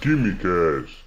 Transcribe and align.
Quimicast. 0.00 1.04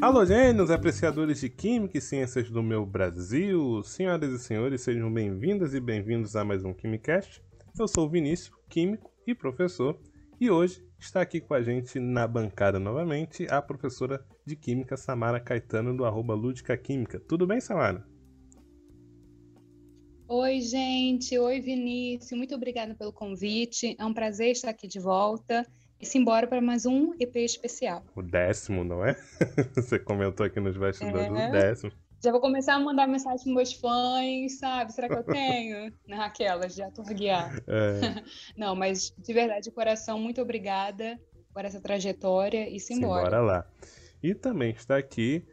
Alô, 0.00 0.26
gênios, 0.26 0.72
apreciadores 0.72 1.40
de 1.40 1.48
Química 1.48 1.98
e 1.98 2.00
Ciências 2.00 2.50
do 2.50 2.64
meu 2.64 2.84
Brasil. 2.84 3.80
Senhoras 3.84 4.32
e 4.32 4.40
senhores, 4.40 4.80
sejam 4.80 5.12
bem-vindas 5.12 5.72
e 5.72 5.78
bem-vindos 5.78 6.34
a 6.34 6.44
mais 6.44 6.64
um 6.64 6.74
Quimicast. 6.74 7.40
Eu 7.78 7.86
sou 7.86 8.06
o 8.06 8.10
Vinícius, 8.10 8.52
químico 8.68 9.08
e 9.24 9.36
professor, 9.36 9.96
e 10.40 10.50
hoje 10.50 10.84
está 10.98 11.20
aqui 11.20 11.40
com 11.40 11.54
a 11.54 11.62
gente 11.62 12.00
na 12.00 12.26
bancada 12.26 12.80
novamente 12.80 13.46
a 13.48 13.62
professora 13.62 14.20
de 14.44 14.56
Química 14.56 14.96
Samara 14.96 15.38
Caetano 15.38 15.96
do 15.96 16.04
arroba 16.04 16.34
Lúdica 16.34 16.76
Química. 16.76 17.20
Tudo 17.20 17.46
bem, 17.46 17.60
Samara? 17.60 18.04
Oi, 20.34 20.62
gente. 20.62 21.38
Oi, 21.38 21.60
Vinícius. 21.60 22.32
Muito 22.32 22.54
obrigada 22.54 22.94
pelo 22.94 23.12
convite. 23.12 23.94
É 23.98 24.06
um 24.06 24.14
prazer 24.14 24.52
estar 24.52 24.70
aqui 24.70 24.88
de 24.88 24.98
volta 24.98 25.62
e 26.00 26.06
simbora 26.06 26.46
para 26.46 26.58
mais 26.58 26.86
um 26.86 27.12
EP 27.20 27.36
especial. 27.36 28.02
O 28.16 28.22
décimo, 28.22 28.82
não 28.82 29.04
é? 29.04 29.14
Você 29.76 29.98
comentou 29.98 30.46
aqui 30.46 30.58
nos 30.58 30.74
bastidores 30.74 31.26
é. 31.26 31.48
o 31.48 31.52
décimo. 31.52 31.92
Já 32.24 32.32
vou 32.32 32.40
começar 32.40 32.76
a 32.76 32.80
mandar 32.80 33.06
mensagem 33.06 33.44
para 33.44 33.52
meus 33.52 33.74
fãs, 33.74 34.58
sabe? 34.58 34.94
Será 34.94 35.06
que 35.06 35.16
eu 35.16 35.22
tenho? 35.22 35.92
Naquelas, 36.08 36.74
já 36.74 36.90
tô 36.90 37.02
guiar. 37.02 37.54
É. 37.68 38.22
Não, 38.56 38.74
mas 38.74 39.14
de 39.14 39.34
verdade, 39.34 39.64
de 39.64 39.70
coração, 39.70 40.18
muito 40.18 40.40
obrigada 40.40 41.20
por 41.52 41.62
essa 41.62 41.78
trajetória 41.78 42.74
e 42.74 42.80
simbora. 42.80 43.24
Simbora 43.24 43.42
lá. 43.42 43.66
E 44.22 44.34
também 44.34 44.70
está 44.70 44.96
aqui 44.96 45.44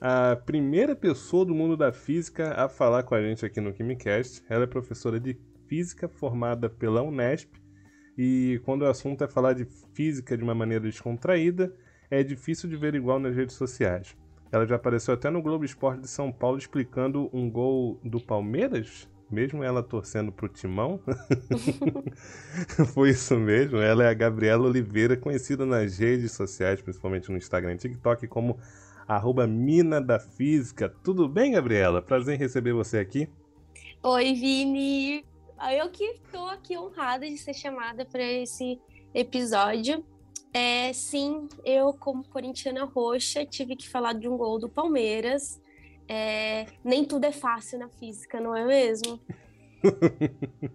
a 0.00 0.36
primeira 0.36 0.94
pessoa 0.94 1.44
do 1.44 1.54
mundo 1.54 1.76
da 1.76 1.92
física 1.92 2.54
a 2.54 2.68
falar 2.68 3.02
com 3.02 3.14
a 3.14 3.22
gente 3.22 3.44
aqui 3.44 3.60
no 3.60 3.72
Quimicast. 3.72 4.42
Ela 4.48 4.64
é 4.64 4.66
professora 4.66 5.18
de 5.18 5.38
física 5.66 6.08
formada 6.08 6.68
pela 6.68 7.02
Unesp 7.02 7.50
e 8.16 8.60
quando 8.64 8.82
o 8.82 8.88
assunto 8.88 9.24
é 9.24 9.28
falar 9.28 9.54
de 9.54 9.64
física 9.92 10.36
de 10.36 10.42
uma 10.42 10.54
maneira 10.54 10.84
descontraída, 10.84 11.74
é 12.10 12.22
difícil 12.22 12.68
de 12.68 12.76
ver 12.76 12.94
igual 12.94 13.18
nas 13.18 13.34
redes 13.34 13.56
sociais. 13.56 14.16
Ela 14.52 14.66
já 14.66 14.76
apareceu 14.76 15.14
até 15.14 15.28
no 15.30 15.42
Globo 15.42 15.64
Esporte 15.64 16.02
de 16.02 16.08
São 16.08 16.30
Paulo 16.30 16.58
explicando 16.58 17.28
um 17.32 17.50
gol 17.50 17.98
do 18.04 18.20
Palmeiras, 18.20 19.08
mesmo 19.28 19.64
ela 19.64 19.82
torcendo 19.82 20.30
pro 20.30 20.48
Timão. 20.48 21.00
Foi 22.94 23.10
isso 23.10 23.36
mesmo. 23.36 23.78
Ela 23.78 24.04
é 24.04 24.08
a 24.08 24.14
Gabriela 24.14 24.68
Oliveira, 24.68 25.16
conhecida 25.16 25.66
nas 25.66 25.98
redes 25.98 26.30
sociais, 26.32 26.80
principalmente 26.80 27.32
no 27.32 27.36
Instagram 27.36 27.74
e 27.74 27.78
TikTok, 27.78 28.28
como 28.28 28.56
arroba 29.06 29.46
Mina 29.46 30.00
da 30.00 30.18
Física. 30.18 30.88
Tudo 31.02 31.28
bem, 31.28 31.52
Gabriela? 31.52 32.02
Prazer 32.02 32.34
em 32.34 32.38
receber 32.38 32.72
você 32.72 32.98
aqui. 32.98 33.28
Oi, 34.02 34.34
Vini. 34.34 35.24
Eu 35.76 35.88
que 35.90 36.04
estou 36.04 36.48
aqui 36.48 36.76
honrada 36.76 37.26
de 37.26 37.38
ser 37.38 37.54
chamada 37.54 38.04
para 38.04 38.22
esse 38.22 38.80
episódio. 39.14 40.04
É, 40.52 40.92
sim, 40.92 41.48
eu, 41.64 41.92
como 41.92 42.24
corintiana 42.28 42.84
roxa, 42.84 43.44
tive 43.44 43.74
que 43.74 43.88
falar 43.88 44.12
de 44.12 44.28
um 44.28 44.36
gol 44.36 44.58
do 44.58 44.68
Palmeiras. 44.68 45.60
É, 46.08 46.66
nem 46.84 47.04
tudo 47.04 47.24
é 47.24 47.32
fácil 47.32 47.78
na 47.78 47.88
física, 47.88 48.40
não 48.40 48.54
é 48.54 48.64
mesmo? 48.64 49.18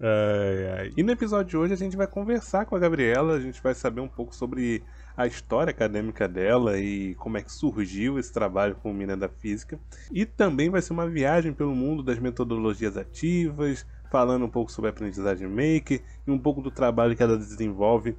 ai, 0.00 0.78
ai. 0.78 0.92
E 0.96 1.02
no 1.02 1.12
episódio 1.12 1.50
de 1.50 1.56
hoje 1.56 1.72
a 1.72 1.76
gente 1.76 1.96
vai 1.96 2.06
conversar 2.06 2.66
com 2.66 2.76
a 2.76 2.78
Gabriela, 2.78 3.34
a 3.34 3.40
gente 3.40 3.62
vai 3.62 3.74
saber 3.74 4.00
um 4.00 4.08
pouco 4.08 4.34
sobre 4.34 4.82
a 5.18 5.26
história 5.26 5.72
acadêmica 5.72 6.26
dela 6.28 6.78
e 6.78 7.16
como 7.16 7.36
é 7.36 7.42
que 7.42 7.50
surgiu 7.50 8.20
esse 8.20 8.32
trabalho 8.32 8.76
com 8.76 8.92
mina 8.92 9.16
da 9.16 9.28
física. 9.28 9.76
E 10.12 10.24
também 10.24 10.70
vai 10.70 10.80
ser 10.80 10.92
uma 10.92 11.08
viagem 11.08 11.52
pelo 11.52 11.74
mundo 11.74 12.04
das 12.04 12.20
metodologias 12.20 12.96
ativas, 12.96 13.84
falando 14.12 14.44
um 14.44 14.48
pouco 14.48 14.70
sobre 14.70 14.90
a 14.90 14.92
aprendizagem 14.92 15.48
maker 15.48 16.00
e 16.24 16.30
um 16.30 16.38
pouco 16.38 16.62
do 16.62 16.70
trabalho 16.70 17.16
que 17.16 17.22
ela 17.22 17.36
desenvolve 17.36 18.16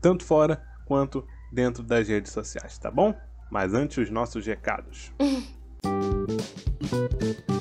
tanto 0.00 0.24
fora 0.24 0.62
quanto 0.86 1.22
dentro 1.52 1.82
das 1.82 2.08
redes 2.08 2.32
sociais, 2.32 2.78
tá 2.78 2.90
bom? 2.90 3.14
Mas 3.50 3.74
antes, 3.74 3.98
os 3.98 4.08
nossos 4.08 4.46
recados. 4.46 5.12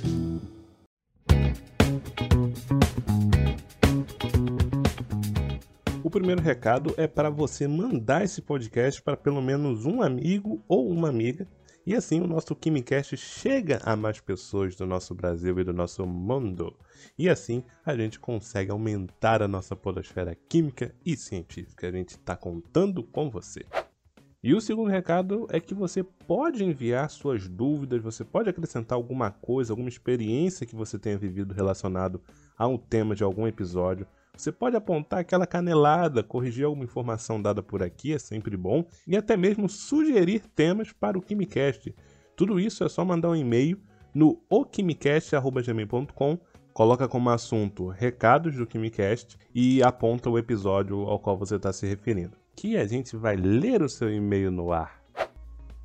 primeiro 6.16 6.42
recado 6.42 6.94
é 6.96 7.08
para 7.08 7.30
você 7.30 7.68
mandar 7.68 8.24
esse 8.24 8.42
podcast 8.42 9.02
para 9.02 9.18
pelo 9.18 9.42
menos 9.42 9.86
um 9.86 10.02
amigo 10.02 10.64
ou 10.66 10.90
uma 10.90 11.10
amiga 11.10 11.46
e 11.86 11.94
assim 11.94 12.22
o 12.22 12.28
nosso 12.28 12.56
KimiCast 12.56 13.18
chega 13.18 13.82
a 13.84 13.98
mais 13.98 14.22
pessoas 14.22 14.78
do 14.78 14.86
nosso 14.86 15.14
Brasil 15.14 15.60
e 15.60 15.64
do 15.66 15.74
nosso 15.74 16.06
mundo. 16.06 16.74
E 17.20 17.28
assim 17.28 17.66
a 17.86 17.94
gente 17.98 18.18
consegue 18.18 18.72
aumentar 18.72 19.42
a 19.42 19.48
nossa 19.48 19.76
podosfera 19.76 20.38
química 20.48 20.96
e 21.06 21.18
científica. 21.18 21.90
A 21.90 21.92
gente 21.92 22.12
está 22.12 22.34
contando 22.38 23.04
com 23.04 23.30
você. 23.30 23.66
E 24.42 24.54
o 24.54 24.62
segundo 24.62 24.90
recado 24.90 25.48
é 25.50 25.60
que 25.60 25.74
você 25.74 26.02
pode 26.02 26.64
enviar 26.64 27.10
suas 27.10 27.46
dúvidas, 27.46 28.02
você 28.02 28.24
pode 28.24 28.50
acrescentar 28.50 28.96
alguma 28.96 29.32
coisa, 29.32 29.74
alguma 29.74 29.90
experiência 29.90 30.66
que 30.66 30.78
você 30.78 30.98
tenha 30.98 31.18
vivido 31.18 31.54
relacionado 31.54 32.22
a 32.58 32.66
um 32.66 32.78
tema 32.78 33.14
de 33.14 33.24
algum 33.24 33.46
episódio 33.46 34.08
você 34.38 34.52
pode 34.52 34.76
apontar 34.76 35.20
aquela 35.20 35.48
canelada, 35.48 36.24
corrigir 36.24 36.66
alguma 36.66 36.84
informação 36.84 37.42
dada 37.42 37.64
por 37.64 37.82
aqui, 37.82 38.14
é 38.14 38.20
sempre 38.20 38.58
bom, 38.58 38.86
e 39.08 39.16
até 39.16 39.38
mesmo 39.38 39.70
sugerir 39.70 40.42
temas 40.56 40.92
para 40.92 41.18
o 41.18 41.22
KimiCast. 41.22 41.94
Tudo 42.36 42.60
isso 42.60 42.84
é 42.84 42.90
só 42.90 43.06
mandar 43.06 43.30
um 43.30 43.36
e-mail 43.36 43.80
no 44.14 44.42
okimicast.gmail.com, 44.50 46.40
coloca 46.74 47.08
como 47.08 47.30
assunto 47.30 47.88
recados 47.88 48.56
do 48.56 48.66
KimiCast 48.68 49.38
e 49.54 49.82
aponta 49.84 50.30
o 50.30 50.38
episódio 50.38 51.02
ao 51.02 51.20
qual 51.20 51.38
você 51.38 51.56
está 51.56 51.72
se 51.72 51.86
referindo. 51.88 52.38
Que 52.56 52.78
a 52.78 52.86
gente 52.86 53.16
vai 53.16 53.36
ler 53.36 53.82
o 53.82 53.90
seu 53.90 54.14
e-mail 54.14 54.52
no 54.52 54.72
ar. 54.72 55.06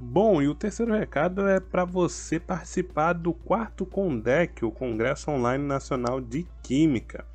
Bom, 0.02 0.40
e 0.40 0.48
o 0.48 0.54
terceiro 0.54 0.94
recado 0.94 1.46
é 1.46 1.60
para 1.60 1.84
você 1.84 2.40
participar 2.40 3.12
do 3.12 3.34
quarto 3.34 3.84
CONDEC, 3.84 4.64
o 4.64 4.70
Congresso 4.70 5.30
Online 5.30 5.62
Nacional 5.62 6.22
de 6.22 6.46
Química. 6.62 7.26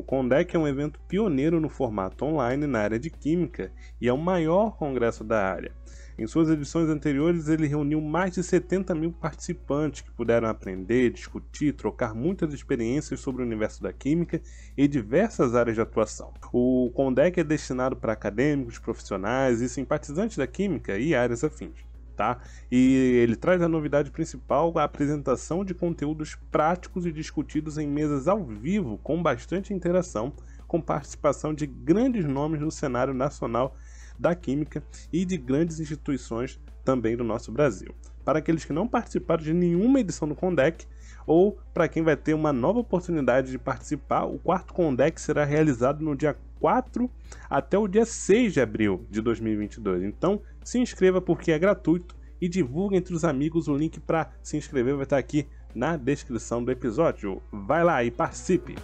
O 0.00 0.02
Condec 0.02 0.56
é 0.56 0.58
um 0.58 0.66
evento 0.66 0.98
pioneiro 1.06 1.60
no 1.60 1.68
formato 1.68 2.24
online 2.24 2.66
na 2.66 2.78
área 2.78 2.98
de 2.98 3.10
química 3.10 3.70
e 4.00 4.08
é 4.08 4.12
o 4.12 4.16
maior 4.16 4.74
congresso 4.78 5.22
da 5.22 5.44
área. 5.44 5.72
Em 6.18 6.26
suas 6.26 6.48
edições 6.48 6.88
anteriores, 6.88 7.48
ele 7.48 7.66
reuniu 7.66 8.00
mais 8.00 8.32
de 8.32 8.42
70 8.42 8.94
mil 8.94 9.12
participantes 9.12 10.00
que 10.00 10.10
puderam 10.10 10.48
aprender, 10.48 11.10
discutir, 11.10 11.74
trocar 11.74 12.14
muitas 12.14 12.54
experiências 12.54 13.20
sobre 13.20 13.42
o 13.42 13.44
universo 13.44 13.82
da 13.82 13.92
química 13.92 14.40
e 14.74 14.88
diversas 14.88 15.54
áreas 15.54 15.76
de 15.76 15.82
atuação. 15.82 16.32
O 16.50 16.90
Condec 16.94 17.38
é 17.38 17.44
destinado 17.44 17.94
para 17.94 18.14
acadêmicos, 18.14 18.78
profissionais 18.78 19.60
e 19.60 19.68
simpatizantes 19.68 20.38
da 20.38 20.46
química 20.46 20.96
e 20.96 21.14
áreas 21.14 21.44
afins 21.44 21.89
tá? 22.20 22.36
E 22.70 23.16
ele 23.22 23.34
traz 23.34 23.62
a 23.62 23.68
novidade 23.68 24.10
principal, 24.10 24.76
a 24.76 24.84
apresentação 24.84 25.64
de 25.64 25.72
conteúdos 25.72 26.36
práticos 26.50 27.06
e 27.06 27.12
discutidos 27.12 27.78
em 27.78 27.88
mesas 27.88 28.28
ao 28.28 28.44
vivo, 28.44 28.98
com 29.02 29.22
bastante 29.22 29.72
interação, 29.72 30.30
com 30.68 30.82
participação 30.82 31.54
de 31.54 31.66
grandes 31.66 32.26
nomes 32.26 32.60
no 32.60 32.70
cenário 32.70 33.14
nacional 33.14 33.74
da 34.18 34.34
química 34.34 34.84
e 35.10 35.24
de 35.24 35.38
grandes 35.38 35.80
instituições 35.80 36.60
também 36.84 37.16
do 37.16 37.24
nosso 37.24 37.50
Brasil. 37.50 37.94
Para 38.22 38.40
aqueles 38.40 38.66
que 38.66 38.72
não 38.74 38.86
participaram 38.86 39.42
de 39.42 39.54
nenhuma 39.54 40.00
edição 40.00 40.28
do 40.28 40.34
Condec, 40.34 40.86
ou 41.26 41.58
para 41.72 41.88
quem 41.88 42.02
vai 42.02 42.18
ter 42.18 42.34
uma 42.34 42.52
nova 42.52 42.80
oportunidade 42.80 43.50
de 43.50 43.58
participar, 43.58 44.24
o 44.24 44.38
quarto 44.38 44.74
Condec 44.74 45.18
será 45.18 45.42
realizado 45.42 46.04
no 46.04 46.14
dia 46.14 46.36
4 46.60 47.10
até 47.48 47.78
o 47.78 47.88
dia 47.88 48.04
6 48.04 48.52
de 48.52 48.60
abril 48.60 49.06
de 49.10 49.20
2022. 49.20 50.04
Então, 50.04 50.40
se 50.62 50.78
inscreva 50.78 51.20
porque 51.20 51.50
é 51.50 51.58
gratuito 51.58 52.14
e 52.40 52.48
divulgue 52.48 52.96
entre 52.96 53.14
os 53.14 53.24
amigos 53.24 53.68
o 53.68 53.76
link 53.76 53.98
para 54.00 54.30
se 54.42 54.56
inscrever 54.56 54.94
vai 54.94 55.04
estar 55.04 55.18
aqui 55.18 55.46
na 55.74 55.96
descrição 55.96 56.62
do 56.62 56.70
episódio. 56.70 57.42
Vai 57.50 57.82
lá 57.82 58.04
e 58.04 58.10
participe! 58.10 58.76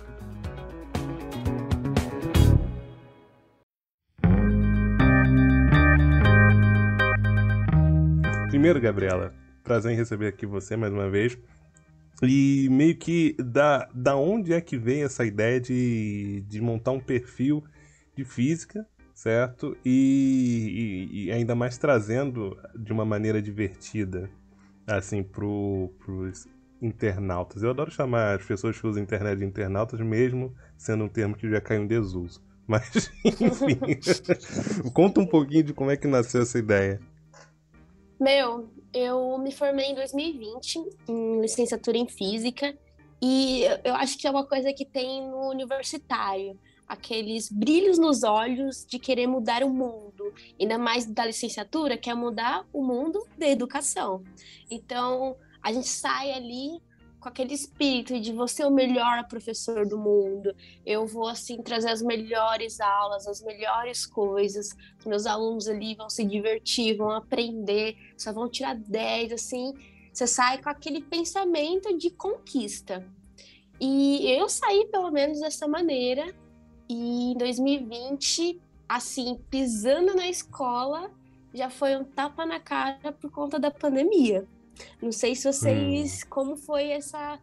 Primeiro, 8.49 8.81
Gabriela, 8.81 9.34
prazer 9.62 9.93
em 9.93 9.96
receber 9.96 10.29
aqui 10.29 10.46
você 10.46 10.76
mais 10.76 10.93
uma 10.93 11.11
vez. 11.11 11.38
E 12.23 12.69
meio 12.71 12.97
que 12.97 13.37
da, 13.39 13.89
da 13.95 14.17
onde 14.17 14.53
é 14.53 14.61
que 14.61 14.79
vem 14.79 15.03
essa 15.03 15.25
ideia 15.25 15.61
de, 15.61 16.43
de 16.49 16.61
montar 16.61 16.93
um 16.93 17.01
perfil 17.01 17.63
de 18.17 18.25
física, 18.25 18.87
certo? 19.15 19.77
E, 19.85 21.09
e, 21.13 21.25
e 21.25 21.33
ainda 21.33 21.55
mais 21.55 21.77
trazendo 21.77 22.57
de 22.75 22.93
uma 22.93 23.05
maneira 23.05 23.43
divertida, 23.43 24.31
assim, 24.87 25.23
pro, 25.23 25.93
pros 25.99 26.49
internautas. 26.81 27.63
Eu 27.63 27.71
adoro 27.71 27.91
chamar 27.91 28.37
as 28.37 28.45
pessoas 28.45 28.79
que 28.81 28.87
usam 28.87 29.03
internet 29.03 29.39
de 29.39 29.45
internautas, 29.45 30.01
mesmo 30.01 30.55
sendo 30.77 31.05
um 31.05 31.09
termo 31.09 31.37
que 31.37 31.49
já 31.51 31.61
caiu 31.61 31.83
em 31.83 31.87
desuso. 31.87 32.45
Mas, 32.67 33.13
enfim, 33.25 33.79
conta 34.93 35.21
um 35.21 35.27
pouquinho 35.27 35.63
de 35.65 35.73
como 35.73 35.91
é 35.91 35.97
que 35.97 36.09
nasceu 36.09 36.43
essa 36.43 36.59
ideia. 36.59 37.01
Meu, 38.19 38.69
eu 38.96 39.37
me 39.38 39.52
formei 39.52 39.90
em 39.90 39.94
2020 39.94 40.76
em 41.08 41.40
licenciatura 41.43 41.98
em 41.98 42.08
física 42.08 42.75
E 43.20 43.62
eu 43.84 43.94
acho 43.94 44.19
que 44.19 44.26
é 44.26 44.31
uma 44.31 44.46
coisa 44.46 44.72
que 44.72 44.84
tem 44.84 45.28
no 45.28 45.48
universitário, 45.48 46.58
aqueles 46.87 47.50
brilhos 47.50 47.98
nos 47.98 48.22
olhos 48.22 48.87
de 48.87 48.98
querer 48.98 49.26
mudar 49.26 49.62
o 49.62 49.70
mundo, 49.70 50.32
ainda 50.60 50.78
mais 50.78 51.06
da 51.06 51.25
licenciatura, 51.26 51.96
que 51.96 52.10
é 52.10 52.14
mudar 52.14 52.66
o 52.72 52.82
mundo 52.82 53.26
da 53.37 53.48
educação. 53.48 54.22
Então, 54.70 55.37
a 55.62 55.72
gente 55.72 55.88
sai 55.88 56.32
ali 56.32 56.81
com 57.26 57.31
aquele 57.31 57.55
espírito 57.55 58.20
de 58.20 58.32
você 58.32 58.62
é 58.62 58.67
o 58.69 58.70
melhor 58.70 59.26
professor 59.26 59.84
do 59.84 59.99
mundo, 59.99 60.55
eu 60.87 61.08
vou 61.08 61.26
assim 61.26 61.61
trazer 61.61 61.90
as 61.90 62.00
melhores 62.00 62.81
aulas, 62.81 63.26
as 63.26 63.43
melhores 63.43 64.06
coisas, 64.06 64.69
meus 65.05 65.26
alunos 65.26 65.67
ali 65.67 65.96
vão 65.96 66.08
se 66.08 66.25
divertir, 66.25 66.96
vão 66.96 67.11
aprender, 67.11 67.96
só 68.17 68.32
vão 68.32 68.49
tirar 68.49 68.76
10, 68.76 69.32
assim, 69.32 69.75
você 70.12 70.25
sai 70.25 70.62
com 70.62 70.69
aquele 70.69 71.02
pensamento 71.02 71.99
de 71.99 72.11
conquista. 72.11 73.05
E 73.81 74.31
eu 74.31 74.49
saí 74.49 74.87
pelo 74.87 75.11
menos 75.11 75.40
dessa 75.40 75.67
maneira, 75.67 76.32
e 76.88 77.32
em 77.32 77.34
2020, 77.37 78.62
assim, 78.88 79.40
pisando 79.50 80.14
na 80.14 80.29
escola, 80.29 81.11
já 81.52 81.70
foi 81.70 81.96
um 81.96 82.05
tapa 82.05 82.46
na 82.46 82.61
cara 82.61 83.11
por 83.11 83.32
conta 83.32 83.58
da 83.58 83.72
pandemia. 83.72 84.46
Não 85.00 85.12
sei 85.12 85.34
se 85.34 85.50
vocês, 85.50 86.23
hum. 86.23 86.26
como 86.28 86.56
foi 86.56 86.88
essa, 86.88 87.38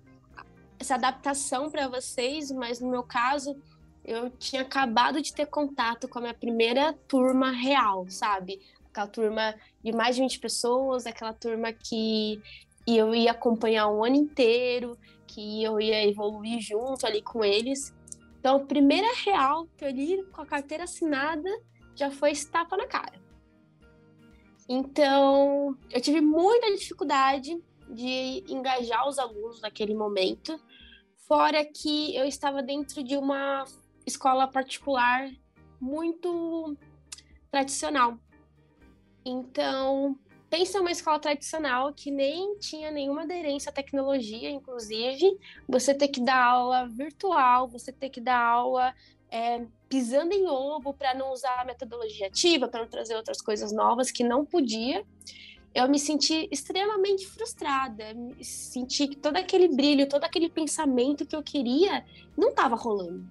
essa 0.80 0.96
adaptação 0.96 1.70
para 1.70 1.88
vocês, 1.88 2.52
mas 2.52 2.80
no 2.80 2.90
meu 2.90 3.04
caso, 3.04 3.56
eu 4.04 4.30
tinha 4.30 4.62
acabado 4.62 5.22
de 5.22 5.34
ter 5.34 5.46
contato 5.46 6.08
com 6.08 6.20
a 6.20 6.22
minha 6.22 6.34
primeira 6.34 6.94
turma 7.08 7.52
real, 7.52 8.06
sabe? 8.10 8.62
Aquela 8.90 9.08
turma 9.08 9.56
de 9.84 9.92
mais 9.92 10.16
de 10.16 10.22
20 10.22 10.40
pessoas, 10.40 11.06
aquela 11.06 11.34
turma 11.34 11.72
que 11.72 12.42
eu 12.86 13.16
ia 13.16 13.32
acompanhar 13.32 13.88
o 13.88 14.04
ano 14.04 14.16
inteiro, 14.16 14.98
que 15.26 15.64
eu 15.64 15.80
ia 15.80 16.06
evoluir 16.08 16.60
junto 16.60 17.08
ali 17.08 17.22
com 17.22 17.44
eles. 17.44 17.94
Então, 18.40 18.58
a 18.58 18.60
primeira 18.60 19.08
real 19.24 19.68
que 19.78 19.86
eu 19.86 19.90
li 19.90 20.24
com 20.34 20.42
a 20.42 20.46
carteira 20.46 20.84
assinada 20.84 21.50
já 21.96 22.12
foi 22.12 22.32
esse 22.32 22.50
tapa 22.50 22.76
na 22.76 22.86
cara. 22.86 23.23
Então, 24.68 25.78
eu 25.92 26.02
tive 26.02 26.22
muita 26.22 26.74
dificuldade 26.76 27.62
de 27.90 28.44
engajar 28.48 29.08
os 29.08 29.20
alunos 29.20 29.62
naquele 29.62 29.94
momento, 29.94 30.60
fora 31.28 31.64
que 31.66 32.16
eu 32.16 32.26
estava 32.26 32.62
dentro 32.64 33.04
de 33.04 33.18
uma 33.18 33.66
escola 34.06 34.48
particular 34.48 35.30
muito 35.80 36.78
tradicional. 37.52 38.18
Então, 39.26 40.18
pensa 40.50 40.80
uma 40.80 40.92
escola 40.92 41.20
tradicional 41.20 41.94
que 41.94 42.12
nem 42.12 42.58
tinha 42.58 42.92
nenhuma 42.92 43.24
aderência 43.24 43.70
à 43.70 43.74
tecnologia, 43.74 44.50
inclusive, 44.50 45.38
você 45.68 45.94
ter 45.94 46.08
que 46.08 46.22
dar 46.22 46.44
aula 46.44 46.88
virtual, 46.88 47.68
você 47.68 47.92
ter 47.92 48.10
que 48.10 48.22
dar 48.22 48.40
aula 48.40 48.94
é, 49.32 49.66
pisando 49.94 50.34
em 50.34 50.48
ovo 50.48 50.92
para 50.92 51.14
não 51.14 51.32
usar 51.32 51.62
a 51.62 51.66
metodologia 51.66 52.26
ativa, 52.26 52.68
para 52.68 52.82
não 52.82 52.88
trazer 52.88 53.16
outras 53.16 53.40
coisas 53.40 53.72
novas 53.72 54.10
que 54.10 54.24
não 54.24 54.44
podia. 54.44 55.06
Eu 55.72 55.88
me 55.88 56.00
senti 56.00 56.48
extremamente 56.52 57.28
frustrada, 57.28 58.06
senti 58.42 59.08
que 59.08 59.16
todo 59.16 59.38
aquele 59.38 59.68
brilho, 59.68 60.10
todo 60.10 60.24
aquele 60.24 60.50
pensamento 60.50 61.28
que 61.28 61.36
eu 61.36 61.44
queria 61.44 62.04
não 62.36 62.50
estava 62.50 62.76
rolando. 62.76 63.24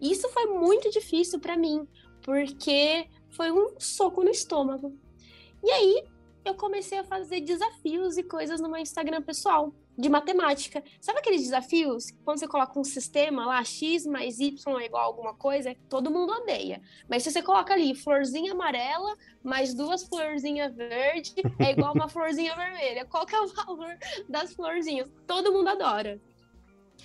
Isso 0.00 0.26
foi 0.30 0.46
muito 0.46 0.90
difícil 0.90 1.38
para 1.38 1.54
mim, 1.54 1.86
porque 2.22 3.06
foi 3.28 3.52
um 3.52 3.78
soco 3.78 4.24
no 4.24 4.30
estômago. 4.30 4.98
E 5.62 5.70
aí 5.70 6.04
eu 6.48 6.54
comecei 6.54 6.98
a 6.98 7.04
fazer 7.04 7.40
desafios 7.40 8.16
e 8.16 8.22
coisas 8.22 8.60
no 8.60 8.68
meu 8.68 8.78
Instagram 8.78 9.22
pessoal 9.22 9.72
de 9.98 10.08
matemática. 10.08 10.82
Sabe 11.00 11.20
aqueles 11.20 11.42
desafios? 11.42 12.10
Quando 12.24 12.38
você 12.38 12.46
coloca 12.46 12.78
um 12.78 12.84
sistema 12.84 13.46
lá, 13.46 13.64
x 13.64 14.06
mais 14.06 14.38
y 14.38 14.80
é 14.80 14.86
igual 14.86 15.02
a 15.02 15.06
alguma 15.06 15.34
coisa, 15.34 15.74
todo 15.88 16.10
mundo 16.10 16.32
odeia. 16.32 16.80
Mas 17.08 17.22
se 17.22 17.30
você 17.30 17.42
coloca 17.42 17.72
ali 17.72 17.94
florzinha 17.94 18.52
amarela 18.52 19.16
mais 19.42 19.74
duas 19.74 20.04
florzinhas 20.04 20.74
verdes 20.74 21.34
é 21.58 21.70
igual 21.70 21.94
uma 21.94 22.08
florzinha 22.10 22.54
vermelha. 22.54 23.04
Qual 23.06 23.24
que 23.24 23.34
é 23.34 23.40
o 23.40 23.48
valor 23.48 23.96
das 24.28 24.52
florzinhas? 24.52 25.08
Todo 25.26 25.52
mundo 25.52 25.68
adora. 25.68 26.20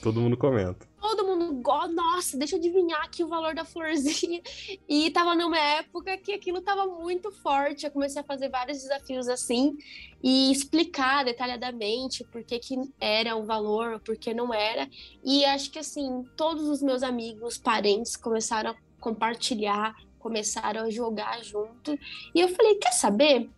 Todo 0.02 0.20
mundo 0.20 0.36
comenta. 0.36 0.88
Todo 1.00 1.24
mundo. 1.26 1.62
Nossa, 1.94 2.38
deixa 2.38 2.56
eu 2.56 2.60
adivinhar 2.60 3.04
aqui 3.04 3.24
o 3.24 3.28
valor 3.28 3.54
da 3.54 3.64
florzinha. 3.64 4.42
E 4.90 5.12
tava 5.12 5.36
numa 5.36 5.60
época 5.60 6.18
que 6.18 6.34
aquilo 6.34 6.62
tava 6.62 6.88
muito 6.88 7.32
forte. 7.32 7.86
Eu 7.86 7.92
comecei 7.92 8.22
a 8.22 8.24
fazer 8.24 8.50
vários 8.50 8.82
desafios 8.82 9.28
assim 9.28 9.78
e 10.24 10.52
explicar 10.52 11.24
detalhadamente 11.24 12.24
por 12.24 12.44
que, 12.44 12.58
que 12.60 12.76
era 13.00 13.36
o 13.36 13.44
valor, 13.44 14.00
por 14.00 14.18
que 14.18 14.34
não 14.34 14.54
era. 14.54 14.90
E 15.24 15.46
acho 15.46 15.70
que 15.72 15.80
assim, 15.80 16.24
todos 16.36 16.68
os 16.68 16.82
meus 16.82 17.04
amigos, 17.04 17.58
parentes 17.58 18.16
começaram 18.16 18.72
a 18.72 18.76
compartilhar, 19.00 19.96
começaram 20.18 20.86
a 20.86 20.90
jogar 20.90 21.44
junto. 21.44 21.98
E 22.34 22.40
eu 22.40 22.50
falei: 22.50 22.76
quer 22.76 22.94
saber? 22.94 23.50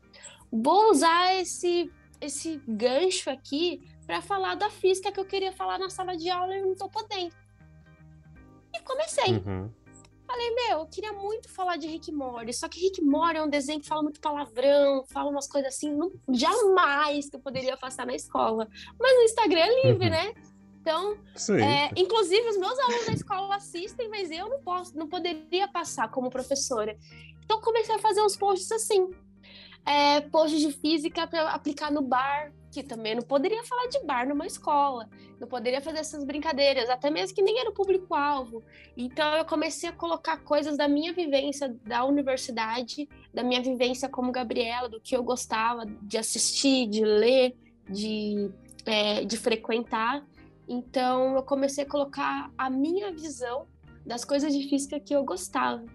Vou 0.52 0.92
usar 0.92 1.36
esse, 1.36 1.90
esse 2.22 2.62
gancho 2.68 3.30
aqui 3.30 3.82
para 4.14 4.22
falar 4.22 4.54
da 4.54 4.70
física 4.70 5.12
que 5.12 5.20
eu 5.20 5.26
queria 5.26 5.52
falar 5.52 5.80
na 5.80 5.90
sala 5.90 6.16
de 6.16 6.30
aula 6.30 6.56
e 6.56 6.62
não 6.62 6.76
tô 6.76 6.88
podendo. 6.88 7.34
E 8.72 8.80
comecei. 8.82 9.34
Uhum. 9.38 9.72
Falei, 10.28 10.52
meu, 10.54 10.80
eu 10.80 10.86
queria 10.86 11.14
muito 11.14 11.50
falar 11.50 11.78
de 11.78 11.88
Rick 11.88 12.12
Mori, 12.12 12.54
só 12.54 12.70
que 12.70 12.80
Rick 12.80 13.02
Mori 13.04 13.38
é 13.38 13.44
um 13.44 13.50
desenho 13.50 13.80
que 13.82 13.88
fala 13.88 14.04
muito 14.04 14.22
palavrão, 14.22 15.04
fala 15.08 15.32
umas 15.32 15.48
coisas 15.48 15.74
assim, 15.74 15.92
não, 15.92 16.12
jamais 16.30 17.28
que 17.28 17.36
eu 17.36 17.40
poderia 17.40 17.76
passar 17.76 18.06
na 18.06 18.14
escola. 18.14 18.68
Mas 19.00 19.16
no 19.16 19.24
Instagram 19.24 19.62
é 19.62 19.88
livre, 19.88 20.06
uhum. 20.06 20.12
né? 20.12 20.34
Então, 20.80 21.18
é, 21.58 21.90
inclusive 22.00 22.50
os 22.50 22.58
meus 22.58 22.78
alunos 22.78 23.06
da 23.08 23.14
escola 23.14 23.56
assistem, 23.56 24.10
mas 24.10 24.30
eu 24.30 24.48
não 24.48 24.62
posso, 24.62 24.96
não 24.96 25.08
poderia 25.08 25.68
passar 25.68 26.12
como 26.12 26.30
professora. 26.30 26.96
Então 27.44 27.60
comecei 27.62 27.96
a 27.96 28.00
fazer 28.00 28.22
uns 28.22 28.38
posts 28.38 28.72
assim, 28.72 29.10
é, 29.88 30.22
posts 30.22 30.62
de 30.62 30.72
física 30.72 31.26
para 31.26 31.50
aplicar 31.50 31.92
no 31.92 32.02
bar, 32.02 32.52
que 32.74 32.82
também 32.82 33.14
não 33.14 33.22
poderia 33.22 33.64
falar 33.64 33.88
de 33.88 34.00
bar 34.04 34.28
numa 34.28 34.48
escola, 34.48 35.08
não 35.40 35.48
poderia 35.48 35.80
fazer 35.80 36.00
essas 36.00 36.24
brincadeiras, 36.24 36.90
até 36.90 37.12
mesmo 37.12 37.36
que 37.36 37.42
nem 37.44 37.60
era 37.60 37.70
o 37.70 37.74
público-alvo. 37.74 38.64
Então 38.98 39.36
eu 39.36 39.46
comecei 39.46 39.88
a 39.88 39.94
colocar 39.94 40.38
coisas 40.38 40.76
da 40.76 40.88
minha 40.88 41.14
vivência 41.14 41.70
da 41.86 42.04
universidade, 42.04 43.08
da 43.32 43.44
minha 43.44 43.62
vivência 43.62 44.10
como 44.10 44.32
Gabriela, 44.32 44.90
do 44.90 45.00
que 45.00 45.16
eu 45.16 45.24
gostava 45.24 45.86
de 45.86 46.18
assistir, 46.18 46.88
de 46.88 47.06
ler, 47.06 47.56
de, 47.88 48.50
é, 48.88 49.24
de 49.24 49.38
frequentar. 49.38 50.26
Então 50.68 51.36
eu 51.36 51.44
comecei 51.44 51.84
a 51.84 51.88
colocar 51.88 52.52
a 52.58 52.72
minha 52.72 53.12
visão 53.12 53.68
das 54.04 54.26
coisas 54.26 54.52
de 54.52 54.68
física 54.68 55.00
que 55.00 55.16
eu 55.16 55.24
gostava. 55.24 55.86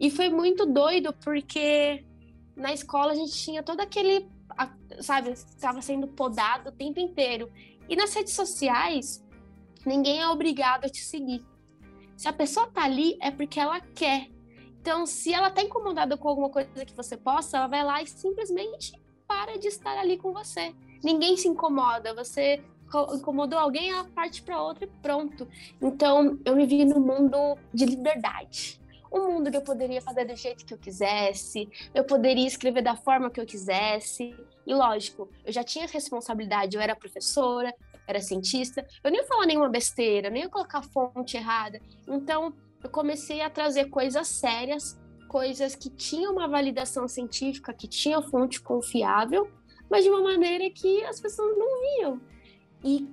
E 0.00 0.10
foi 0.10 0.28
muito 0.28 0.66
doido 0.66 1.12
porque 1.24 2.04
na 2.56 2.72
escola 2.72 3.12
a 3.12 3.14
gente 3.14 3.32
tinha 3.32 3.62
todo 3.62 3.80
aquele 3.80 4.26
sabe, 5.02 5.30
estava 5.30 5.80
sendo 5.82 6.06
podado 6.08 6.70
o 6.70 6.72
tempo 6.72 7.00
inteiro. 7.00 7.50
E 7.88 7.96
nas 7.96 8.14
redes 8.14 8.34
sociais, 8.34 9.24
ninguém 9.84 10.20
é 10.20 10.28
obrigado 10.28 10.84
a 10.84 10.88
te 10.88 11.00
seguir. 11.00 11.44
Se 12.16 12.28
a 12.28 12.32
pessoa 12.32 12.66
tá 12.66 12.84
ali, 12.84 13.16
é 13.20 13.30
porque 13.30 13.60
ela 13.60 13.80
quer. 13.80 14.28
Então, 14.80 15.06
se 15.06 15.32
ela 15.32 15.50
tá 15.50 15.62
incomodada 15.62 16.16
com 16.16 16.28
alguma 16.28 16.50
coisa 16.50 16.84
que 16.84 16.94
você 16.94 17.16
posta, 17.16 17.56
ela 17.56 17.66
vai 17.66 17.84
lá 17.84 18.02
e 18.02 18.06
simplesmente 18.06 18.92
para 19.26 19.58
de 19.58 19.68
estar 19.68 19.96
ali 19.98 20.16
com 20.16 20.32
você. 20.32 20.74
Ninguém 21.02 21.36
se 21.36 21.48
incomoda. 21.48 22.14
Você 22.14 22.62
incomodou 23.14 23.58
alguém, 23.58 23.90
ela 23.90 24.04
parte 24.04 24.42
para 24.42 24.62
outra 24.62 24.84
e 24.84 24.88
pronto. 25.02 25.46
Então, 25.80 26.38
eu 26.44 26.56
me 26.56 26.66
vi 26.66 26.84
no 26.84 27.00
mundo 27.00 27.58
de 27.72 27.84
liberdade 27.84 28.80
um 29.12 29.32
mundo 29.32 29.50
que 29.50 29.56
eu 29.56 29.62
poderia 29.62 30.00
fazer 30.00 30.24
do 30.24 30.36
jeito 30.36 30.64
que 30.64 30.74
eu 30.74 30.78
quisesse, 30.78 31.68
eu 31.94 32.04
poderia 32.04 32.46
escrever 32.46 32.82
da 32.82 32.96
forma 32.96 33.30
que 33.30 33.40
eu 33.40 33.46
quisesse. 33.46 34.34
E 34.68 34.74
lógico, 34.74 35.30
eu 35.46 35.52
já 35.52 35.64
tinha 35.64 35.86
responsabilidade, 35.86 36.76
eu 36.76 36.82
era 36.82 36.94
professora, 36.94 37.74
era 38.06 38.20
cientista, 38.20 38.86
eu 39.02 39.10
nem 39.10 39.18
ia 39.18 39.26
falar 39.26 39.46
nenhuma 39.46 39.70
besteira, 39.70 40.28
nem 40.28 40.42
ia 40.42 40.48
colocar 40.50 40.82
fonte 40.82 41.38
errada. 41.38 41.80
Então, 42.06 42.52
eu 42.84 42.90
comecei 42.90 43.40
a 43.40 43.48
trazer 43.48 43.86
coisas 43.86 44.28
sérias, 44.28 45.00
coisas 45.26 45.74
que 45.74 45.88
tinham 45.88 46.32
uma 46.32 46.46
validação 46.46 47.08
científica, 47.08 47.72
que 47.72 47.88
tinham 47.88 48.20
fonte 48.20 48.60
confiável, 48.60 49.50
mas 49.90 50.04
de 50.04 50.10
uma 50.10 50.20
maneira 50.20 50.68
que 50.68 51.02
as 51.04 51.18
pessoas 51.18 51.56
não 51.56 51.80
viam. 51.80 52.20
E 52.84 53.08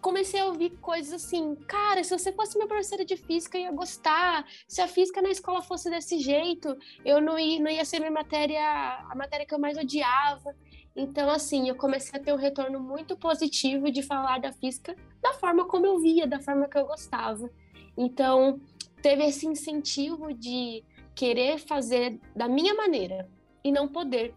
comecei 0.00 0.38
a 0.38 0.46
ouvir 0.46 0.70
coisas 0.78 1.12
assim, 1.12 1.56
cara, 1.66 2.04
se 2.04 2.16
você 2.16 2.32
fosse 2.32 2.56
minha 2.56 2.68
professora 2.68 3.04
de 3.04 3.16
física, 3.16 3.58
eu 3.58 3.62
ia 3.62 3.72
gostar. 3.72 4.46
Se 4.68 4.80
a 4.80 4.86
física 4.86 5.20
na 5.20 5.30
escola 5.30 5.60
fosse 5.60 5.90
desse 5.90 6.20
jeito, 6.20 6.76
eu 7.04 7.20
não 7.20 7.36
ia, 7.36 7.60
não 7.60 7.70
ia 7.70 7.84
ser 7.84 7.98
minha 7.98 8.12
matéria, 8.12 8.62
a 9.10 9.14
matéria 9.16 9.44
que 9.44 9.52
eu 9.52 9.58
mais 9.58 9.76
odiava. 9.76 10.54
Então, 10.94 11.30
assim, 11.30 11.68
eu 11.68 11.74
comecei 11.74 12.18
a 12.18 12.22
ter 12.22 12.32
um 12.32 12.36
retorno 12.36 12.80
muito 12.80 13.16
positivo 13.16 13.90
de 13.90 14.02
falar 14.02 14.40
da 14.40 14.52
física 14.52 14.96
da 15.22 15.32
forma 15.34 15.66
como 15.66 15.86
eu 15.86 15.98
via, 15.98 16.26
da 16.26 16.40
forma 16.40 16.68
que 16.68 16.76
eu 16.76 16.86
gostava. 16.86 17.50
Então, 17.96 18.60
teve 19.00 19.24
esse 19.24 19.46
incentivo 19.46 20.32
de 20.32 20.82
querer 21.14 21.58
fazer 21.58 22.18
da 22.34 22.48
minha 22.48 22.74
maneira 22.74 23.28
e 23.62 23.70
não 23.70 23.86
poder. 23.86 24.34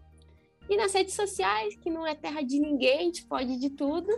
E 0.68 0.76
nas 0.76 0.92
redes 0.94 1.14
sociais, 1.14 1.76
que 1.76 1.90
não 1.90 2.06
é 2.06 2.14
terra 2.14 2.42
de 2.42 2.58
ninguém, 2.58 2.98
a 2.98 3.02
gente 3.02 3.26
pode 3.26 3.58
de 3.58 3.70
tudo, 3.70 4.08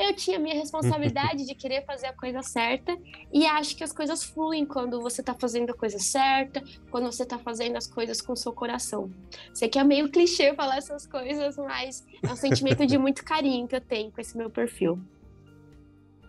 eu 0.00 0.14
tinha 0.14 0.38
minha 0.38 0.54
responsabilidade 0.54 1.46
de 1.46 1.54
querer 1.54 1.84
fazer 1.84 2.06
a 2.06 2.12
coisa 2.12 2.42
certa 2.42 2.96
e 3.32 3.46
acho 3.46 3.76
que 3.76 3.84
as 3.84 3.92
coisas 3.92 4.24
fluem 4.24 4.64
quando 4.64 5.00
você 5.00 5.22
tá 5.22 5.34
fazendo 5.34 5.70
a 5.70 5.74
coisa 5.74 5.98
certa, 5.98 6.62
quando 6.90 7.06
você 7.06 7.24
tá 7.24 7.38
fazendo 7.38 7.76
as 7.76 7.86
coisas 7.86 8.20
com 8.20 8.32
o 8.32 8.36
seu 8.36 8.52
coração. 8.52 9.10
Sei 9.52 9.68
que 9.68 9.78
é 9.78 9.84
meio 9.84 10.10
clichê 10.10 10.54
falar 10.54 10.78
essas 10.78 11.06
coisas, 11.06 11.56
mas 11.56 12.04
é 12.22 12.32
um 12.32 12.36
sentimento 12.36 12.86
de 12.86 12.96
muito 12.98 13.24
carinho 13.24 13.68
que 13.68 13.76
eu 13.76 13.80
tenho 13.80 14.10
com 14.10 14.20
esse 14.20 14.36
meu 14.36 14.50
perfil. 14.50 14.98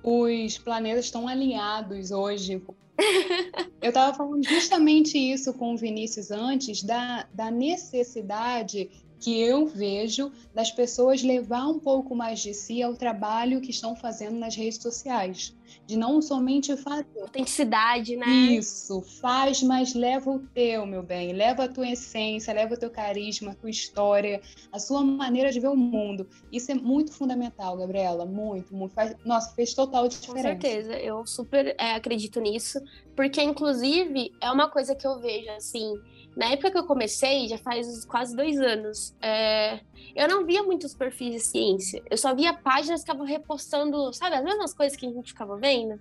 Os 0.04 0.58
planetas 0.58 1.06
estão 1.06 1.28
alinhados 1.28 2.12
hoje. 2.12 2.62
Eu 3.82 3.90
estava 3.90 4.16
falando 4.16 4.44
justamente 4.44 5.18
isso 5.18 5.54
com 5.54 5.74
o 5.74 5.78
Vinícius 5.78 6.30
antes, 6.30 6.84
da, 6.84 7.28
da 7.34 7.50
necessidade 7.50 8.90
que 9.22 9.40
eu 9.40 9.68
vejo 9.68 10.32
das 10.54 10.72
pessoas 10.72 11.22
levar 11.22 11.68
um 11.68 11.80
pouco 11.80 12.16
mais 12.16 12.40
de 12.40 12.56
si 12.56 12.82
ao 12.82 12.96
trabalho 12.96 13.62
que 13.62 13.70
estão 13.70 13.96
fazendo 13.96 14.38
nas 14.38 14.56
redes 14.56 14.82
sociais. 14.82 15.56
De 15.88 15.96
não 15.96 16.22
somente 16.22 16.76
fazer. 16.76 17.06
Autenticidade, 17.22 18.18
né? 18.18 18.28
Isso, 18.28 19.02
faz, 19.22 19.64
mas 19.64 19.94
leva 19.94 20.30
o 20.30 20.40
teu, 20.40 20.86
meu 20.86 21.02
bem. 21.02 21.32
Leva 21.32 21.64
a 21.64 21.68
tua 21.68 21.88
essência, 21.90 22.54
leva 22.54 22.74
o 22.74 22.78
teu 22.78 22.90
carisma, 22.90 23.52
a 23.52 23.56
tua 23.56 23.70
história, 23.70 24.42
a 24.72 24.80
sua 24.80 25.02
maneira 25.02 25.50
de 25.52 25.60
ver 25.60 25.70
o 25.70 25.76
mundo. 25.76 26.28
Isso 26.52 26.72
é 26.72 26.76
muito 26.76 27.14
fundamental, 27.14 27.78
Gabriela. 27.78 28.26
Muito, 28.26 28.76
muito. 28.76 28.94
Faz... 28.94 29.16
Nossa, 29.24 29.54
fez 29.54 29.74
total 29.74 30.08
diferença. 30.10 30.56
Com 30.56 30.62
certeza, 30.62 30.94
eu 31.00 31.26
super 31.26 31.74
é, 31.78 31.94
acredito 31.94 32.42
nisso. 32.42 32.82
Porque, 33.16 33.42
inclusive, 33.42 34.34
é 34.42 34.52
uma 34.52 34.70
coisa 34.70 34.94
que 34.94 35.08
eu 35.08 35.20
vejo, 35.20 35.50
assim, 35.52 35.94
na 36.36 36.52
época 36.52 36.72
que 36.72 36.78
eu 36.78 36.86
comecei, 36.86 37.48
já 37.48 37.58
faz 37.58 38.06
quase 38.06 38.36
dois 38.36 38.58
anos, 38.60 39.16
é, 39.22 39.82
eu 40.16 40.28
não 40.28 40.46
via 40.46 40.64
muitos 40.64 40.94
perfis 40.94 41.34
de 41.34 41.40
ciência. 41.40 42.02
Eu 42.10 42.18
só 42.18 42.34
via 42.34 42.54
páginas 42.54 43.02
que 43.02 43.10
estavam 43.10 43.26
repostando, 43.26 44.14
sabe, 44.14 44.36
as 44.36 44.44
mesmas 44.44 44.74
coisas 44.74 44.98
que 44.98 45.06
a 45.06 45.10
gente 45.10 45.32
ficava 45.32 45.58
vendo. 45.58 46.00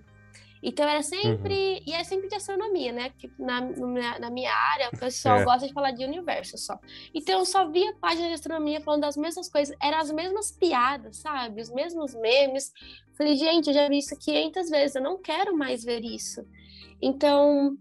Então 0.63 0.87
era 0.87 1.01
sempre. 1.01 1.53
Uhum. 1.53 1.83
E 1.87 1.93
é 1.93 2.03
sempre 2.03 2.29
de 2.29 2.35
astronomia, 2.35 2.91
né? 2.91 3.09
Porque 3.09 3.31
na, 3.39 3.61
na 4.19 4.29
minha 4.29 4.53
área, 4.53 4.89
o 4.93 4.97
pessoal 4.97 5.39
é. 5.39 5.43
gosta 5.43 5.67
de 5.67 5.73
falar 5.73 5.91
de 5.91 6.05
universo 6.05 6.57
só. 6.57 6.77
Então 7.13 7.39
eu 7.39 7.45
só 7.45 7.67
via 7.67 7.93
páginas 7.95 8.27
de 8.27 8.33
astronomia 8.35 8.79
falando 8.81 9.01
das 9.01 9.17
mesmas 9.17 9.49
coisas. 9.49 9.75
Eram 9.81 9.97
as 9.97 10.11
mesmas 10.11 10.51
piadas, 10.51 11.17
sabe? 11.17 11.61
Os 11.61 11.71
mesmos 11.71 12.13
memes. 12.13 12.71
Falei, 13.17 13.35
gente, 13.35 13.67
eu 13.67 13.73
já 13.73 13.89
vi 13.89 13.97
isso 13.97 14.15
500 14.17 14.69
vezes, 14.69 14.95
eu 14.95 15.01
não 15.01 15.19
quero 15.19 15.57
mais 15.57 15.83
ver 15.83 16.03
isso. 16.05 16.45
Então, 17.01 17.75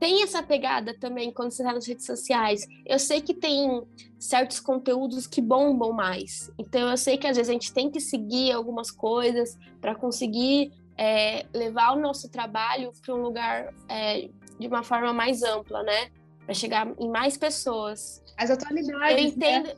tem 0.00 0.22
essa 0.22 0.42
pegada 0.42 0.94
também 0.98 1.30
quando 1.30 1.52
você 1.52 1.62
está 1.62 1.74
nas 1.74 1.86
redes 1.86 2.06
sociais. 2.06 2.66
Eu 2.86 2.98
sei 2.98 3.20
que 3.20 3.34
tem 3.34 3.82
certos 4.18 4.58
conteúdos 4.58 5.26
que 5.26 5.42
bombam 5.42 5.92
mais. 5.92 6.50
Então 6.58 6.88
eu 6.88 6.96
sei 6.96 7.18
que 7.18 7.26
às 7.26 7.36
vezes 7.36 7.50
a 7.50 7.52
gente 7.52 7.72
tem 7.72 7.90
que 7.90 8.00
seguir 8.00 8.50
algumas 8.50 8.90
coisas 8.90 9.58
para 9.78 9.94
conseguir 9.94 10.72
é, 10.96 11.44
levar 11.54 11.92
o 11.92 12.00
nosso 12.00 12.30
trabalho 12.30 12.92
para 13.04 13.14
um 13.14 13.20
lugar 13.20 13.74
é, 13.88 14.30
de 14.58 14.66
uma 14.66 14.82
forma 14.82 15.12
mais 15.12 15.42
ampla, 15.42 15.82
né? 15.82 16.10
Para 16.46 16.54
chegar 16.54 16.90
em 16.98 17.08
mais 17.10 17.36
pessoas. 17.36 18.24
As 18.38 18.50
atualidades. 18.50 18.88
Eu 18.88 19.16
né? 19.16 19.20
entendo. 19.20 19.66
Né? 19.66 19.74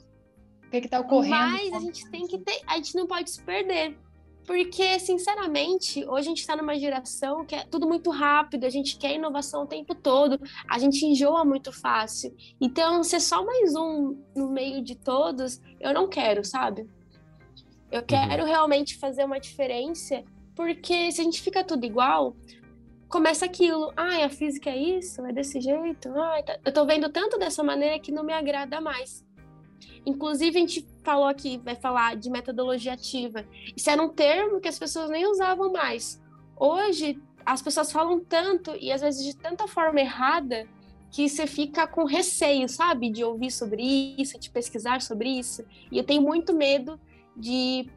O 0.66 0.70
que 0.70 0.78
está 0.78 1.00
ocorrendo? 1.00 1.36
Mas 1.36 1.72
a 1.72 1.80
gente 1.80 2.08
tem 2.10 2.26
que 2.28 2.38
ter, 2.38 2.62
a 2.66 2.76
gente 2.76 2.94
não 2.94 3.08
pode 3.08 3.28
se 3.28 3.42
perder. 3.42 3.98
Porque, 4.52 5.00
sinceramente, 5.00 6.04
hoje 6.04 6.26
a 6.26 6.28
gente 6.28 6.40
está 6.40 6.54
numa 6.54 6.78
geração 6.78 7.42
que 7.42 7.54
é 7.54 7.64
tudo 7.64 7.88
muito 7.88 8.10
rápido, 8.10 8.66
a 8.66 8.68
gente 8.68 8.98
quer 8.98 9.14
inovação 9.14 9.62
o 9.62 9.66
tempo 9.66 9.94
todo, 9.94 10.38
a 10.68 10.78
gente 10.78 11.06
enjoa 11.06 11.42
muito 11.42 11.72
fácil. 11.72 12.36
Então, 12.60 13.02
ser 13.02 13.20
só 13.20 13.42
mais 13.42 13.74
um 13.74 14.14
no 14.36 14.50
meio 14.50 14.84
de 14.84 14.94
todos, 14.94 15.58
eu 15.80 15.94
não 15.94 16.06
quero, 16.06 16.44
sabe? 16.44 16.86
Eu 17.90 18.00
uhum. 18.00 18.06
quero 18.06 18.42
uhum. 18.42 18.48
realmente 18.50 18.98
fazer 18.98 19.24
uma 19.24 19.40
diferença, 19.40 20.22
porque 20.54 21.10
se 21.10 21.22
a 21.22 21.24
gente 21.24 21.40
fica 21.40 21.64
tudo 21.64 21.86
igual, 21.86 22.36
começa 23.08 23.46
aquilo. 23.46 23.90
Ah, 23.96 24.22
a 24.22 24.28
física 24.28 24.68
é 24.68 24.76
isso? 24.76 25.24
É 25.24 25.32
desse 25.32 25.62
jeito? 25.62 26.10
Ah, 26.14 26.44
eu 26.62 26.72
tô 26.74 26.84
vendo 26.84 27.08
tanto 27.08 27.38
dessa 27.38 27.62
maneira 27.64 27.98
que 27.98 28.12
não 28.12 28.22
me 28.22 28.34
agrada 28.34 28.82
mais. 28.82 29.24
Inclusive, 30.04 30.56
a 30.56 30.60
gente 30.60 30.86
falou 31.02 31.26
aqui, 31.26 31.58
vai 31.58 31.76
falar 31.76 32.16
de 32.16 32.30
metodologia 32.30 32.94
ativa. 32.94 33.46
Isso 33.76 33.88
era 33.88 34.02
um 34.02 34.08
termo 34.08 34.60
que 34.60 34.68
as 34.68 34.78
pessoas 34.78 35.10
nem 35.10 35.26
usavam 35.26 35.72
mais. 35.72 36.20
Hoje, 36.56 37.20
as 37.44 37.62
pessoas 37.62 37.90
falam 37.90 38.20
tanto 38.20 38.74
e 38.80 38.92
às 38.92 39.00
vezes 39.00 39.24
de 39.24 39.36
tanta 39.36 39.66
forma 39.66 40.00
errada 40.00 40.66
que 41.10 41.28
você 41.28 41.46
fica 41.46 41.86
com 41.86 42.04
receio, 42.04 42.68
sabe, 42.68 43.10
de 43.10 43.22
ouvir 43.22 43.50
sobre 43.50 43.82
isso, 44.18 44.38
de 44.38 44.50
pesquisar 44.50 45.02
sobre 45.02 45.28
isso. 45.28 45.64
E 45.90 45.98
eu 45.98 46.04
tenho 46.04 46.22
muito 46.22 46.54
medo 46.54 46.98
de 47.36 47.90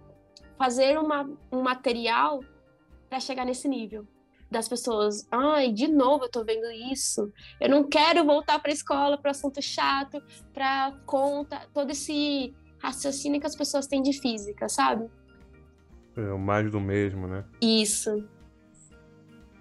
fazer 0.57 0.99
uma, 0.99 1.29
um 1.51 1.61
material 1.61 2.43
para 3.09 3.19
chegar 3.19 3.45
nesse 3.45 3.67
nível 3.67 4.05
das 4.55 4.69
pessoas, 4.69 5.27
ai, 5.29 5.71
de 5.71 5.87
novo 5.87 6.25
eu 6.25 6.29
tô 6.29 6.43
vendo 6.43 6.71
isso. 6.91 7.31
Eu 7.59 7.69
não 7.69 7.83
quero 7.83 8.23
voltar 8.25 8.57
para 8.59 8.71
a 8.71 8.73
escola 8.73 9.17
para 9.17 9.31
assunto 9.31 9.61
chato, 9.61 10.23
para 10.53 10.97
conta, 11.05 11.67
todo 11.73 11.91
esse 11.91 12.55
raciocínio 12.79 13.41
que 13.41 13.47
as 13.47 13.55
pessoas 13.55 13.85
têm 13.85 14.01
de 14.01 14.13
física, 14.13 14.69
sabe? 14.69 15.09
É 16.15 16.31
o 16.31 16.39
mais 16.39 16.71
do 16.71 16.79
mesmo, 16.79 17.27
né? 17.27 17.43
Isso. 17.61 18.23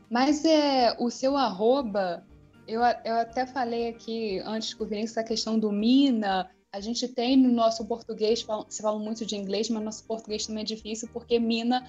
Mas 0.09 0.45
é 0.45 0.97
o 1.01 1.11
seu 1.11 1.37
arroba, 1.37 2.25
eu, 2.69 2.81
eu 3.05 3.17
até 3.17 3.45
falei 3.47 3.89
aqui 3.89 4.39
antes 4.45 4.75
com 4.75 4.85
o 4.85 4.87
Vinícius 4.87 5.19
a 5.19 5.25
questão 5.25 5.59
do 5.59 5.73
Mina. 5.73 6.49
A 6.73 6.81
gente 6.81 7.09
tem 7.09 7.37
no 7.37 7.53
nosso 7.53 7.85
português, 7.87 8.43
você 8.43 8.83
fala 8.83 8.99
muito 8.99 9.27
de 9.27 9.37
inglês, 9.37 9.69
mas 9.71 9.83
nosso 9.83 10.05
português 10.05 10.47
também 10.47 10.63
é 10.63 10.67
difícil, 10.67 11.09
porque 11.13 11.39
Mina 11.39 11.85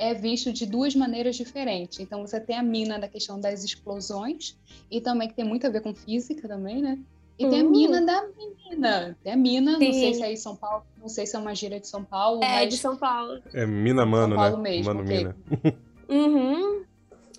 é 0.00 0.14
visto 0.14 0.50
de 0.50 0.64
duas 0.64 0.94
maneiras 0.94 1.36
diferentes. 1.36 2.00
Então 2.00 2.26
você 2.26 2.40
tem 2.40 2.56
a 2.56 2.62
mina 2.62 2.98
da 2.98 3.06
questão 3.06 3.38
das 3.38 3.62
explosões 3.62 4.58
e 4.90 4.98
também 4.98 5.28
que 5.28 5.34
tem 5.34 5.44
muito 5.44 5.66
a 5.66 5.70
ver 5.70 5.82
com 5.82 5.94
física 5.94 6.48
também, 6.48 6.80
né? 6.80 6.98
E 7.38 7.46
tem 7.48 7.60
a 7.60 7.64
uhum. 7.64 7.70
mina 7.70 8.00
da 8.00 8.26
menina. 8.28 9.16
Tem 9.22 9.32
a 9.32 9.36
mina, 9.36 9.78
Sim. 9.78 9.86
não 9.86 9.92
sei 9.92 10.14
se 10.14 10.22
é 10.22 10.32
em 10.32 10.36
São 10.36 10.56
Paulo, 10.56 10.84
não 10.98 11.08
sei 11.08 11.26
se 11.26 11.36
é 11.36 11.38
uma 11.38 11.54
gíria 11.54 11.78
de 11.78 11.86
São 11.86 12.02
Paulo. 12.02 12.42
É, 12.42 12.64
de 12.64 12.78
São 12.78 12.96
Paulo. 12.96 13.42
É 13.52 13.66
mina 13.66 14.06
mano, 14.06 14.34
São 14.34 14.42
Paulo 14.42 14.56
né? 14.56 14.70
Mesmo, 14.70 14.84
mano 14.86 15.00
okay. 15.02 15.18
mina. 15.18 15.36
Uhum. 16.10 16.84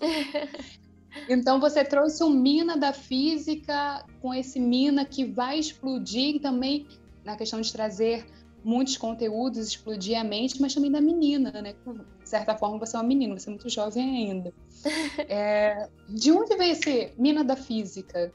então 1.28 1.60
você 1.60 1.84
trouxe 1.84 2.24
um 2.24 2.30
mina 2.30 2.74
da 2.74 2.90
física 2.90 4.02
com 4.22 4.32
esse 4.32 4.58
mina 4.58 5.04
que 5.04 5.26
vai 5.26 5.58
explodir 5.58 6.40
também 6.40 6.86
na 7.22 7.36
questão 7.36 7.60
de 7.60 7.70
trazer 7.70 8.24
muitos 8.64 8.96
conteúdos, 8.96 9.68
explodir 9.68 10.18
a 10.18 10.24
mente, 10.24 10.60
mas 10.60 10.74
também 10.74 10.90
da 10.90 11.00
menina, 11.00 11.50
né? 11.60 11.74
De 12.32 12.38
certa 12.38 12.56
forma, 12.56 12.78
você 12.78 12.96
é 12.96 12.98
uma 12.98 13.06
menina, 13.06 13.38
você 13.38 13.50
é 13.50 13.52
muito 13.52 13.68
jovem 13.68 14.30
ainda. 14.30 14.54
É, 15.28 15.86
de 16.08 16.32
onde 16.32 16.56
veio 16.56 16.72
esse 16.72 17.12
mina 17.18 17.44
da 17.44 17.54
física? 17.54 18.32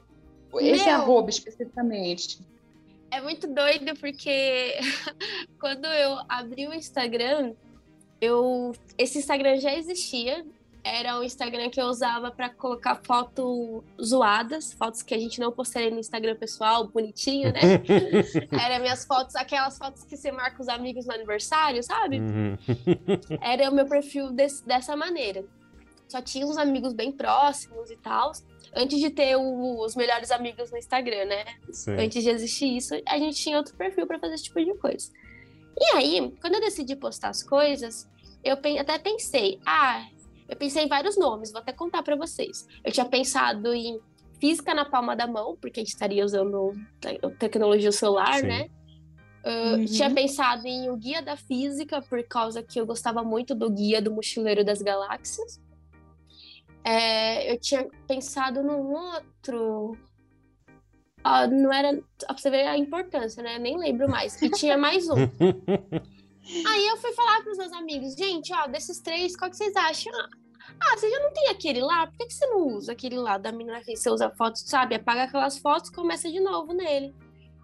Esse 0.54 0.84
Meu, 0.84 0.94
arroba 0.94 1.30
especificamente? 1.30 2.38
É 3.10 3.20
muito 3.20 3.48
doido 3.48 3.98
porque 3.98 4.78
quando 5.60 5.86
eu 5.86 6.16
abri 6.28 6.68
o 6.68 6.72
Instagram, 6.72 7.54
eu 8.20 8.72
esse 8.96 9.18
Instagram 9.18 9.58
já 9.58 9.74
existia, 9.74 10.46
era 10.88 11.18
o 11.18 11.22
Instagram 11.22 11.70
que 11.70 11.80
eu 11.80 11.86
usava 11.86 12.30
para 12.30 12.48
colocar 12.48 12.96
fotos 13.04 13.82
zoadas, 14.02 14.72
fotos 14.72 15.02
que 15.02 15.14
a 15.14 15.18
gente 15.18 15.38
não 15.40 15.52
postaria 15.52 15.90
no 15.90 15.98
Instagram 15.98 16.36
pessoal, 16.36 16.88
bonitinho, 16.88 17.52
né? 17.52 17.60
Era 18.64 18.78
minhas 18.78 19.04
fotos, 19.04 19.36
aquelas 19.36 19.76
fotos 19.76 20.02
que 20.04 20.16
você 20.16 20.32
marca 20.32 20.60
os 20.60 20.68
amigos 20.68 21.06
no 21.06 21.12
aniversário, 21.12 21.82
sabe? 21.82 22.20
Uhum. 22.20 22.56
Era 23.40 23.70
o 23.70 23.74
meu 23.74 23.86
perfil 23.86 24.30
desse, 24.30 24.66
dessa 24.66 24.96
maneira. 24.96 25.44
Só 26.08 26.22
tinha 26.22 26.46
uns 26.46 26.56
amigos 26.56 26.92
bem 26.94 27.12
próximos 27.12 27.90
e 27.90 27.96
tal. 27.96 28.32
Antes 28.74 28.98
de 28.98 29.10
ter 29.10 29.36
o, 29.36 29.84
os 29.84 29.94
melhores 29.94 30.30
amigos 30.30 30.70
no 30.70 30.78
Instagram, 30.78 31.26
né? 31.26 31.44
Sim. 31.70 31.92
Antes 31.98 32.22
de 32.22 32.30
existir 32.30 32.76
isso, 32.76 32.94
a 33.06 33.18
gente 33.18 33.36
tinha 33.36 33.58
outro 33.58 33.76
perfil 33.76 34.06
para 34.06 34.18
fazer 34.18 34.34
esse 34.34 34.44
tipo 34.44 34.64
de 34.64 34.74
coisa. 34.74 35.10
E 35.78 35.96
aí, 35.96 36.34
quando 36.40 36.54
eu 36.54 36.60
decidi 36.60 36.96
postar 36.96 37.28
as 37.28 37.42
coisas, 37.42 38.08
eu 38.42 38.54
até 38.54 38.98
pensei, 38.98 39.60
ah, 39.66 40.06
eu 40.48 40.56
pensei 40.56 40.84
em 40.84 40.88
vários 40.88 41.16
nomes, 41.16 41.52
vou 41.52 41.60
até 41.60 41.72
contar 41.72 42.02
para 42.02 42.16
vocês. 42.16 42.66
Eu 42.82 42.90
tinha 42.90 43.06
pensado 43.06 43.74
em 43.74 44.00
física 44.40 44.74
na 44.74 44.84
palma 44.84 45.14
da 45.14 45.26
mão, 45.26 45.56
porque 45.60 45.80
a 45.80 45.82
gente 45.82 45.92
estaria 45.92 46.24
usando 46.24 46.72
tecnologia 47.38 47.92
celular, 47.92 48.40
Sim. 48.40 48.46
né? 48.46 48.70
Uh, 49.44 49.76
uhum. 49.76 49.84
Tinha 49.84 50.10
pensado 50.10 50.66
em 50.66 50.90
o 50.90 50.96
Guia 50.96 51.22
da 51.22 51.36
Física, 51.36 52.02
por 52.02 52.22
causa 52.24 52.62
que 52.62 52.80
eu 52.80 52.86
gostava 52.86 53.22
muito 53.22 53.54
do 53.54 53.70
Guia 53.70 54.00
do 54.00 54.10
Mochileiro 54.10 54.64
das 54.64 54.82
Galáxias. 54.82 55.60
É, 56.84 57.52
eu 57.52 57.58
tinha 57.58 57.86
pensado 58.06 58.62
num 58.62 58.92
outro. 58.92 59.96
Uh, 61.26 61.46
não 61.50 61.72
era. 61.72 62.00
Pra 62.26 62.36
você 62.36 62.50
ver 62.50 62.66
a 62.66 62.76
importância, 62.76 63.42
né? 63.42 63.58
Nem 63.58 63.76
lembro 63.76 64.08
mais. 64.08 64.40
E 64.40 64.50
tinha 64.50 64.78
mais 64.78 65.08
um. 65.08 65.14
Aí 66.66 66.86
eu 66.86 66.96
fui 66.96 67.12
falar 67.12 67.42
para 67.42 67.52
os 67.52 67.58
meus 67.58 67.72
amigos, 67.72 68.14
gente, 68.14 68.52
ó, 68.54 68.66
desses 68.66 69.00
três, 69.00 69.36
qual 69.36 69.50
que 69.50 69.56
vocês 69.56 69.76
acham? 69.76 70.12
Ah, 70.80 70.96
você 70.96 71.10
já 71.10 71.18
não 71.20 71.32
tem 71.32 71.48
aquele 71.48 71.80
lá? 71.80 72.06
Por 72.06 72.16
que, 72.18 72.26
que 72.26 72.34
você 72.34 72.46
não 72.46 72.66
usa 72.68 72.92
aquele 72.92 73.16
lá 73.16 73.38
da 73.38 73.50
menina 73.52 73.80
que 73.80 73.96
você 73.96 74.10
usa 74.10 74.30
fotos, 74.30 74.62
sabe? 74.62 74.94
Apaga 74.94 75.24
aquelas 75.24 75.58
fotos 75.58 75.90
e 75.90 75.92
começa 75.92 76.30
de 76.30 76.40
novo 76.40 76.72
nele. 76.72 77.14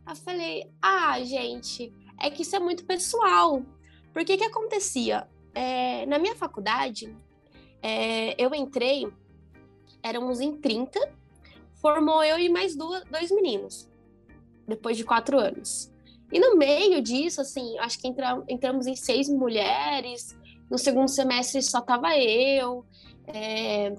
Aí 0.07 0.13
eu 0.13 0.17
falei, 0.17 0.71
ah, 0.81 1.23
gente, 1.23 1.93
é 2.21 2.31
que 2.31 2.43
isso 2.43 2.57
é 2.57 2.61
muito 2.61 2.85
pessoal. 2.85 3.63
Porque 4.13 4.37
que 4.37 4.45
acontecia? 4.45 5.29
É, 5.55 6.07
na 6.07 6.19
minha 6.19 6.35
faculdade, 6.35 7.15
é, 7.83 8.35
eu 8.43 8.55
entrei, 8.55 9.07
éramos 10.03 10.41
em 10.41 10.57
30, 10.57 10.99
formou 11.81 12.23
eu 12.25 12.39
e 12.39 12.49
mais 12.49 12.75
duas, 12.75 13.05
dois 13.05 13.31
meninos, 13.31 13.89
depois 14.67 14.97
de 14.97 15.05
quatro 15.05 15.39
anos. 15.39 15.93
E 16.33 16.41
no 16.41 16.57
meio 16.57 17.03
disso, 17.03 17.41
assim, 17.41 17.79
acho 17.79 18.01
que 18.01 18.09
entra, 18.09 18.43
entramos 18.49 18.87
em 18.87 18.97
seis 18.97 19.29
mulheres, 19.29 20.37
no 20.75 20.79
segundo 20.79 21.09
semestre 21.09 21.63
só 21.63 21.81
tava 21.81 22.19
eu. 22.19 22.85
É, 23.29 23.95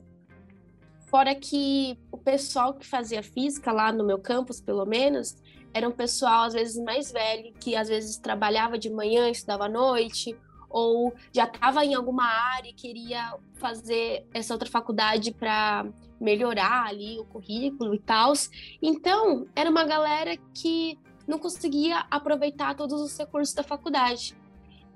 fora 1.08 1.34
que 1.34 1.98
o 2.12 2.18
pessoal 2.18 2.74
que 2.74 2.86
fazia 2.86 3.24
física 3.24 3.72
lá 3.72 3.94
no 3.94 4.06
meu 4.06 4.20
campus, 4.20 4.60
pelo 4.60 4.86
menos, 4.86 5.38
era 5.74 5.88
um 5.88 5.92
pessoal 5.92 6.44
às 6.44 6.54
vezes 6.54 6.84
mais 6.84 7.14
velho, 7.14 7.54
que 7.62 7.78
às 7.78 7.88
vezes 7.88 8.18
trabalhava 8.18 8.78
de 8.78 8.90
manhã, 8.90 9.30
estudava 9.30 9.66
à 9.66 9.70
noite, 9.70 10.38
ou 10.70 11.14
já 11.34 11.46
estava 11.46 11.86
em 11.86 11.94
alguma 11.94 12.26
área 12.26 12.70
e 12.70 12.74
queria 12.74 13.38
fazer 13.54 14.28
essa 14.34 14.54
outra 14.54 14.70
faculdade 14.70 15.32
para 15.32 15.88
melhorar 16.20 16.88
ali 16.88 17.18
o 17.18 17.24
currículo 17.24 17.96
e 17.96 18.00
tal. 18.00 18.34
Então, 18.82 19.48
era 19.56 19.70
uma 19.70 19.86
galera 19.86 20.36
que 20.54 21.00
não 21.26 21.40
conseguia 21.40 22.06
aproveitar 22.12 22.76
todos 22.76 23.02
os 23.02 23.18
recursos 23.18 23.56
da 23.56 23.64
faculdade. 23.64 24.36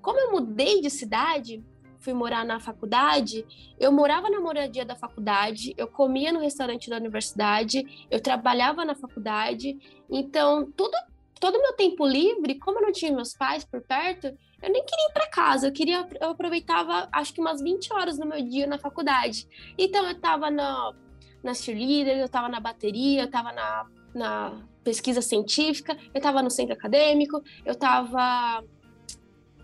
Como 0.01 0.19
eu 0.19 0.31
mudei 0.31 0.81
de 0.81 0.89
cidade, 0.89 1.63
fui 1.99 2.13
morar 2.13 2.45
na 2.45 2.59
faculdade, 2.59 3.45
eu 3.79 3.91
morava 3.91 4.29
na 4.29 4.39
moradia 4.39 4.85
da 4.85 4.95
faculdade, 4.95 5.73
eu 5.77 5.87
comia 5.87 6.31
no 6.31 6.39
restaurante 6.39 6.89
da 6.89 6.97
universidade, 6.97 8.07
eu 8.09 8.21
trabalhava 8.21 8.85
na 8.85 8.95
faculdade, 8.95 9.77
então 10.09 10.71
tudo 10.75 10.97
todo 11.39 11.61
meu 11.61 11.73
tempo 11.73 12.05
livre, 12.05 12.55
como 12.55 12.79
eu 12.79 12.83
não 12.83 12.91
tinha 12.91 13.13
meus 13.13 13.33
pais 13.33 13.63
por 13.63 13.81
perto, 13.81 14.27
eu 14.61 14.69
nem 14.69 14.83
queria 14.83 15.09
ir 15.09 15.13
para 15.13 15.29
casa, 15.29 15.67
eu 15.67 15.71
queria 15.71 16.07
eu 16.19 16.31
aproveitava 16.31 17.07
acho 17.11 17.33
que 17.33 17.39
umas 17.41 17.61
20 17.61 17.93
horas 17.93 18.17
no 18.17 18.25
meu 18.25 18.41
dia 18.41 18.67
na 18.67 18.77
faculdade. 18.77 19.47
Então 19.77 20.05
eu 20.05 20.11
estava 20.11 20.49
na 20.51 20.93
nas 21.43 21.63
cheerleaders, 21.63 22.19
eu 22.19 22.25
estava 22.25 22.49
na 22.49 22.59
bateria, 22.59 23.21
eu 23.21 23.25
estava 23.25 23.51
na, 23.53 23.85
na 24.13 24.61
pesquisa 24.83 25.21
científica, 25.21 25.97
eu 26.13 26.17
estava 26.17 26.41
no 26.43 26.49
centro 26.49 26.73
acadêmico, 26.73 27.41
eu 27.65 27.73
estava 27.73 28.63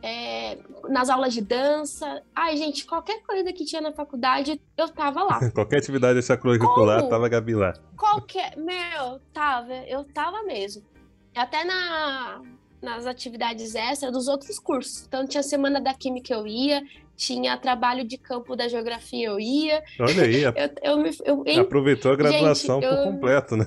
é, 0.06 0.60
nas 0.88 1.10
aulas 1.10 1.34
de 1.34 1.42
dança. 1.42 2.22
Ai, 2.36 2.56
gente, 2.58 2.86
qualquer 2.86 3.24
coisa 3.24 3.52
que 3.52 3.66
tinha 3.66 3.82
na 3.82 3.92
faculdade, 3.92 4.62
eu 4.78 4.88
tava 4.88 5.24
lá. 5.24 5.40
qualquer 5.50 5.80
atividade 5.80 6.20
extracurricular, 6.20 7.00
Como? 7.00 7.10
tava 7.10 7.26
a 7.26 7.30
Gabi 7.30 7.56
lá. 7.56 7.74
Qualquer. 7.98 8.56
Meu, 8.56 9.20
tava, 9.34 9.74
eu 9.88 10.04
tava 10.04 10.44
mesmo. 10.44 10.84
Até 11.36 11.64
na, 11.64 12.40
nas 12.84 13.08
atividades 13.08 13.74
extras 13.74 14.12
dos 14.12 14.28
outros 14.28 14.60
cursos. 14.60 15.06
Então, 15.08 15.26
tinha 15.26 15.42
semana 15.42 15.82
da 15.82 15.92
Química 15.96 16.36
eu 16.36 16.46
ia, 16.46 16.84
tinha 17.18 17.58
trabalho 17.58 18.08
de 18.08 18.20
campo 18.20 18.56
da 18.56 18.68
Geografia 18.68 19.30
eu 19.30 19.40
ia. 19.40 19.84
Olha 20.00 20.24
aí, 20.24 20.44
eu, 20.84 21.04
eu, 21.26 21.44
eu, 21.48 21.62
aproveitou 21.62 22.12
a 22.12 22.16
graduação 22.16 22.80
gente, 22.80 22.96
por 22.96 23.04
completo, 23.06 23.58
né? 23.58 23.66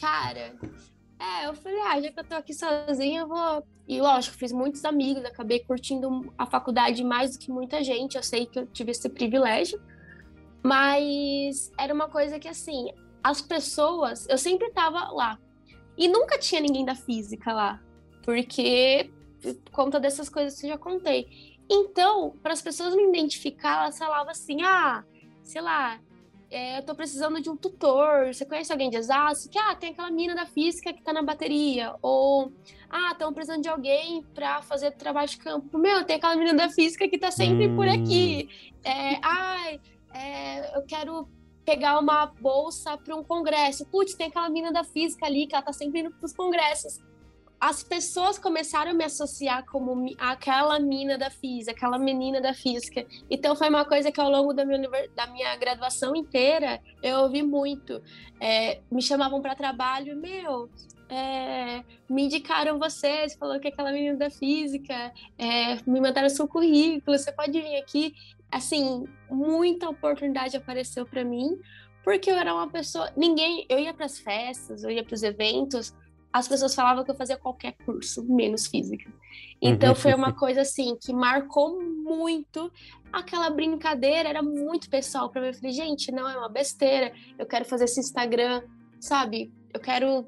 Cara, 0.00 0.54
é, 1.22 1.46
eu 1.46 1.54
falei, 1.54 1.80
ah, 1.82 2.00
já 2.00 2.10
que 2.10 2.20
eu 2.20 2.24
tô 2.24 2.34
aqui 2.34 2.52
sozinha, 2.52 3.20
eu 3.20 3.28
vou. 3.28 3.64
E 3.86 4.00
lógico, 4.00 4.36
fiz 4.36 4.52
muitos 4.52 4.84
amigos, 4.84 5.24
acabei 5.24 5.60
curtindo 5.60 6.32
a 6.36 6.46
faculdade 6.46 7.04
mais 7.04 7.32
do 7.32 7.38
que 7.38 7.50
muita 7.50 7.82
gente. 7.84 8.16
Eu 8.16 8.22
sei 8.22 8.46
que 8.46 8.58
eu 8.58 8.66
tive 8.66 8.90
esse 8.90 9.08
privilégio, 9.08 9.80
mas 10.62 11.70
era 11.78 11.94
uma 11.94 12.08
coisa 12.08 12.38
que, 12.38 12.48
assim, 12.48 12.92
as 13.22 13.40
pessoas, 13.40 14.26
eu 14.28 14.38
sempre 14.38 14.70
tava 14.70 15.10
lá. 15.12 15.38
E 15.96 16.08
nunca 16.08 16.38
tinha 16.38 16.60
ninguém 16.60 16.84
da 16.84 16.94
física 16.94 17.52
lá, 17.52 17.80
porque 18.24 19.10
por 19.64 19.72
conta 19.72 20.00
dessas 20.00 20.28
coisas 20.28 20.58
que 20.58 20.66
eu 20.66 20.70
já 20.70 20.78
contei. 20.78 21.58
Então, 21.70 22.36
para 22.42 22.52
as 22.52 22.62
pessoas 22.62 22.94
me 22.94 23.08
identificar, 23.08 23.82
elas 23.82 23.98
falavam 23.98 24.30
assim: 24.30 24.62
ah, 24.62 25.04
sei 25.42 25.60
lá, 25.60 26.00
é, 26.52 26.78
eu 26.78 26.82
tô 26.82 26.94
precisando 26.94 27.40
de 27.40 27.48
um 27.48 27.56
tutor, 27.56 28.32
você 28.32 28.44
conhece 28.44 28.70
alguém 28.70 28.90
de 28.90 28.96
exato? 28.96 29.48
Que, 29.48 29.58
ah, 29.58 29.74
tem 29.74 29.90
aquela 29.90 30.10
mina 30.10 30.34
da 30.34 30.46
física 30.46 30.92
que 30.92 31.02
tá 31.02 31.12
na 31.12 31.22
bateria, 31.22 31.94
ou, 32.02 32.52
ah, 32.90 33.12
estão 33.12 33.32
precisando 33.32 33.62
de 33.62 33.68
alguém 33.68 34.22
para 34.34 34.60
fazer 34.62 34.90
trabalho 34.92 35.28
de 35.28 35.38
campo. 35.38 35.78
Meu, 35.78 36.04
tem 36.04 36.16
aquela 36.16 36.36
mina 36.36 36.54
da 36.54 36.68
física 36.68 37.08
que 37.08 37.18
tá 37.18 37.30
sempre 37.30 37.68
hum. 37.68 37.76
por 37.76 37.88
aqui. 37.88 38.48
É, 38.84 39.18
ai, 39.22 39.80
é, 40.14 40.76
eu 40.76 40.82
quero 40.82 41.26
pegar 41.64 41.98
uma 41.98 42.26
bolsa 42.26 42.98
para 42.98 43.16
um 43.16 43.24
congresso. 43.24 43.86
Putz, 43.86 44.14
tem 44.14 44.26
aquela 44.26 44.48
mina 44.50 44.70
da 44.70 44.84
física 44.84 45.26
ali 45.26 45.46
que 45.46 45.54
ela 45.54 45.64
tá 45.64 45.72
sempre 45.72 46.00
indo 46.00 46.10
pros 46.12 46.32
congressos 46.32 47.00
as 47.62 47.80
pessoas 47.80 48.40
começaram 48.40 48.90
a 48.90 48.94
me 48.94 49.04
associar 49.04 49.64
como 49.64 50.12
aquela 50.18 50.80
mina 50.80 51.16
da 51.16 51.30
física, 51.30 51.70
aquela 51.70 51.96
menina 51.96 52.40
da 52.40 52.52
física. 52.52 53.06
Então 53.30 53.54
foi 53.54 53.68
uma 53.68 53.84
coisa 53.84 54.10
que 54.10 54.20
ao 54.20 54.28
longo 54.28 54.52
da 54.52 54.64
minha, 54.64 54.90
da 55.14 55.28
minha 55.28 55.54
graduação 55.54 56.16
inteira 56.16 56.82
eu 57.00 57.20
ouvi 57.20 57.40
muito. 57.40 58.02
É, 58.40 58.80
me 58.90 59.00
chamavam 59.00 59.40
para 59.40 59.54
trabalho, 59.54 60.16
meu, 60.16 60.68
é, 61.08 61.84
me 62.10 62.24
indicaram 62.24 62.80
vocês, 62.80 63.36
falou 63.36 63.60
que 63.60 63.68
aquela 63.68 63.92
menina 63.92 64.16
da 64.16 64.28
física, 64.28 65.12
é, 65.38 65.76
me 65.86 66.00
mandaram 66.00 66.28
seu 66.28 66.48
currículo, 66.48 67.16
você 67.16 67.30
pode 67.30 67.52
vir 67.52 67.76
aqui. 67.76 68.12
Assim, 68.50 69.04
muita 69.30 69.88
oportunidade 69.88 70.56
apareceu 70.56 71.06
para 71.06 71.22
mim, 71.22 71.60
porque 72.02 72.28
eu 72.28 72.36
era 72.36 72.52
uma 72.52 72.68
pessoa. 72.68 73.12
Ninguém. 73.16 73.64
Eu 73.68 73.78
ia 73.78 73.94
para 73.94 74.06
as 74.06 74.18
festas, 74.18 74.82
eu 74.82 74.90
ia 74.90 75.04
para 75.04 75.14
os 75.14 75.22
eventos, 75.22 75.94
as 76.32 76.48
pessoas 76.48 76.74
falavam 76.74 77.04
que 77.04 77.10
eu 77.10 77.14
fazia 77.14 77.36
qualquer 77.36 77.76
curso, 77.84 78.24
menos 78.24 78.66
física. 78.66 79.12
Então 79.60 79.90
uhum. 79.90 79.94
foi 79.94 80.14
uma 80.14 80.32
coisa 80.32 80.62
assim 80.62 80.96
que 80.96 81.12
marcou 81.12 81.80
muito. 81.82 82.72
Aquela 83.12 83.50
brincadeira 83.50 84.28
era 84.28 84.42
muito 84.42 84.88
pessoal 84.88 85.28
para 85.28 85.42
mim. 85.42 85.48
Eu 85.48 85.54
falei, 85.54 85.72
gente, 85.72 86.10
não 86.10 86.28
é 86.28 86.36
uma 86.36 86.48
besteira. 86.48 87.12
Eu 87.38 87.46
quero 87.46 87.66
fazer 87.66 87.84
esse 87.84 88.00
Instagram, 88.00 88.62
sabe? 88.98 89.52
Eu 89.74 89.78
quero 89.78 90.26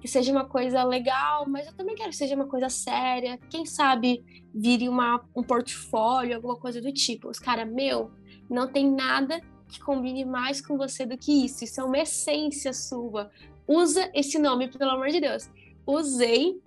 que 0.00 0.06
seja 0.06 0.30
uma 0.30 0.44
coisa 0.44 0.84
legal, 0.84 1.48
mas 1.48 1.66
eu 1.66 1.72
também 1.72 1.96
quero 1.96 2.10
que 2.10 2.16
seja 2.16 2.36
uma 2.36 2.46
coisa 2.46 2.68
séria. 2.68 3.38
Quem 3.50 3.66
sabe 3.66 4.24
vire 4.54 4.88
uma, 4.88 5.20
um 5.34 5.42
portfólio, 5.42 6.36
alguma 6.36 6.56
coisa 6.56 6.80
do 6.80 6.92
tipo. 6.92 7.28
Os 7.28 7.40
caras, 7.40 7.68
meu, 7.68 8.12
não 8.48 8.68
tem 8.68 8.88
nada 8.88 9.40
que 9.68 9.80
combine 9.80 10.24
mais 10.24 10.64
com 10.64 10.78
você 10.78 11.04
do 11.04 11.18
que 11.18 11.44
isso. 11.44 11.64
Isso 11.64 11.80
é 11.80 11.84
uma 11.84 11.98
essência 11.98 12.72
sua 12.72 13.30
usa 13.68 14.10
esse 14.14 14.38
nome, 14.38 14.68
pelo 14.68 14.90
amor 14.90 15.08
de 15.08 15.20
Deus. 15.20 15.48
Usei, 15.86 16.60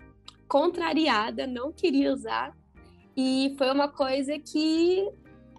contrariada, 0.46 1.46
não 1.46 1.72
queria 1.72 2.12
usar. 2.12 2.56
E 3.16 3.54
foi 3.58 3.70
uma 3.70 3.88
coisa 3.88 4.38
que 4.38 5.10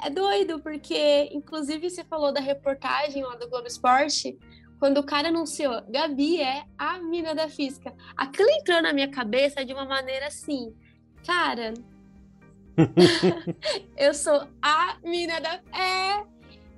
é 0.01 0.09
doido, 0.09 0.59
porque, 0.59 1.29
inclusive, 1.33 1.89
você 1.89 2.03
falou 2.03 2.33
da 2.33 2.39
reportagem 2.39 3.23
lá 3.23 3.35
do 3.35 3.49
Globo 3.49 3.67
Esporte, 3.67 4.37
quando 4.79 4.97
o 4.97 5.03
cara 5.03 5.29
anunciou, 5.29 5.81
Gabi 5.89 6.41
é 6.41 6.65
a 6.77 6.99
mina 6.99 7.35
da 7.35 7.47
física. 7.47 7.93
Aquilo 8.17 8.49
entrou 8.49 8.81
na 8.81 8.91
minha 8.91 9.09
cabeça 9.09 9.63
de 9.63 9.73
uma 9.73 9.85
maneira 9.85 10.27
assim, 10.27 10.73
cara. 11.25 11.73
eu 13.95 14.13
sou 14.13 14.47
a 14.61 14.97
mina 15.03 15.39
da. 15.39 15.61
É, 15.77 16.25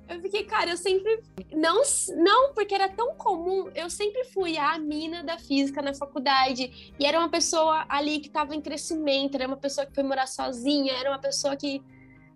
eu 0.08 0.20
fiquei, 0.20 0.44
cara, 0.44 0.70
eu 0.70 0.76
sempre. 0.76 1.22
Não, 1.52 1.82
não, 2.16 2.54
porque 2.54 2.74
era 2.74 2.88
tão 2.88 3.14
comum. 3.16 3.68
Eu 3.74 3.90
sempre 3.90 4.24
fui 4.24 4.56
a 4.56 4.78
mina 4.78 5.22
da 5.24 5.38
física 5.38 5.82
na 5.82 5.94
faculdade. 5.94 6.92
E 6.98 7.04
era 7.04 7.18
uma 7.18 7.28
pessoa 7.28 7.84
ali 7.88 8.20
que 8.20 8.28
estava 8.28 8.54
em 8.54 8.60
crescimento, 8.60 9.34
era 9.34 9.46
uma 9.46 9.56
pessoa 9.56 9.86
que 9.86 9.94
foi 9.94 10.04
morar 10.04 10.26
sozinha, 10.26 10.92
era 10.92 11.10
uma 11.10 11.18
pessoa 11.18 11.56
que 11.56 11.82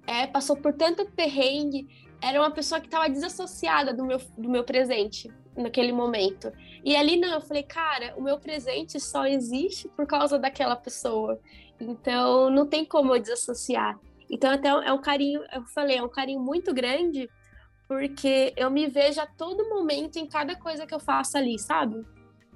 é, 0.06 0.26
passou 0.26 0.56
por 0.56 0.72
tanto 0.72 1.04
perrengue, 1.12 1.86
era 2.20 2.40
uma 2.40 2.50
pessoa 2.50 2.80
que 2.80 2.88
estava 2.88 3.08
desassociada 3.08 3.94
do 3.94 4.04
meu, 4.04 4.18
do 4.36 4.48
meu 4.48 4.64
presente 4.64 5.30
naquele 5.56 5.92
momento. 5.92 6.52
E 6.84 6.96
ali 6.96 7.16
não, 7.16 7.34
eu 7.34 7.40
falei, 7.40 7.62
cara, 7.62 8.14
o 8.16 8.22
meu 8.22 8.38
presente 8.38 8.98
só 8.98 9.26
existe 9.26 9.88
por 9.90 10.06
causa 10.06 10.38
daquela 10.38 10.74
pessoa. 10.74 11.38
Então 11.80 12.50
não 12.50 12.66
tem 12.66 12.84
como 12.84 13.14
eu 13.14 13.20
desassociar. 13.20 13.98
Então 14.28 14.50
até 14.50 14.68
é 14.68 14.92
um 14.92 15.00
carinho, 15.00 15.42
eu 15.52 15.64
falei, 15.66 15.98
é 15.98 16.02
um 16.02 16.08
carinho 16.08 16.40
muito 16.40 16.74
grande 16.74 17.28
porque 17.90 18.54
eu 18.56 18.70
me 18.70 18.86
vejo 18.86 19.20
a 19.20 19.26
todo 19.26 19.68
momento 19.68 20.16
em 20.16 20.24
cada 20.24 20.54
coisa 20.54 20.86
que 20.86 20.94
eu 20.94 21.00
faço 21.00 21.36
ali, 21.36 21.58
sabe? 21.58 22.06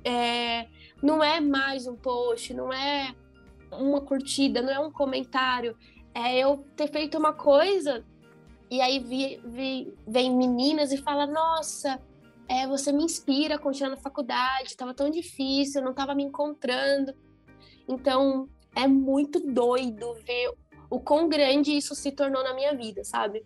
É, 0.04 0.68
não 1.02 1.24
é 1.24 1.40
mais 1.40 1.88
um 1.88 1.96
post, 1.96 2.54
não 2.54 2.72
é 2.72 3.12
uma 3.72 4.00
curtida, 4.00 4.62
não 4.62 4.72
é 4.72 4.78
um 4.78 4.92
comentário. 4.92 5.76
É 6.14 6.38
eu 6.38 6.58
ter 6.76 6.86
feito 6.86 7.18
uma 7.18 7.32
coisa 7.32 8.04
e 8.70 8.80
aí 8.80 9.00
vi, 9.00 9.40
vi, 9.44 9.92
vem 10.06 10.32
meninas 10.32 10.92
e 10.92 10.98
fala: 10.98 11.26
Nossa, 11.26 12.00
é, 12.48 12.68
você 12.68 12.92
me 12.92 13.02
inspira 13.02 13.56
a 13.56 13.88
na 13.88 13.96
faculdade, 13.96 14.68
estava 14.68 14.94
tão 14.94 15.10
difícil, 15.10 15.82
não 15.82 15.90
estava 15.90 16.14
me 16.14 16.22
encontrando. 16.22 17.12
Então 17.88 18.48
é 18.72 18.86
muito 18.86 19.40
doido 19.40 20.14
ver 20.24 20.52
o 20.88 21.00
quão 21.00 21.28
grande 21.28 21.76
isso 21.76 21.92
se 21.92 22.12
tornou 22.12 22.44
na 22.44 22.54
minha 22.54 22.72
vida, 22.76 23.02
sabe? 23.02 23.42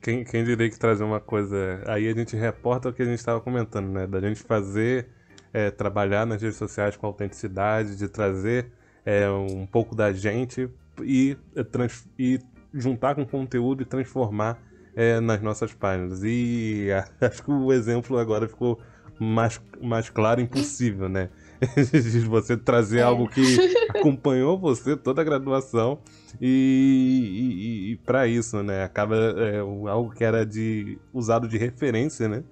Quem, 0.00 0.24
quem 0.24 0.44
diria 0.44 0.68
que 0.68 0.78
trazer 0.78 1.04
uma 1.04 1.20
coisa. 1.20 1.82
Aí 1.86 2.08
a 2.08 2.14
gente 2.14 2.36
reporta 2.36 2.88
o 2.88 2.92
que 2.92 3.02
a 3.02 3.04
gente 3.04 3.18
estava 3.18 3.40
comentando, 3.40 3.88
né? 3.88 4.06
Da 4.06 4.20
gente 4.20 4.42
fazer, 4.42 5.08
é, 5.52 5.70
trabalhar 5.70 6.26
nas 6.26 6.40
redes 6.40 6.56
sociais 6.56 6.96
com 6.96 7.06
autenticidade, 7.06 7.96
de 7.96 8.08
trazer 8.08 8.70
é, 9.04 9.28
um 9.30 9.66
pouco 9.66 9.94
da 9.94 10.12
gente 10.12 10.68
e, 11.00 11.36
é, 11.54 11.62
trans, 11.62 12.06
e 12.18 12.40
juntar 12.72 13.14
com 13.14 13.24
conteúdo 13.24 13.82
e 13.82 13.84
transformar 13.84 14.58
é, 14.94 15.20
nas 15.20 15.40
nossas 15.40 15.72
páginas. 15.72 16.22
E 16.24 16.88
acho 17.20 17.42
que 17.42 17.50
o 17.50 17.72
exemplo 17.72 18.18
agora 18.18 18.48
ficou 18.48 18.80
mais, 19.18 19.60
mais 19.80 20.10
claro 20.10 20.40
impossível, 20.40 21.08
né? 21.08 21.30
De 21.60 22.20
você 22.28 22.56
trazer 22.56 22.98
é. 22.98 23.02
algo 23.02 23.28
que 23.28 23.40
acompanhou 23.90 24.58
você 24.58 24.96
toda 24.96 25.22
a 25.22 25.24
graduação 25.24 25.98
e, 26.40 27.88
e, 27.88 27.92
e 27.92 27.96
para 27.98 28.26
isso, 28.26 28.62
né? 28.62 28.84
Acaba 28.84 29.16
é, 29.16 29.58
algo 29.58 30.10
que 30.10 30.24
era 30.24 30.44
de 30.44 30.98
usado 31.12 31.48
de 31.48 31.56
referência, 31.56 32.28
né? 32.28 32.44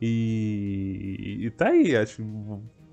E, 0.00 1.38
e 1.40 1.50
tá 1.50 1.68
aí, 1.68 1.96
acho 1.96 2.22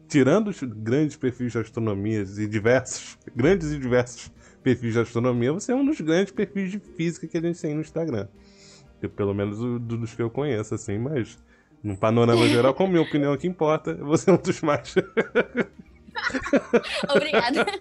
tirando 0.08 0.50
os 0.50 0.62
grandes 0.62 1.16
perfis 1.18 1.52
de 1.52 1.58
astronomia 1.58 2.24
e 2.38 2.48
diversos, 2.48 3.18
grandes 3.36 3.72
e 3.72 3.80
diversos 3.80 4.32
perfis 4.62 4.94
de 4.94 5.00
astronomia, 5.00 5.52
você 5.52 5.72
é 5.72 5.76
um 5.76 5.84
dos 5.84 6.00
grandes 6.00 6.32
perfis 6.32 6.72
de 6.72 6.80
física 6.80 7.28
que 7.28 7.38
a 7.38 7.42
gente 7.42 7.60
tem 7.60 7.74
no 7.74 7.82
Instagram. 7.82 8.28
Pelo 9.16 9.34
menos 9.34 9.58
dos 9.82 10.14
que 10.14 10.22
eu 10.22 10.30
conheço, 10.30 10.76
assim, 10.76 10.98
mas 10.98 11.38
no 11.84 11.98
panorama 11.98 12.48
geral, 12.48 12.74
como 12.74 12.94
minha 12.94 13.04
opinião 13.04 13.36
que 13.36 13.46
importa, 13.46 13.94
você 13.96 14.30
é 14.30 14.34
um 14.34 14.38
dos 14.38 14.62
mais. 14.62 14.96
Obrigada. 17.14 17.66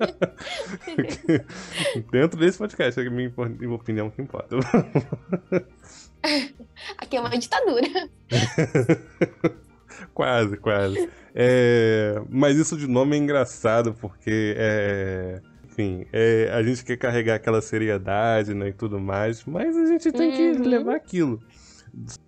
Dentro 2.11 2.41
desse 2.41 2.59
podcast, 2.59 3.01
é 3.01 3.07
a 3.07 3.11
minha 3.11 3.33
opinião 3.73 4.11
que 4.11 4.21
importa. 4.21 4.57
Aqui 6.99 7.17
é 7.17 7.21
uma 7.21 7.31
ditadura. 7.31 7.87
quase, 10.13 10.57
quase. 10.57 11.09
É... 11.35 12.21
Mas 12.29 12.57
isso 12.57 12.77
de 12.77 12.89
nome 12.89 13.17
é 13.17 13.21
engraçado, 13.21 13.95
porque 13.95 14.57
é 14.57 15.41
enfim, 15.73 16.05
é, 16.13 16.51
a 16.53 16.63
gente 16.63 16.85
quer 16.85 16.99
carregar 16.99 17.37
aquela 17.37 17.63
seriedade 17.63 18.53
né, 18.53 18.69
e 18.69 18.73
tudo 18.75 19.01
mais, 19.01 19.43
mas 19.47 19.75
a 19.75 19.87
gente 19.87 20.13
tem 20.13 20.31
que 20.31 20.61
uhum. 20.61 20.69
levar 20.69 20.95
aquilo. 20.95 21.41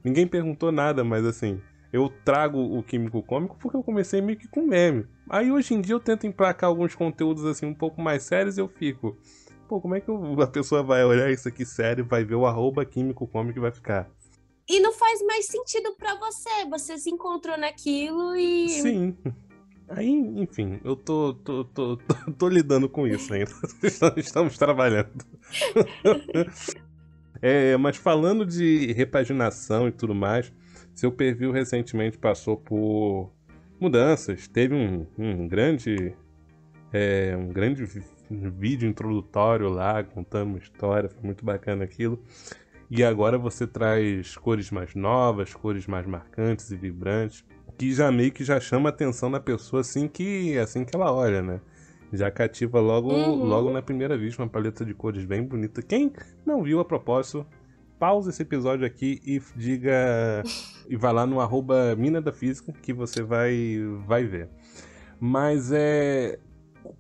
Ninguém 0.03 0.27
perguntou 0.27 0.71
nada, 0.71 1.03
mas 1.03 1.25
assim, 1.25 1.61
eu 1.93 2.13
trago 2.25 2.59
o 2.59 2.83
Químico 2.83 3.23
Cômico 3.23 3.57
porque 3.61 3.77
eu 3.77 3.83
comecei 3.83 4.21
meio 4.21 4.39
que 4.39 4.49
com 4.49 4.67
meme. 4.67 5.07
Aí 5.31 5.51
hoje 5.51 5.75
em 5.75 5.81
dia 5.81 5.95
eu 5.95 6.01
tento 6.01 6.27
emplacar 6.27 6.69
alguns 6.69 6.95
conteúdos 6.95 7.45
assim 7.45 7.67
um 7.67 7.75
pouco 7.75 8.01
mais 8.03 8.25
sérios 8.25 8.59
e 8.59 8.61
eu 8.61 8.69
fico. 8.69 9.17
Pô, 9.69 9.81
como 9.81 9.95
é 9.95 10.01
que 10.01 10.11
a 10.11 10.47
pessoa 10.47 10.83
vai 10.83 11.05
olhar 11.05 11.31
isso 11.31 11.49
aqui 11.49 11.65
sério, 11.65 12.05
vai 12.05 12.25
ver 12.25 12.35
o 12.35 12.47
arroba 12.47 12.85
Químico 12.85 13.27
Cômico 13.27 13.59
e 13.59 13.63
vai 13.63 13.71
ficar. 13.71 14.11
E 14.69 14.81
não 14.81 14.93
faz 14.93 15.23
mais 15.23 15.47
sentido 15.47 15.95
para 15.97 16.15
você. 16.17 16.49
Você 16.71 16.99
se 16.99 17.11
encontrou 17.11 17.57
naquilo 17.57 18.35
e. 18.35 18.69
Sim. 18.69 19.17
Aí, 19.89 20.11
enfim, 20.11 20.81
eu 20.83 20.97
tô, 20.97 21.35
tô, 21.35 21.65
tô, 21.65 21.97
tô, 22.09 22.33
tô 22.39 22.49
lidando 22.49 22.89
com 22.89 23.07
isso 23.07 23.33
ainda. 23.33 23.53
Estamos 24.17 24.59
trabalhando. 24.59 25.13
É, 27.47 27.77
mas 27.77 27.99
falando 27.99 28.47
de 28.47 28.91
repaginação 28.95 29.87
e 29.87 29.93
tudo 29.93 30.15
mais, 30.15 30.51
seu 30.95 31.13
perfil 31.13 31.53
recentemente 31.53 32.17
passou 32.17 32.57
por 32.57 33.31
mudanças. 33.79 34.49
Teve 34.49 34.75
um, 34.75 35.07
um 35.19 35.47
grande 35.47 36.15
é, 36.91 37.37
um 37.37 37.49
grande 37.49 37.85
vídeo 38.31 38.89
introdutório 38.89 39.69
lá, 39.69 40.03
contando 40.03 40.49
uma 40.53 40.59
história, 40.59 41.11
foi 41.11 41.23
muito 41.23 41.45
bacana 41.45 41.85
aquilo. 41.85 42.19
E 42.91 43.05
agora 43.05 43.37
você 43.37 43.67
traz 43.67 44.39
cores 44.39 44.71
mais 44.71 44.95
novas, 44.95 45.53
cores 45.53 45.87
mais 45.87 46.07
marcantes 46.07 46.71
e 46.71 46.77
vibrantes, 46.77 47.45
que 47.77 47.93
já 47.93 48.11
meio 48.11 48.33
que 48.33 48.43
já 48.43 48.59
chama 48.59 48.89
a 48.89 48.91
atenção 48.91 49.31
da 49.31 49.39
pessoa 49.39 49.83
assim 49.83 50.09
que 50.09 50.57
assim 50.57 50.83
que 50.83 50.97
ela 50.97 51.13
olha, 51.13 51.43
né? 51.43 51.61
Já 52.17 52.31
cativa 52.31 52.81
logo, 52.81 53.13
uhum. 53.13 53.45
logo 53.45 53.71
na 53.71 53.83
primeira 53.83 54.17
vista, 54.17 54.43
uma 54.43 54.49
paleta 54.49 54.85
de 54.85 54.95
cores 54.95 55.25
bem 55.25 55.43
bonita. 55.43 55.83
Quem 55.83 56.13
não 56.47 56.63
viu 56.63 56.81
a 56.81 56.85
propósito, 56.85 57.47
pausa 57.99 58.31
esse 58.31 58.43
episódio 58.43 58.87
aqui 58.87 59.21
e 59.25 59.41
diga. 59.57 60.43
e 60.89 60.97
vai 60.97 61.13
lá 61.13 61.27
no 61.27 61.41
arroba 61.41 61.95
Mina 61.97 62.21
da 62.21 62.33
Física 62.33 62.73
que 62.73 62.93
você 62.93 63.23
vai, 63.23 63.81
vai 64.07 64.25
ver. 64.25 64.49
Mas 65.19 65.73
é. 65.73 66.39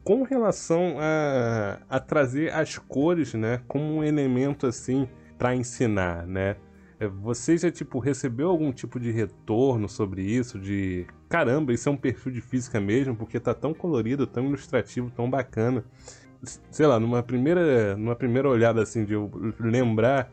Com 0.02 0.22
relação 0.22 0.96
a, 0.98 1.78
a 1.90 2.00
trazer 2.00 2.50
as 2.54 2.78
cores, 2.78 3.34
né, 3.34 3.60
como 3.68 3.84
um 3.96 4.02
elemento 4.02 4.66
assim 4.66 5.06
para 5.36 5.54
ensinar, 5.54 6.26
né? 6.26 6.56
É, 7.04 7.08
você 7.08 7.56
já 7.56 7.70
tipo 7.70 7.98
recebeu 7.98 8.48
algum 8.48 8.72
tipo 8.72 8.98
de 8.98 9.10
retorno 9.10 9.88
sobre 9.88 10.22
isso? 10.22 10.58
De 10.58 11.06
caramba, 11.28 11.72
isso 11.72 11.88
é 11.88 11.92
um 11.92 11.96
perfil 11.96 12.32
de 12.32 12.40
física 12.40 12.80
mesmo, 12.80 13.14
porque 13.14 13.38
tá 13.38 13.52
tão 13.54 13.74
colorido, 13.74 14.26
tão 14.26 14.46
ilustrativo, 14.46 15.10
tão 15.10 15.28
bacana. 15.28 15.84
Sei 16.70 16.86
lá, 16.86 16.98
numa 16.98 17.22
primeira, 17.22 17.96
numa 17.96 18.16
primeira 18.16 18.48
olhada 18.48 18.82
assim 18.82 19.04
de 19.04 19.14
eu 19.14 19.30
lembrar, 19.58 20.30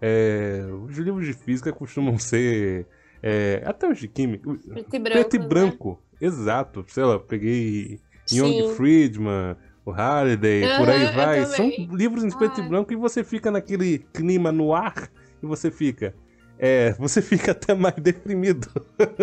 é, 0.00 0.64
os 0.88 0.96
livros 0.96 1.26
de 1.26 1.32
física 1.32 1.72
costumam 1.72 2.18
ser 2.18 2.86
é, 3.22 3.62
até 3.64 3.88
os 3.88 3.98
de 3.98 4.08
química, 4.08 4.50
preto 4.50 4.96
e 4.96 4.98
branco, 4.98 5.18
preto 5.18 5.36
e 5.36 5.38
branco. 5.38 6.02
Né? 6.20 6.28
exato. 6.28 6.84
Sei 6.88 7.04
lá, 7.04 7.18
peguei 7.18 8.00
Young 8.32 8.74
Friedman, 8.74 9.56
o 9.84 9.90
Halliday, 9.90 10.64
uhum, 10.64 10.76
por 10.78 10.88
aí 10.88 11.12
vai. 11.14 11.44
São 11.46 11.68
livros 11.92 12.24
em 12.24 12.30
preto 12.30 12.60
e 12.60 12.68
branco 12.68 12.92
e 12.92 12.96
você 12.96 13.22
fica 13.22 13.50
naquele 13.50 13.98
clima 14.12 14.50
no 14.50 14.74
ar 14.74 15.10
e 15.42 15.46
você 15.46 15.70
fica. 15.70 16.14
É, 16.58 16.92
você 16.92 17.20
fica 17.22 17.52
até 17.52 17.74
mais 17.74 17.94
deprimido 17.96 18.68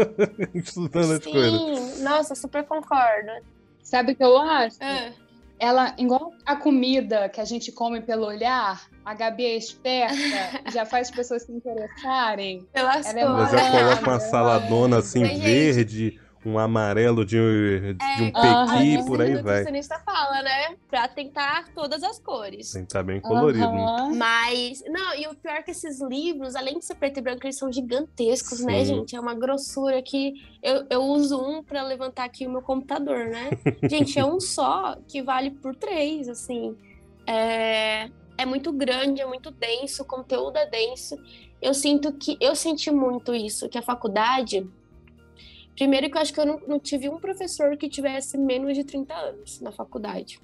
estudando 0.53 1.13
as 1.13 1.25
coisas. 1.25 1.62
Sim, 1.62 2.03
nossa, 2.03 2.36
super 2.36 2.63
concordo. 2.65 3.32
Sabe 3.84 4.13
o 4.13 4.15
que 4.15 4.23
eu 4.23 4.38
acho? 4.38 4.84
É. 4.84 5.13
Ela, 5.60 5.95
igual 5.97 6.34
a 6.45 6.56
comida 6.56 7.30
que 7.30 7.41
a 7.41 7.45
gente 7.45 7.71
come 7.71 8.01
pelo 8.01 8.27
olhar, 8.27 8.88
a 9.03 9.13
Gabi 9.13 9.45
é 9.45 9.56
esperta, 9.56 10.15
já 10.71 10.86
faz 10.86 11.10
as 11.10 11.15
pessoas 11.15 11.43
se 11.43 11.51
interessarem. 11.51 12.67
Ela 12.73 12.99
é 12.99 13.03
já 13.03 13.71
coloca 13.71 14.10
uma 14.10 14.19
saladona 14.19 14.97
assim 14.97 15.23
verde, 15.23 16.19
um 16.47 16.57
amarelo 16.57 17.25
de, 17.25 17.36
de 17.36 18.03
é, 18.03 18.21
um 18.21 18.31
pequi, 18.31 19.05
por 19.05 19.21
aí 19.21 19.33
vai. 19.33 19.41
O 19.41 19.43
nutricionista 19.43 19.99
fala, 19.99 20.41
né? 20.41 20.77
Pra 20.89 21.07
tentar 21.07 21.67
todas 21.75 22.01
as 22.03 22.19
cores. 22.19 22.73
Estar 22.73 22.99
tá 22.99 23.03
bem 23.03 23.19
colorido. 23.19 23.67
Uhum. 23.67 24.12
Né? 24.12 24.17
Mas, 24.17 24.81
não, 24.88 25.13
e 25.13 25.27
o 25.27 25.36
pior 25.36 25.55
é 25.55 25.62
que 25.62 25.71
esses 25.71 26.01
livros, 26.01 26.55
além 26.55 26.79
de 26.79 26.86
ser 26.86 26.95
preto 26.95 27.17
e 27.17 27.21
branco, 27.21 27.45
eles 27.45 27.57
são 27.57 27.71
gigantescos, 27.71 28.62
né, 28.62 28.71
Sim. 28.71 28.77
né, 28.77 28.86
gente? 28.86 29.15
É 29.15 29.19
uma 29.19 29.33
grossura 29.33 30.01
que 30.01 30.36
eu, 30.63 30.86
eu 30.89 31.01
uso 31.01 31.38
um 31.38 31.62
para 31.62 31.83
levantar 31.83 32.23
aqui 32.23 32.47
o 32.47 32.49
meu 32.49 32.62
computador, 32.62 33.27
né? 33.27 33.49
gente, 33.89 34.17
é 34.17 34.25
um 34.25 34.39
só 34.39 34.97
que 35.05 35.21
vale 35.21 35.51
por 35.51 35.75
três, 35.75 36.29
assim. 36.29 36.77
É, 37.25 38.10
é 38.38 38.45
muito 38.45 38.71
grande, 38.71 39.21
é 39.21 39.25
muito 39.25 39.51
denso, 39.51 40.03
o 40.03 40.05
conteúdo 40.05 40.57
é 40.57 40.65
denso. 40.65 41.17
Eu 41.62 41.73
sinto 41.73 42.13
que 42.13 42.38
eu 42.39 42.55
senti 42.55 42.89
muito 42.89 43.36
isso, 43.36 43.67
que 43.67 43.77
a 43.77 43.81
faculdade 43.81 44.65
Primeiro 45.77 46.09
que 46.09 46.17
eu 46.17 46.21
acho 46.21 46.33
que 46.33 46.39
eu 46.39 46.45
não, 46.45 46.59
não 46.67 46.79
tive 46.79 47.07
um 47.07 47.19
professor 47.19 47.77
que 47.77 47.87
tivesse 47.87 48.35
menos 48.35 48.75
de 48.75 48.83
30 48.83 49.13
anos 49.13 49.61
na 49.61 49.71
faculdade. 49.71 50.39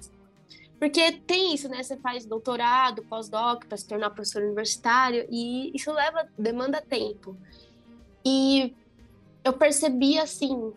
Porque 0.78 1.12
tem 1.26 1.52
isso, 1.54 1.68
né? 1.68 1.82
Você 1.82 1.96
faz 1.96 2.24
doutorado, 2.24 3.02
pós-doc 3.02 3.64
para 3.66 3.76
se 3.76 3.86
tornar 3.86 4.10
professor 4.10 4.42
universitário 4.42 5.26
e 5.28 5.72
isso 5.74 5.92
leva, 5.92 6.28
demanda 6.38 6.80
tempo. 6.80 7.36
E 8.24 8.72
eu 9.42 9.52
percebi 9.52 10.18
assim, 10.18 10.72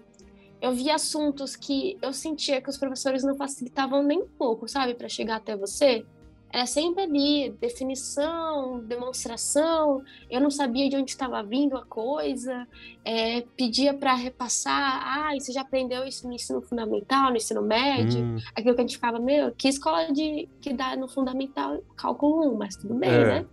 eu 0.59 0.73
vi 0.73 0.89
assuntos 0.89 1.55
que 1.55 1.97
eu 2.01 2.11
sentia 2.11 2.59
que 2.59 2.69
os 2.69 2.77
professores 2.77 3.23
não 3.23 3.35
facilitavam 3.35 4.01
nem 4.01 4.23
um 4.23 4.27
pouco, 4.27 4.67
sabe, 4.67 4.95
para 4.95 5.07
chegar 5.07 5.35
até 5.35 5.55
você 5.55 6.03
era 6.51 6.65
sempre 6.65 7.03
ali, 7.03 7.49
definição, 7.60 8.79
demonstração, 8.79 10.01
eu 10.29 10.39
não 10.39 10.49
sabia 10.49 10.89
de 10.89 10.95
onde 10.95 11.12
estava 11.12 11.43
vindo 11.43 11.75
a 11.75 11.86
coisa, 11.86 12.65
é, 13.03 13.41
pedia 13.55 13.93
para 13.93 14.13
repassar, 14.13 14.73
ah, 14.73 15.33
você 15.38 15.51
já 15.51 15.62
aprendeu 15.62 16.05
isso 16.05 16.25
no 16.25 16.33
ensino 16.33 16.62
fundamental, 16.62 17.31
no 17.31 17.38
ensino 17.38 17.62
médio, 17.62 18.21
hum. 18.21 18.38
aquilo 18.55 18.75
que 18.75 18.81
a 18.81 18.83
gente 18.83 18.95
ficava, 18.95 19.19
meu, 19.19 19.51
que 19.51 19.67
escola 19.67 20.12
de, 20.12 20.47
que 20.62 20.73
dá 20.73 20.95
no 20.95 21.07
fundamental 21.07 21.81
cálculo 21.95 22.53
1, 22.53 22.57
mas 22.57 22.75
tudo 22.77 22.93
bem, 22.93 23.10
é. 23.10 23.25
né? 23.25 23.45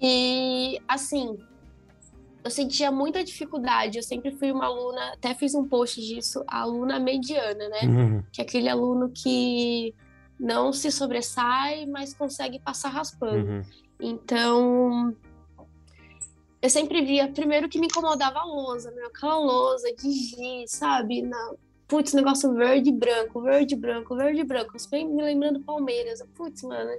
E, 0.00 0.80
assim, 0.86 1.38
eu 2.44 2.50
sentia 2.50 2.92
muita 2.92 3.24
dificuldade, 3.24 3.98
eu 3.98 4.02
sempre 4.02 4.30
fui 4.32 4.52
uma 4.52 4.66
aluna, 4.66 5.14
até 5.14 5.34
fiz 5.34 5.54
um 5.54 5.66
post 5.66 6.00
disso, 6.00 6.44
aluna 6.46 7.00
mediana, 7.00 7.68
né? 7.68 7.80
Uhum. 7.82 8.22
Que 8.30 8.42
é 8.42 8.44
aquele 8.44 8.68
aluno 8.68 9.10
que 9.10 9.94
não 10.38 10.72
se 10.72 10.90
sobressai, 10.90 11.86
mas 11.86 12.14
consegue 12.14 12.58
passar 12.58 12.90
raspando. 12.90 13.50
Uhum. 13.50 13.62
Então, 14.00 15.16
eu 16.62 16.70
sempre 16.70 17.02
via, 17.02 17.28
primeiro 17.28 17.68
que 17.68 17.78
me 17.78 17.86
incomodava 17.86 18.40
a 18.40 18.44
lousa, 18.44 18.92
aquela 19.06 19.38
lousa 19.38 19.92
de 19.94 20.10
giz, 20.10 20.70
sabe? 20.70 21.22
Na, 21.22 21.54
putz, 21.86 22.12
negócio 22.12 22.52
verde 22.54 22.90
e 22.90 22.92
branco, 22.92 23.40
verde 23.40 23.74
e 23.74 23.78
branco, 23.78 24.16
verde 24.16 24.40
e 24.40 24.44
branco. 24.44 24.76
Eu 24.76 25.08
me 25.08 25.22
lembrando 25.22 25.60
Palmeiras. 25.60 26.22
Putz, 26.34 26.62
mano, 26.62 26.90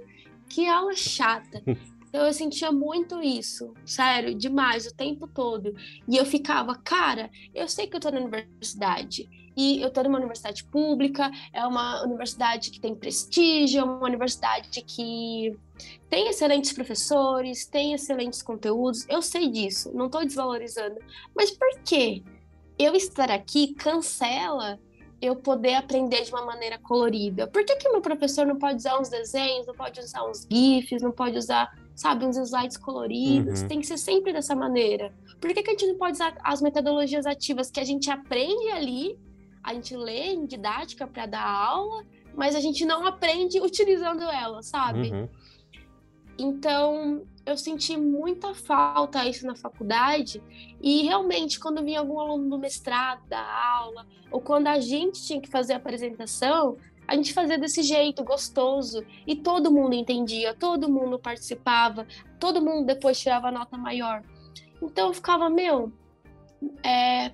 que 0.48 0.66
aula 0.66 0.94
chata. 0.94 1.62
Então 2.10 2.26
eu 2.26 2.32
sentia 2.32 2.72
muito 2.72 3.22
isso, 3.22 3.72
sério, 3.86 4.34
demais, 4.34 4.84
o 4.84 4.92
tempo 4.92 5.28
todo. 5.28 5.72
E 6.08 6.16
eu 6.16 6.26
ficava, 6.26 6.74
cara, 6.74 7.30
eu 7.54 7.68
sei 7.68 7.86
que 7.86 7.94
eu 7.94 8.00
tô 8.00 8.10
na 8.10 8.18
universidade. 8.18 9.28
E 9.60 9.82
eu 9.82 9.88
estou 9.88 10.04
numa 10.04 10.18
universidade 10.18 10.64
pública, 10.64 11.30
é 11.52 11.66
uma 11.66 12.02
universidade 12.02 12.70
que 12.70 12.80
tem 12.80 12.94
prestígio, 12.94 13.80
é 13.80 13.84
uma 13.84 14.06
universidade 14.06 14.82
que 14.82 15.54
tem 16.08 16.28
excelentes 16.28 16.72
professores, 16.72 17.66
tem 17.66 17.92
excelentes 17.92 18.42
conteúdos, 18.42 19.06
eu 19.08 19.20
sei 19.20 19.48
disso, 19.48 19.90
não 19.94 20.06
estou 20.06 20.24
desvalorizando. 20.24 20.96
Mas 21.36 21.50
por 21.50 21.68
que 21.84 22.24
eu 22.78 22.94
estar 22.94 23.30
aqui 23.30 23.74
cancela 23.74 24.78
eu 25.20 25.36
poder 25.36 25.74
aprender 25.74 26.22
de 26.22 26.32
uma 26.32 26.46
maneira 26.46 26.78
colorida? 26.78 27.46
Por 27.46 27.62
que, 27.62 27.76
que 27.76 27.90
meu 27.90 28.00
professor 28.00 28.46
não 28.46 28.56
pode 28.56 28.76
usar 28.76 28.98
uns 28.98 29.10
desenhos, 29.10 29.66
não 29.66 29.74
pode 29.74 30.00
usar 30.00 30.24
uns 30.26 30.46
GIFs, 30.50 31.02
não 31.02 31.12
pode 31.12 31.36
usar, 31.36 31.70
sabe, 31.94 32.24
uns 32.24 32.38
slides 32.38 32.78
coloridos? 32.78 33.60
Uhum. 33.60 33.68
Tem 33.68 33.80
que 33.80 33.86
ser 33.86 33.98
sempre 33.98 34.32
dessa 34.32 34.56
maneira. 34.56 35.12
Por 35.38 35.52
que, 35.52 35.62
que 35.62 35.68
a 35.68 35.72
gente 35.74 35.88
não 35.88 35.98
pode 35.98 36.12
usar 36.12 36.34
as 36.42 36.62
metodologias 36.62 37.26
ativas 37.26 37.70
que 37.70 37.78
a 37.78 37.84
gente 37.84 38.10
aprende 38.10 38.70
ali, 38.70 39.18
a 39.62 39.74
gente 39.74 39.96
lê 39.96 40.32
em 40.32 40.46
didática 40.46 41.06
para 41.06 41.26
dar 41.26 41.46
aula, 41.46 42.04
mas 42.34 42.54
a 42.54 42.60
gente 42.60 42.84
não 42.84 43.06
aprende 43.06 43.60
utilizando 43.60 44.22
ela, 44.22 44.62
sabe? 44.62 45.10
Uhum. 45.10 45.28
Então, 46.38 47.22
eu 47.44 47.56
senti 47.56 47.96
muita 47.96 48.54
falta 48.54 49.26
isso 49.26 49.46
na 49.46 49.54
faculdade 49.54 50.42
e 50.80 51.02
realmente 51.02 51.60
quando 51.60 51.84
vinha 51.84 52.00
algum 52.00 52.18
aluno 52.18 52.48
do 52.48 52.58
mestrado 52.58 53.26
da 53.28 53.40
aula 53.40 54.06
ou 54.30 54.40
quando 54.40 54.68
a 54.68 54.80
gente 54.80 55.22
tinha 55.22 55.40
que 55.40 55.50
fazer 55.50 55.74
a 55.74 55.76
apresentação, 55.76 56.78
a 57.06 57.14
gente 57.16 57.34
fazia 57.34 57.58
desse 57.58 57.82
jeito 57.82 58.22
gostoso 58.22 59.04
e 59.26 59.34
todo 59.34 59.70
mundo 59.70 59.94
entendia, 59.94 60.54
todo 60.54 60.88
mundo 60.88 61.18
participava, 61.18 62.06
todo 62.38 62.62
mundo 62.62 62.86
depois 62.86 63.18
tirava 63.18 63.50
nota 63.50 63.76
maior. 63.76 64.22
Então 64.80 65.08
eu 65.08 65.14
ficava, 65.14 65.50
meu, 65.50 65.92
é, 66.84 67.32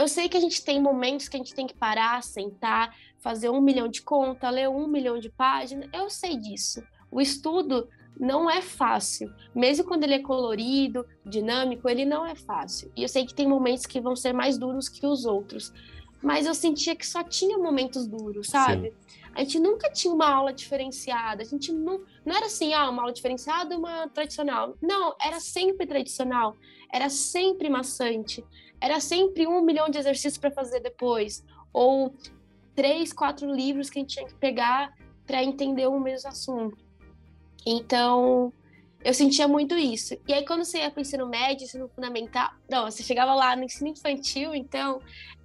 eu 0.00 0.08
sei 0.08 0.28
que 0.28 0.36
a 0.36 0.40
gente 0.40 0.64
tem 0.64 0.80
momentos 0.80 1.28
que 1.28 1.36
a 1.36 1.38
gente 1.38 1.54
tem 1.54 1.66
que 1.66 1.74
parar, 1.74 2.22
sentar, 2.22 2.96
fazer 3.18 3.50
um 3.50 3.60
milhão 3.60 3.86
de 3.86 4.02
conta, 4.02 4.48
ler 4.48 4.68
um 4.68 4.86
milhão 4.86 5.18
de 5.18 5.28
páginas, 5.28 5.88
eu 5.92 6.08
sei 6.08 6.36
disso. 6.36 6.82
O 7.10 7.20
estudo 7.20 7.86
não 8.18 8.50
é 8.50 8.62
fácil. 8.62 9.32
Mesmo 9.54 9.84
quando 9.84 10.04
ele 10.04 10.14
é 10.14 10.18
colorido, 10.18 11.06
dinâmico, 11.24 11.88
ele 11.88 12.04
não 12.04 12.24
é 12.24 12.34
fácil. 12.34 12.90
E 12.96 13.02
eu 13.02 13.08
sei 13.08 13.26
que 13.26 13.34
tem 13.34 13.46
momentos 13.46 13.86
que 13.86 14.00
vão 14.00 14.16
ser 14.16 14.32
mais 14.32 14.56
duros 14.56 14.88
que 14.88 15.06
os 15.06 15.24
outros. 15.26 15.72
Mas 16.22 16.46
eu 16.46 16.54
sentia 16.54 16.94
que 16.94 17.06
só 17.06 17.22
tinha 17.22 17.56
momentos 17.58 18.06
duros, 18.06 18.48
sabe? 18.48 18.90
Sim. 18.90 19.20
A 19.34 19.40
gente 19.40 19.58
nunca 19.58 19.90
tinha 19.90 20.12
uma 20.12 20.28
aula 20.28 20.52
diferenciada. 20.52 21.42
A 21.42 21.46
gente 21.46 21.72
não, 21.72 22.02
não 22.24 22.36
era 22.36 22.46
assim, 22.46 22.74
ah, 22.74 22.90
uma 22.90 23.02
aula 23.02 23.12
diferenciada, 23.12 23.76
uma 23.76 24.08
tradicional. 24.08 24.76
Não, 24.82 25.14
era 25.20 25.40
sempre 25.40 25.86
tradicional. 25.86 26.56
Era 26.92 27.08
sempre 27.08 27.70
maçante. 27.70 28.44
Era 28.80 29.00
sempre 29.00 29.46
um 29.46 29.60
milhão 29.62 29.88
de 29.88 29.98
exercícios 29.98 30.38
para 30.38 30.50
fazer 30.50 30.80
depois. 30.80 31.44
Ou 31.72 32.14
três, 32.74 33.12
quatro 33.12 33.52
livros 33.52 33.90
que 33.90 33.98
a 33.98 34.02
gente 34.02 34.14
tinha 34.14 34.26
que 34.26 34.34
pegar 34.34 34.94
para 35.26 35.44
entender 35.44 35.86
o 35.86 36.00
mesmo 36.00 36.28
assunto. 36.28 36.76
Então, 37.66 38.52
eu 39.04 39.14
sentia 39.14 39.46
muito 39.46 39.76
isso. 39.76 40.16
E 40.26 40.32
aí, 40.32 40.44
quando 40.44 40.64
você 40.64 40.78
ia 40.78 40.90
para 40.90 40.98
o 40.98 41.02
ensino 41.02 41.26
médio, 41.26 41.64
ensino 41.64 41.88
fundamental, 41.88 42.50
não, 42.68 42.90
você 42.90 43.02
chegava 43.02 43.34
lá 43.34 43.54
no 43.56 43.64
ensino 43.64 43.90
infantil, 43.90 44.54
então 44.54 45.00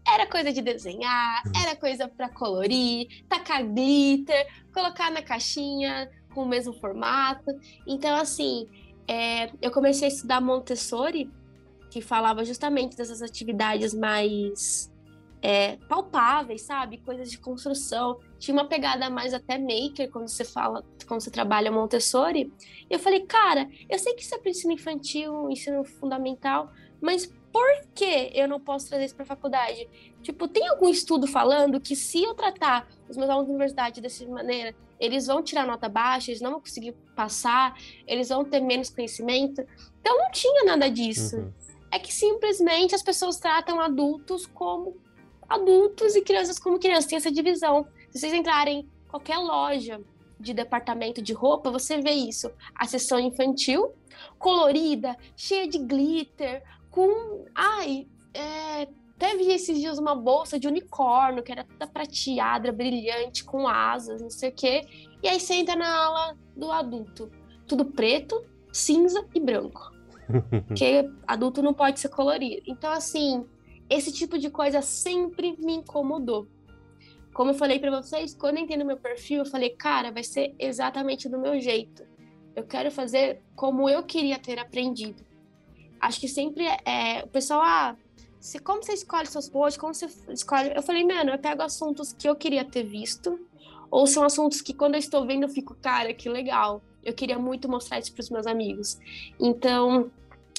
era 0.08 0.28
coisa 0.28 0.52
de 0.52 0.62
desenhar, 0.62 1.43
uhum. 1.45 1.52
era 1.62 1.76
coisa 1.76 2.08
para 2.08 2.30
colorir, 2.30 3.24
tacar 3.28 3.65
glitter, 3.65 4.48
colocar 4.74 5.10
na 5.10 5.21
caixinha 5.21 6.10
com 6.34 6.43
o 6.43 6.48
mesmo 6.48 6.74
formato. 6.74 7.52
Então, 7.88 8.15
assim, 8.15 8.67
é, 9.08 9.50
eu 9.62 9.71
comecei 9.71 10.08
a 10.08 10.12
estudar 10.12 10.41
Montessori, 10.41 11.30
que 11.95 12.01
falava 12.01 12.43
justamente 12.43 12.97
dessas 12.97 13.21
atividades 13.21 13.93
mais 13.93 14.91
é, 15.41 15.77
palpáveis, 15.88 16.63
sabe? 16.63 16.97
Coisas 16.97 17.31
de 17.31 17.38
construção. 17.38 18.19
Tinha 18.38 18.53
uma 18.53 18.67
pegada 18.67 19.10
mais 19.10 19.34
até 19.34 19.58
maker 19.58 20.12
quando 20.12 20.27
você 20.27 20.43
fala, 20.43 20.84
quando 21.08 21.21
você 21.21 21.31
trabalha 21.31 21.71
Montessori. 21.71 22.51
E 22.89 22.93
eu 22.93 22.99
falei, 22.99 23.21
cara, 23.21 23.69
eu 23.89 23.97
sei 23.97 24.13
que 24.13 24.23
isso 24.23 24.36
é 24.36 24.38
para 24.38 24.49
ensino 24.49 24.73
infantil, 24.73 25.49
ensino 25.49 25.86
fundamental, 25.86 26.69
mas 26.99 27.34
por 27.49 27.88
que 27.93 28.29
eu 28.34 28.45
não 28.45 28.60
posso 28.60 28.89
trazer 28.89 29.05
isso 29.05 29.15
para 29.15 29.23
a 29.23 29.27
faculdade? 29.27 29.88
Tipo, 30.21 30.49
tem 30.49 30.67
algum 30.67 30.89
estudo 30.89 31.27
falando 31.27 31.79
que 31.79 31.95
se 31.95 32.21
eu 32.21 32.36
tratar 32.36 32.89
os 33.08 33.15
meus 33.15 33.29
alunos 33.29 33.47
da 33.47 33.53
universidade 33.53 34.01
dessa 34.01 34.27
maneira, 34.27 34.75
eles 34.99 35.27
vão 35.27 35.41
tirar 35.41 35.65
nota 35.65 35.88
baixa, 35.88 36.29
eles 36.29 36.41
não 36.41 36.51
vão 36.51 36.60
conseguir 36.60 36.93
passar, 37.15 37.73
eles 38.05 38.27
vão 38.27 38.43
ter 38.43 38.60
menos 38.60 38.89
conhecimento? 38.89 39.65
Então 40.01 40.17
não 40.17 40.29
tinha 40.31 40.65
nada 40.65 40.89
disso. 40.89 41.38
Uhum. 41.38 41.64
É 41.91 42.00
que 42.00 42.13
simplesmente 42.13 42.95
as 42.95 43.04
pessoas 43.04 43.38
tratam 43.38 43.80
adultos 43.80 44.45
como 44.45 44.98
adultos 45.48 46.15
e 46.15 46.21
crianças 46.21 46.60
como 46.60 46.80
crianças. 46.80 47.06
Tem 47.06 47.17
essa 47.17 47.32
divisão. 47.32 47.88
Se 48.10 48.19
vocês 48.19 48.34
entrarem 48.34 48.80
em 48.80 48.89
qualquer 49.10 49.38
loja 49.38 50.02
de 50.39 50.54
departamento 50.54 51.21
de 51.21 51.34
roupa, 51.34 51.71
você 51.71 52.02
vê 52.02 52.12
isso. 52.12 52.52
A 52.76 52.86
seção 52.86 53.19
infantil, 53.19 53.93
colorida, 54.38 55.15
cheia 55.36 55.67
de 55.67 55.78
glitter, 55.78 56.63
com. 56.91 57.45
Ai, 57.54 58.08
é... 58.34 58.88
teve 59.17 59.52
esses 59.52 59.80
dias 59.80 59.98
uma 59.98 60.15
bolsa 60.15 60.60
de 60.60 60.67
unicórnio, 60.67 61.43
que 61.43 61.52
era 61.52 61.63
toda 61.63 61.88
prateada, 61.88 62.71
brilhante, 62.71 63.43
com 63.43 63.67
asas, 63.67 64.21
não 64.21 64.30
sei 64.30 64.50
o 64.50 64.54
quê. 64.54 64.82
E 65.24 65.28
aí 65.28 65.39
você 65.39 65.56
entra 65.56 65.76
na 65.76 66.06
aula 66.06 66.38
do 66.56 66.71
adulto. 66.71 67.32
Tudo 67.67 67.86
preto, 67.86 68.43
cinza 68.71 69.26
e 69.34 69.39
branco. 69.39 69.94
Porque 70.67 71.09
adulto 71.27 71.61
não 71.61 71.73
pode 71.73 71.99
ser 71.99 72.09
colorido. 72.09 72.61
Então, 72.67 72.91
assim, 72.91 73.45
esse 73.89 74.11
tipo 74.11 74.38
de 74.38 74.49
coisa 74.49 74.81
sempre 74.81 75.55
me 75.59 75.75
incomodou. 75.75 76.47
Como 77.33 77.51
eu 77.51 77.55
falei 77.55 77.79
para 77.79 77.91
vocês, 77.91 78.33
quando 78.33 78.57
eu 78.57 78.63
entrei 78.63 78.77
no 78.77 78.85
meu 78.85 78.97
perfil, 78.97 79.39
eu 79.39 79.45
falei, 79.45 79.69
cara, 79.71 80.11
vai 80.11 80.23
ser 80.23 80.55
exatamente 80.57 81.27
do 81.27 81.38
meu 81.38 81.59
jeito. 81.59 82.03
Eu 82.55 82.63
quero 82.63 82.89
fazer 82.89 83.41
como 83.55 83.89
eu 83.89 84.03
queria 84.03 84.39
ter 84.39 84.57
aprendido. 84.57 85.21
Acho 85.99 86.19
que 86.19 86.27
sempre 86.27 86.65
é, 86.85 87.23
o 87.23 87.27
pessoal, 87.27 87.61
ah, 87.61 87.95
se, 88.39 88.59
como 88.59 88.83
você 88.83 88.93
escolhe 88.93 89.27
seus 89.27 89.49
posts, 89.49 89.77
como 89.79 89.93
você 89.93 90.07
escolhe. 90.29 90.71
Eu 90.75 90.81
falei, 90.81 91.03
mano, 91.03 91.31
eu 91.31 91.39
pego 91.39 91.61
assuntos 91.61 92.13
que 92.13 92.29
eu 92.29 92.35
queria 92.35 92.63
ter 92.63 92.83
visto, 92.83 93.39
ou 93.91 94.07
são 94.07 94.23
assuntos 94.23 94.61
que 94.61 94.73
quando 94.73 94.95
eu 94.95 94.99
estou 94.99 95.25
vendo 95.25 95.43
eu 95.43 95.49
fico, 95.49 95.75
cara, 95.75 96.13
que 96.13 96.29
legal. 96.29 96.81
Eu 97.05 97.13
queria 97.13 97.39
muito 97.39 97.69
mostrar 97.69 97.99
isso 97.99 98.11
para 98.11 98.21
os 98.21 98.29
meus 98.29 98.47
amigos. 98.47 98.99
Então, 99.39 100.11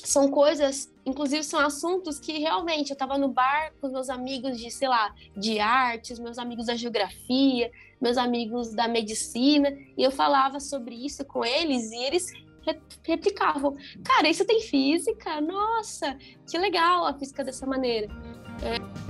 são 0.06 0.30
coisas, 0.30 0.92
inclusive 1.04 1.42
são 1.42 1.58
assuntos 1.58 2.20
que 2.20 2.38
realmente 2.38 2.90
eu 2.90 2.94
estava 2.94 3.18
no 3.18 3.28
bar 3.28 3.72
com 3.80 3.88
meus 3.88 4.08
amigos 4.08 4.58
de, 4.58 4.70
sei 4.70 4.88
lá, 4.88 5.12
de 5.36 5.58
artes, 5.58 6.18
meus 6.18 6.38
amigos 6.38 6.66
da 6.66 6.76
geografia, 6.76 7.70
meus 8.00 8.16
amigos 8.16 8.72
da 8.72 8.86
medicina, 8.86 9.76
e 9.96 10.02
eu 10.02 10.10
falava 10.10 10.60
sobre 10.60 10.94
isso 10.94 11.24
com 11.24 11.44
eles 11.44 11.90
e 11.90 11.96
eles 11.96 12.32
replicavam. 13.02 13.76
Cara, 14.04 14.28
isso 14.28 14.44
tem 14.44 14.60
física? 14.60 15.40
Nossa, 15.40 16.16
que 16.48 16.56
legal 16.58 17.06
a 17.06 17.14
física 17.14 17.42
dessa 17.42 17.66
maneira. 17.66 18.08
É... 18.62 19.05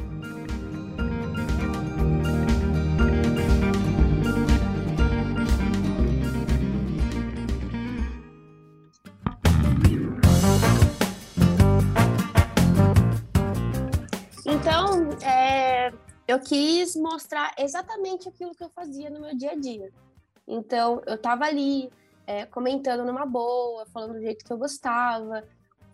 eu 16.27 16.41
quis 16.41 16.97
mostrar 16.97 17.55
exatamente 17.59 18.29
aquilo 18.29 18.55
que 18.55 18.65
eu 18.65 18.71
fazia 18.71 19.09
no 19.11 19.21
meu 19.21 19.37
dia 19.37 19.53
a 19.53 19.55
dia. 19.55 19.93
Então, 20.47 21.03
eu 21.07 21.15
estava 21.15 21.45
ali 21.45 21.91
é, 22.27 22.45
comentando 22.47 23.05
numa 23.05 23.25
boa, 23.25 23.87
falando 23.87 24.15
do 24.15 24.21
jeito 24.21 24.45
que 24.45 24.53
eu 24.53 24.59
gostava, 24.59 25.45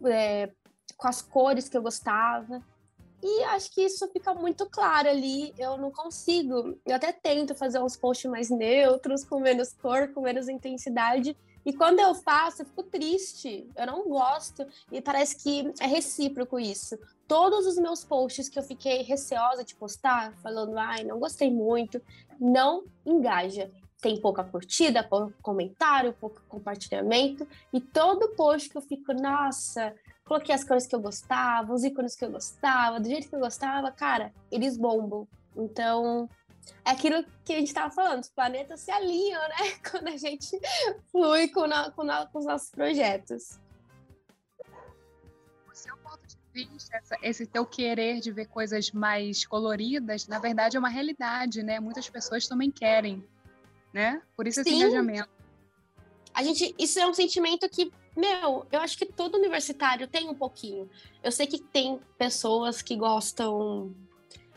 é, 0.05 0.51
com 0.97 1.09
as 1.09 1.21
cores 1.21 1.68
que 1.68 1.77
eu 1.77 1.83
gostava. 1.83 2.62
E 3.23 3.45
acho 3.45 3.71
que 3.73 3.83
isso 3.83 4.09
fica 4.09 4.35
muito 4.35 4.68
claro 4.68 5.09
ali. 5.09 5.55
Eu 5.57 5.77
não 5.77 5.90
consigo. 5.92 6.77
Eu 6.85 6.97
até 6.97 7.12
tento 7.12 7.55
fazer 7.55 7.79
uns 7.79 7.97
posts 7.97 8.29
mais 8.31 8.51
neutros, 8.51 9.25
com 9.25 9.38
menos 9.38 9.73
cor, 9.75 10.09
com 10.09 10.23
menos 10.23 10.49
intensidade. 10.49 11.37
E 11.64 11.72
quando 11.72 12.01
eu 12.01 12.14
faço, 12.14 12.62
eu 12.62 12.66
fico 12.66 12.83
triste. 12.83 13.68
Eu 13.77 13.87
não 13.87 14.09
gosto. 14.09 14.66
E 14.90 15.01
parece 15.01 15.37
que 15.37 15.72
é 15.81 15.87
recíproco 15.87 16.59
isso 16.59 16.98
todos 17.33 17.66
os 17.66 17.79
meus 17.79 18.05
posts 18.05 18.46
que 18.46 18.59
eu 18.59 18.62
fiquei 18.62 19.01
receosa 19.01 19.64
de 19.64 19.75
postar, 19.75 20.35
falando, 20.42 20.77
ai, 20.77 21.03
não 21.03 21.18
gostei 21.18 21.51
muito, 21.51 21.98
não 22.38 22.85
engaja. 23.07 23.70
Tem 24.03 24.20
pouca 24.20 24.44
curtida, 24.44 25.03
pouco 25.03 25.33
comentário, 25.40 26.12
pouco 26.12 26.42
compartilhamento, 26.46 27.48
e 27.72 27.81
todo 27.81 28.35
post 28.37 28.68
que 28.68 28.77
eu 28.77 28.83
fico, 28.83 29.14
nossa, 29.14 29.94
coloquei 30.27 30.55
as 30.55 30.62
cores 30.62 30.87
que 30.87 30.94
eu 30.94 31.01
gostava, 31.01 31.72
os 31.72 31.83
ícones 31.85 32.14
que 32.14 32.22
eu 32.22 32.31
gostava, 32.31 33.01
do 33.01 33.09
jeito 33.09 33.31
que 33.31 33.35
eu 33.35 33.40
gostava, 33.40 33.90
cara, 33.90 34.31
eles 34.51 34.77
bombam. 34.77 35.27
Então, 35.57 36.29
é 36.85 36.90
aquilo 36.90 37.25
que 37.44 37.53
a 37.53 37.59
gente 37.59 37.68
estava 37.68 37.92
falando, 37.92 38.22
os 38.22 38.29
planetas 38.29 38.81
se 38.81 38.90
alinham, 38.90 39.40
né? 39.40 39.57
Quando 39.88 40.09
a 40.09 40.16
gente 40.16 40.59
flui 41.11 41.48
com, 41.48 41.66
na, 41.66 41.90
com, 41.90 42.03
na, 42.03 42.27
com 42.27 42.38
os 42.38 42.44
nossos 42.44 42.70
projetos. 42.70 43.61
O 45.70 45.75
seu 45.75 45.96
ponto 45.98 46.27
de 46.27 46.37
vista, 46.53 46.96
essa, 46.96 47.16
esse 47.22 47.46
teu 47.46 47.64
querer 47.64 48.20
de 48.20 48.33
ver 48.33 48.46
coisas 48.46 48.90
mais 48.90 49.46
coloridas, 49.46 50.27
na 50.27 50.38
verdade 50.38 50.77
é 50.77 50.81
uma 50.81 50.88
realidade, 50.88 51.62
né? 51.62 51.79
Muitas 51.81 52.09
pessoas 52.09 52.46
também 52.46 52.70
querem, 52.70 53.25
né? 53.92 54.20
Por 54.37 54.46
isso 54.46 54.61
esse 54.61 54.70
Sim. 54.70 54.77
engajamento. 54.77 55.31
A 56.35 56.42
gente, 56.42 56.75
isso 56.79 56.98
é 56.98 57.07
um 57.07 57.14
sentimento 57.14 57.68
que, 57.68 57.92
meu, 58.16 58.66
eu 58.72 58.81
acho 58.81 58.96
que 58.96 59.07
todo 59.07 59.37
universitário 59.37 60.09
tem 60.09 60.29
um 60.29 60.35
pouquinho. 60.35 60.90
Eu 61.22 61.31
sei 61.31 61.46
que 61.46 61.59
tem 61.59 62.01
pessoas 62.16 62.81
que 62.81 62.96
gostam 62.96 63.94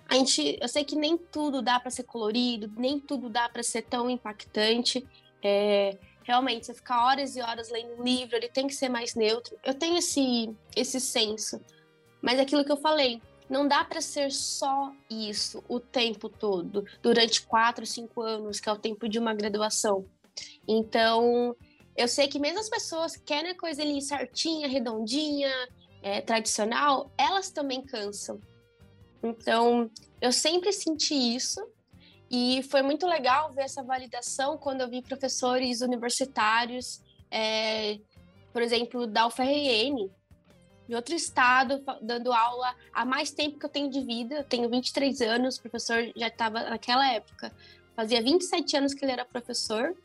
a 0.08 0.16
gente, 0.16 0.58
eu 0.62 0.68
sei 0.68 0.84
que 0.84 0.96
nem 0.96 1.18
tudo 1.18 1.62
dá 1.62 1.80
para 1.80 1.90
ser 1.90 2.04
colorido, 2.04 2.72
nem 2.78 3.00
tudo 3.00 3.30
dá 3.30 3.50
para 3.50 3.64
ser 3.64 3.82
tão 3.84 4.10
impactante. 4.10 5.06
É, 5.42 5.98
realmente, 6.24 6.66
você 6.66 6.74
ficar 6.74 7.06
horas 7.06 7.36
e 7.36 7.42
horas 7.42 7.70
lendo 7.70 8.00
um 8.00 8.04
livro, 8.04 8.36
ele 8.36 8.50
tem 8.50 8.68
que 8.68 8.76
ser 8.76 8.90
mais 8.90 9.16
neutro. 9.16 9.58
Eu 9.64 9.74
tenho 9.74 9.98
esse, 9.98 10.54
esse 10.76 11.00
senso. 11.00 11.60
Mas 12.22 12.38
é 12.38 12.42
aquilo 12.42 12.64
que 12.64 12.72
eu 12.72 12.78
falei, 12.78 13.22
não 13.50 13.68
dá 13.68 13.84
para 13.84 14.02
ser 14.02 14.32
só 14.32 14.92
isso 15.10 15.64
o 15.68 15.80
tempo 15.80 16.30
todo, 16.30 16.86
durante 17.02 17.42
quatro, 17.44 17.86
cinco 17.86 18.22
anos, 18.22 18.60
que 18.60 18.70
é 18.70 18.72
o 18.72 18.78
tempo 18.78 19.08
de 19.08 19.20
uma 19.20 19.34
graduação. 19.34 20.06
Então, 20.68 21.56
eu 21.96 22.08
sei 22.08 22.28
que 22.28 22.40
mesmo 22.40 22.60
as 22.60 22.70
pessoas 22.70 23.16
que 23.16 23.24
querem 23.24 23.52
a 23.52 23.58
coisa 23.58 23.82
ali 23.82 24.02
certinha, 24.02 24.68
redondinha, 24.68 25.52
é, 26.02 26.22
tradicional, 26.22 27.12
elas 27.18 27.50
também 27.50 27.82
cansam. 27.82 28.40
Então, 29.26 29.90
eu 30.22 30.32
sempre 30.32 30.72
senti 30.72 31.16
isso 31.16 31.60
e 32.30 32.62
foi 32.70 32.84
muito 32.84 33.08
legal 33.08 33.52
ver 33.54 33.64
essa 33.64 33.82
validação 33.82 34.58
quando 34.58 34.82
eu 34.82 34.90
vi 34.90 35.02
professores 35.02 35.82
universitários, 35.82 37.02
é, 37.32 38.00
por 38.54 38.62
exemplo, 38.62 39.08
da 39.08 39.26
UFRN, 39.26 40.10
de 40.88 40.96
outro 40.96 41.16
estado, 41.16 41.84
dando 42.02 42.32
aula 42.32 42.76
há 42.94 43.04
mais 43.04 43.32
tempo 43.32 43.58
que 43.58 43.66
eu 43.66 43.70
tenho 43.70 43.90
de 43.90 44.02
vida. 44.02 44.36
Eu 44.36 44.44
tenho 44.44 44.70
23 44.70 45.22
anos, 45.22 45.58
o 45.58 45.62
professor 45.62 46.12
já 46.16 46.28
estava 46.28 46.70
naquela 46.70 47.12
época, 47.12 47.52
fazia 47.96 48.22
27 48.22 48.78
anos 48.78 48.94
que 48.94 49.04
ele 49.04 49.12
era 49.12 49.26
professor, 49.26 49.96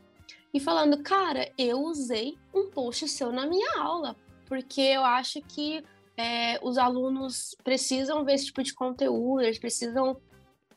e 0.52 0.58
falando, 0.58 1.02
cara, 1.02 1.52
eu 1.58 1.80
usei 1.80 2.36
um 2.54 2.70
post 2.70 3.06
seu 3.06 3.30
na 3.30 3.46
minha 3.46 3.78
aula, 3.78 4.16
porque 4.46 4.80
eu 4.80 5.04
acho 5.04 5.40
que 5.42 5.84
é, 6.20 6.58
os 6.62 6.76
alunos 6.76 7.54
precisam 7.64 8.24
ver 8.24 8.34
esse 8.34 8.46
tipo 8.46 8.62
de 8.62 8.74
conteúdo, 8.74 9.42
eles 9.42 9.58
precisam 9.58 10.20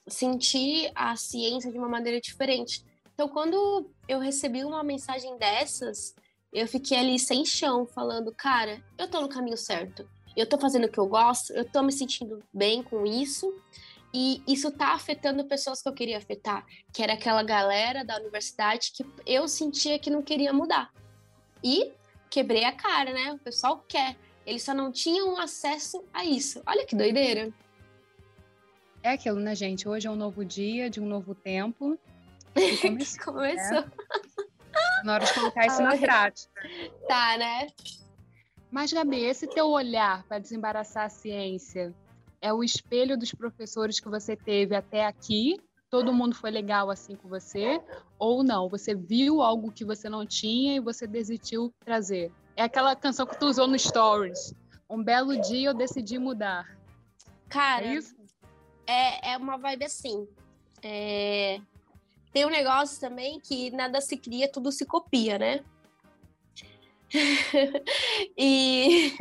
sentir 0.08 0.91
a 0.95 1.15
ciência 1.15 1.71
de 1.71 1.77
uma 1.77 1.89
maneira 1.89 2.19
diferente. 2.21 2.84
Então, 3.13 3.27
quando 3.27 3.89
eu 4.08 4.19
recebi 4.19 4.63
uma 4.63 4.84
mensagem 4.84 5.38
dessas, 5.38 6.15
eu 6.51 6.67
fiquei 6.67 6.97
ali 6.97 7.19
sem 7.19 7.45
chão, 7.45 7.86
falando, 7.86 8.34
cara, 8.34 8.82
eu 8.97 9.08
tô 9.08 9.21
no 9.21 9.29
caminho 9.29 9.58
certo. 9.58 10.08
Eu 10.36 10.47
tô 10.47 10.58
fazendo 10.58 10.86
o 10.86 10.91
que 10.91 10.99
eu 10.99 11.08
gosto, 11.08 11.53
eu 11.53 11.65
tô 11.65 11.84
me 11.84 11.91
sentindo 11.91 12.43
bem 12.53 12.82
com 12.82 13.06
isso. 13.06 13.53
E 14.13 14.41
isso 14.47 14.71
tá 14.71 14.93
afetando 14.93 15.43
pessoas 15.45 15.82
que 15.82 15.89
eu 15.89 15.93
queria 15.93 16.19
afetar, 16.19 16.65
que 16.93 17.01
era 17.01 17.13
aquela 17.13 17.41
galera 17.41 18.06
da 18.06 18.17
universidade 18.17 18.91
que 18.95 19.03
eu 19.25 19.47
sentia 19.47 19.97
que 19.97 20.10
não 20.10 20.21
queria 20.21 20.53
mudar. 20.53 20.91
E 21.63 21.91
quebrei 22.29 22.63
a 22.63 22.71
cara, 22.71 23.12
né? 23.12 23.34
O 23.34 23.39
pessoal 23.39 23.84
quer. 23.88 24.15
Eles 24.45 24.63
só 24.63 24.73
não 24.73 24.91
tinham 24.91 25.39
acesso 25.39 26.03
a 26.13 26.25
isso. 26.25 26.62
Olha 26.65 26.86
que 26.86 26.95
doideira. 26.95 27.51
É 29.01 29.12
aquilo, 29.12 29.39
né, 29.39 29.53
gente? 29.56 29.88
Hoje 29.88 30.08
é 30.08 30.12
um 30.12 30.15
novo 30.15 30.43
dia, 30.45 30.89
de 30.89 31.01
um 31.01 31.06
novo 31.06 31.36
tempo. 31.36 31.97
Começou. 32.82 33.34
começou. 33.34 33.82
Né? 33.82 33.91
Na 35.03 35.13
hora 35.15 35.25
de 35.25 35.34
colocar 35.34 35.65
isso 35.67 35.82
na 35.82 35.97
prática. 35.97 36.51
Tá, 37.08 37.38
né? 37.38 37.67
Mas, 38.71 38.91
Gabi, 38.91 39.23
esse 39.23 39.45
teu 39.47 39.67
olhar 39.67 40.23
para 40.23 40.39
desembaraçar 40.39 41.06
a 41.06 41.10
ciência 41.10 41.93
é 42.41 42.51
o 42.53 42.63
espelho 42.63 43.17
dos 43.17 43.34
professores 43.34 43.99
que 43.99 44.10
você 44.10 44.36
teve 44.36 44.75
até 44.75 45.06
aqui? 45.06 45.60
Todo 45.89 46.13
mundo 46.13 46.36
foi 46.36 46.49
legal 46.49 46.89
assim 46.89 47.15
com 47.15 47.29
você? 47.29 47.79
Ou 48.17 48.43
não? 48.43 48.67
Você 48.69 48.95
viu 48.95 49.41
algo 49.41 49.71
que 49.71 49.86
você 49.86 50.10
não 50.10 50.25
tinha 50.25 50.75
e 50.75 50.79
você 50.79 51.06
decidiu 51.06 51.73
trazer? 51.86 52.32
É 52.55 52.63
aquela 52.63 52.95
canção 52.95 53.25
que 53.25 53.39
tu 53.39 53.47
usou 53.47 53.67
no 53.67 53.77
Stories. 53.77 54.53
Um 54.89 55.03
belo 55.03 55.39
dia 55.41 55.69
eu 55.69 55.73
decidi 55.73 56.19
mudar. 56.19 56.77
Cara, 57.49 57.85
é, 57.85 57.95
isso? 57.95 58.15
é, 58.85 59.31
é 59.31 59.37
uma 59.37 59.57
vibe 59.57 59.85
assim. 59.85 60.27
É... 60.83 61.59
Tem 62.31 62.45
um 62.45 62.49
negócio 62.49 62.99
também 62.99 63.39
que 63.39 63.71
nada 63.71 64.01
se 64.01 64.17
cria, 64.17 64.51
tudo 64.51 64.71
se 64.71 64.85
copia, 64.85 65.37
né? 65.37 65.63
e. 68.37 69.15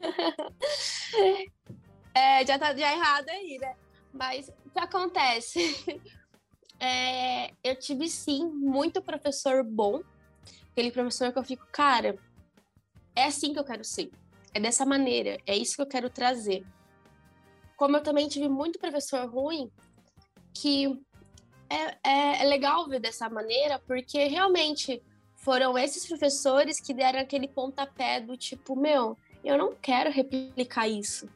é, 2.14 2.46
já 2.46 2.58
tá 2.58 2.74
já 2.74 2.92
errado 2.92 3.28
aí, 3.28 3.58
né? 3.58 3.76
Mas 4.12 4.48
o 4.48 4.70
que 4.70 4.78
acontece? 4.78 6.02
É, 6.80 7.52
eu 7.62 7.76
tive 7.76 8.08
sim 8.08 8.46
muito 8.46 9.02
professor 9.02 9.62
bom, 9.62 10.02
aquele 10.72 10.90
professor 10.90 11.30
que 11.32 11.38
eu 11.38 11.44
fico, 11.44 11.66
cara, 11.70 12.18
é 13.14 13.24
assim 13.24 13.52
que 13.52 13.58
eu 13.58 13.64
quero 13.64 13.84
ser, 13.84 14.10
é 14.54 14.58
dessa 14.58 14.86
maneira, 14.86 15.38
é 15.46 15.56
isso 15.56 15.76
que 15.76 15.82
eu 15.82 15.86
quero 15.86 16.08
trazer. 16.08 16.64
Como 17.76 17.96
eu 17.96 18.02
também 18.02 18.28
tive 18.28 18.48
muito 18.48 18.78
professor 18.78 19.28
ruim, 19.28 19.70
que 20.54 20.98
é, 21.68 21.98
é, 22.02 22.42
é 22.42 22.44
legal 22.44 22.88
ver 22.88 23.00
dessa 23.00 23.28
maneira, 23.28 23.78
porque 23.78 24.24
realmente 24.24 25.02
foram 25.36 25.76
esses 25.78 26.06
professores 26.06 26.80
que 26.80 26.92
deram 26.92 27.20
aquele 27.20 27.48
pontapé 27.48 28.20
do 28.20 28.36
tipo, 28.36 28.74
meu, 28.74 29.16
eu 29.44 29.56
não 29.56 29.74
quero 29.74 30.10
replicar 30.10 30.88
isso. 30.88 31.28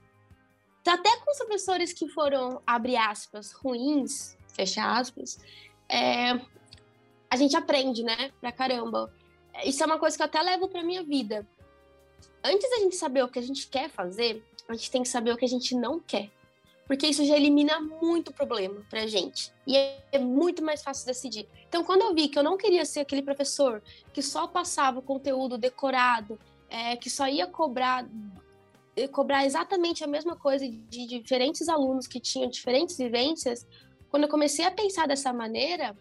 Até 0.87 1.17
com 1.21 1.31
os 1.31 1.39
professores 1.39 1.93
que 1.93 2.09
foram, 2.09 2.61
abre 2.67 2.97
aspas, 2.97 3.53
ruins, 3.53 4.37
fecha 4.55 4.85
aspas, 4.99 5.38
é, 5.88 6.33
a 7.31 7.37
gente 7.37 7.57
aprende, 7.57 8.03
né, 8.03 8.31
pra 8.40 8.53
caramba. 8.53 9.12
Isso 9.64 9.83
é 9.83 9.87
uma 9.87 9.99
coisa 9.99 10.17
que 10.17 10.23
eu 10.23 10.27
até 10.27 10.40
levo 10.40 10.69
pra 10.69 10.83
minha 10.83 11.03
vida. 11.03 11.47
Antes 12.43 12.69
da 12.71 12.77
gente 12.79 12.97
saber 12.97 13.23
o 13.23 13.29
que 13.29 13.38
a 13.38 13.43
gente 13.43 13.69
quer 13.69 13.88
fazer, 13.88 14.45
a 14.69 14.75
gente 14.75 14.90
tem 14.90 15.03
que 15.03 15.09
saber 15.09 15.33
o 15.33 15.37
que 15.37 15.45
a 15.45 15.49
gente 15.49 15.75
não 15.75 16.01
quer. 16.01 16.31
Porque 16.87 17.07
isso 17.07 17.25
já 17.25 17.37
elimina 17.37 17.81
muito 17.81 18.33
problema 18.33 18.83
pra 18.90 19.07
gente. 19.07 19.51
E 19.67 19.77
é 19.77 20.19
muito 20.19 20.62
mais 20.62 20.83
fácil 20.83 21.07
decidir. 21.07 21.49
Então, 21.67 21.83
quando 21.83 22.03
eu 22.03 22.14
vi 22.14 22.29
que 22.29 22.38
eu 22.38 22.43
não 22.43 22.59
queria 22.59 22.85
ser 22.85 23.01
aquele 23.01 23.23
professor 23.23 23.83
que 24.12 24.21
só 24.21 24.47
passava 24.47 24.99
o 24.99 25.03
conteúdo 25.03 25.57
decorado, 25.57 26.38
é, 26.69 26.97
que 26.97 27.09
só 27.09 27.27
ia 27.27 27.47
cobrar 27.47 28.07
cobrar 29.11 29.45
exatamente 29.45 30.05
a 30.05 30.07
mesma 30.07 30.37
coisa 30.37 30.69
de 30.69 31.19
diferentes 31.19 31.69
alunos 31.69 32.07
que 32.07 32.21
tinham 32.21 32.49
diferentes 32.49 32.97
vivências, 32.97 33.67
quando 34.14 34.22
eu 34.22 34.31
comecei 34.31 34.64
a 34.64 34.70
pensar 34.70 35.09
dessa 35.09 35.33
maneira, 35.33 35.92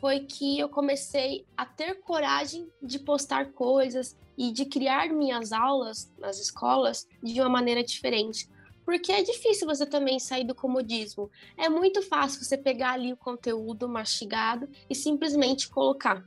foi 0.00 0.20
que 0.20 0.56
eu 0.56 0.68
comecei 0.68 1.44
a 1.56 1.66
ter 1.66 2.00
coragem 2.02 2.68
de 2.80 2.96
postar 2.96 3.50
coisas 3.50 4.16
e 4.38 4.52
de 4.52 4.64
criar 4.64 5.08
minhas 5.08 5.50
aulas 5.50 6.12
nas 6.16 6.38
escolas 6.38 7.08
de 7.20 7.40
uma 7.40 7.48
maneira 7.48 7.82
diferente. 7.82 8.48
Porque 8.84 9.10
é 9.10 9.20
difícil 9.20 9.66
você 9.66 9.84
também 9.84 10.20
sair 10.20 10.44
do 10.44 10.54
comodismo. 10.54 11.28
É 11.56 11.68
muito 11.68 12.02
fácil 12.02 12.40
você 12.40 12.56
pegar 12.56 12.92
ali 12.92 13.12
o 13.12 13.16
conteúdo 13.16 13.88
mastigado 13.88 14.68
e 14.88 14.94
simplesmente 14.94 15.68
colocar. 15.68 16.24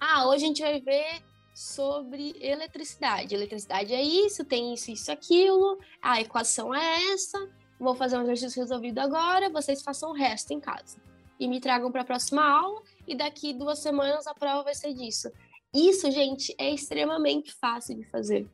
Ah, 0.00 0.26
hoje 0.26 0.44
a 0.44 0.48
gente 0.48 0.62
vai 0.62 0.80
ver 0.80 1.22
sobre 1.54 2.34
eletricidade. 2.40 3.36
Eletricidade 3.36 3.94
é 3.94 4.02
isso, 4.02 4.44
tem 4.44 4.74
isso, 4.74 4.90
isso, 4.90 5.12
aquilo. 5.12 5.78
A 6.02 6.20
equação 6.20 6.74
é 6.74 7.12
essa 7.12 7.61
vou 7.78 7.94
fazer 7.94 8.16
um 8.16 8.22
exercício 8.22 8.60
resolvido 8.60 8.98
agora, 8.98 9.50
vocês 9.50 9.82
façam 9.82 10.10
o 10.10 10.14
resto 10.14 10.52
em 10.52 10.60
casa. 10.60 10.98
E 11.38 11.48
me 11.48 11.60
tragam 11.60 11.90
para 11.90 12.02
a 12.02 12.04
próxima 12.04 12.44
aula, 12.44 12.82
e 13.06 13.14
daqui 13.14 13.52
duas 13.52 13.80
semanas 13.80 14.26
a 14.26 14.34
prova 14.34 14.64
vai 14.64 14.74
ser 14.74 14.94
disso. 14.94 15.30
Isso, 15.74 16.10
gente, 16.10 16.54
é 16.58 16.70
extremamente 16.70 17.52
fácil 17.54 17.96
de 17.96 18.04
fazer. 18.04 18.48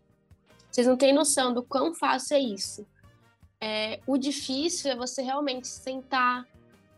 Vocês 0.71 0.87
não 0.87 0.97
têm 0.97 1.13
noção 1.13 1.53
do 1.53 1.63
quão 1.63 1.95
fácil 1.95 2.37
é 2.37 2.41
isso. 2.41 2.87
É, 3.61 4.01
o 4.07 4.17
difícil 4.17 4.91
é 4.91 4.97
você 4.97 5.21
realmente 5.23 5.67
sentar, 5.67 6.47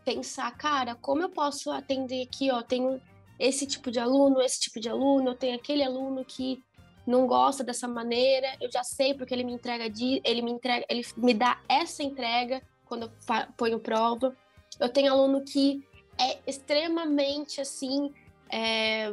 pensar, 0.05 0.55
cara, 0.55 0.95
como 0.95 1.23
eu 1.23 1.29
posso 1.29 1.71
atender 1.71 2.23
aqui, 2.23 2.51
ó, 2.51 2.61
tenho 2.61 3.01
esse 3.39 3.65
tipo 3.65 3.89
de 3.89 3.99
aluno, 3.99 4.41
esse 4.41 4.59
tipo 4.59 4.79
de 4.79 4.87
aluno, 4.87 5.29
eu 5.29 5.35
tenho 5.35 5.55
aquele 5.55 5.83
aluno 5.83 6.23
que 6.23 6.63
não 7.11 7.27
gosta 7.27 7.63
dessa 7.63 7.87
maneira, 7.87 8.47
eu 8.59 8.71
já 8.71 8.83
sei 8.83 9.13
porque 9.13 9.33
ele 9.33 9.43
me 9.43 9.53
entrega 9.53 9.85
ele 10.23 10.41
me 10.41 10.51
entrega, 10.51 10.85
ele 10.89 11.05
me 11.17 11.33
dá 11.33 11.59
essa 11.67 12.01
entrega 12.01 12.61
quando 12.85 13.03
eu 13.03 13.11
ponho 13.55 13.79
prova. 13.79 14.35
Eu 14.79 14.89
tenho 14.89 15.11
aluno 15.11 15.43
que 15.43 15.85
é 16.19 16.39
extremamente 16.47 17.61
assim, 17.61 18.13
é, 18.49 19.11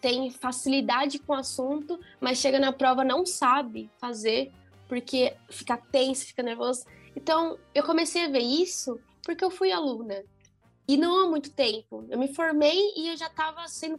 tem 0.00 0.30
facilidade 0.30 1.18
com 1.18 1.32
o 1.32 1.36
assunto, 1.36 1.98
mas 2.20 2.38
chega 2.38 2.58
na 2.58 2.72
prova 2.72 3.04
não 3.04 3.24
sabe 3.24 3.90
fazer 3.98 4.52
porque 4.88 5.34
fica 5.50 5.76
tenso, 5.76 6.26
fica 6.26 6.42
nervoso. 6.42 6.84
Então, 7.16 7.58
eu 7.74 7.82
comecei 7.82 8.24
a 8.24 8.28
ver 8.28 8.40
isso 8.40 9.00
porque 9.22 9.44
eu 9.44 9.50
fui 9.50 9.72
aluna. 9.72 10.22
E 10.86 10.96
não 10.96 11.20
há 11.20 11.28
muito 11.28 11.50
tempo. 11.50 12.06
Eu 12.08 12.18
me 12.18 12.32
formei 12.34 12.92
e 12.96 13.08
eu 13.08 13.16
já 13.16 13.26
estava 13.26 13.66
sendo 13.68 13.98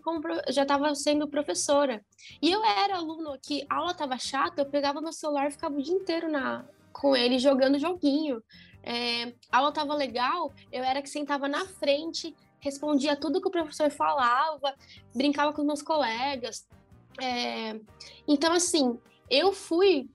já 0.50 0.62
estava 0.62 0.94
sendo 0.94 1.28
professora. 1.28 2.04
E 2.42 2.52
eu 2.52 2.64
era 2.64 2.96
aluno 2.96 3.38
que 3.42 3.66
a 3.70 3.76
aula 3.76 3.92
estava 3.92 4.18
chata, 4.18 4.62
eu 4.62 4.66
pegava 4.66 5.02
meu 5.02 5.12
celular 5.12 5.48
e 5.48 5.52
ficava 5.52 5.76
o 5.76 5.82
dia 5.82 5.96
inteiro 5.96 6.30
na 6.30 6.66
com 6.94 7.16
ele 7.16 7.40
jogando 7.40 7.80
joguinho. 7.80 8.42
É, 8.82 9.34
a 9.52 9.58
aula 9.58 9.70
estava 9.70 9.94
legal, 9.96 10.54
eu 10.72 10.84
era 10.84 11.02
que 11.02 11.10
sentava 11.10 11.48
na 11.48 11.66
frente, 11.66 12.36
respondia 12.60 13.16
tudo 13.16 13.42
que 13.42 13.48
o 13.48 13.52
professor 13.52 13.90
falava, 13.90 14.74
brincava 15.14 15.52
com 15.52 15.62
os 15.62 15.68
meus 15.68 15.82
colegas. 15.82 16.68
É, 17.22 17.80
então, 18.28 18.54
assim, 18.54 18.98
eu 19.30 19.52
fui 19.52 20.10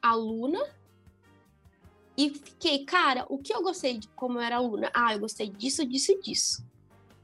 aluna 0.00 0.60
e 2.16 2.30
fiquei, 2.30 2.84
cara, 2.84 3.26
o 3.28 3.38
que 3.38 3.52
eu 3.52 3.62
gostei 3.62 3.98
de 3.98 4.08
como 4.08 4.38
eu 4.38 4.42
era 4.42 4.56
aluna? 4.56 4.90
Ah, 4.94 5.14
eu 5.14 5.20
gostei 5.20 5.48
disso, 5.48 5.84
disso 5.84 6.18
disso. 6.20 6.64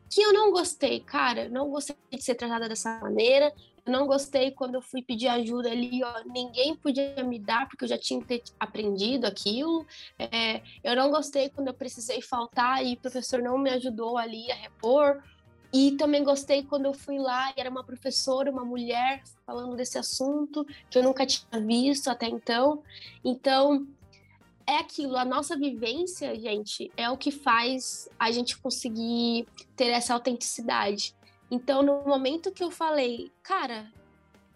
Que 0.08 0.20
eu 0.20 0.32
não 0.32 0.50
gostei, 0.50 0.98
cara, 1.00 1.48
não 1.48 1.70
gostei 1.70 1.96
de 2.10 2.22
ser 2.22 2.34
tratada 2.34 2.68
dessa 2.68 2.98
maneira. 2.98 3.52
Eu 3.86 3.92
não 3.92 4.06
gostei 4.06 4.50
quando 4.50 4.74
eu 4.74 4.82
fui 4.82 5.02
pedir 5.02 5.28
ajuda 5.28 5.70
ali, 5.70 6.02
ó, 6.02 6.22
ninguém 6.26 6.74
podia 6.74 7.22
me 7.22 7.38
dar 7.38 7.68
porque 7.68 7.84
eu 7.84 7.88
já 7.88 7.96
tinha 7.96 8.20
aprendido 8.58 9.26
aquilo. 9.26 9.86
É, 10.18 10.60
eu 10.82 10.96
não 10.96 11.10
gostei 11.10 11.48
quando 11.48 11.68
eu 11.68 11.74
precisei 11.74 12.20
faltar 12.20 12.84
e 12.84 12.94
o 12.94 13.00
professor 13.00 13.40
não 13.40 13.56
me 13.56 13.70
ajudou 13.70 14.18
ali 14.18 14.50
a 14.50 14.56
repor. 14.56 15.22
E 15.72 15.92
também 15.92 16.24
gostei 16.24 16.64
quando 16.64 16.86
eu 16.86 16.92
fui 16.92 17.16
lá 17.16 17.50
e 17.50 17.60
era 17.60 17.70
uma 17.70 17.84
professora, 17.84 18.50
uma 18.50 18.64
mulher, 18.64 19.22
falando 19.46 19.76
desse 19.76 19.96
assunto 19.96 20.66
que 20.90 20.98
eu 20.98 21.02
nunca 21.04 21.24
tinha 21.24 21.60
visto 21.64 22.08
até 22.08 22.26
então. 22.26 22.82
Então, 23.24 23.86
é 24.70 24.78
aquilo, 24.78 25.16
a 25.16 25.24
nossa 25.24 25.56
vivência, 25.56 26.38
gente, 26.38 26.92
é 26.96 27.10
o 27.10 27.16
que 27.16 27.32
faz 27.32 28.08
a 28.16 28.30
gente 28.30 28.56
conseguir 28.56 29.44
ter 29.74 29.88
essa 29.88 30.14
autenticidade. 30.14 31.12
Então, 31.50 31.82
no 31.82 32.04
momento 32.04 32.52
que 32.52 32.62
eu 32.62 32.70
falei, 32.70 33.32
cara, 33.42 33.92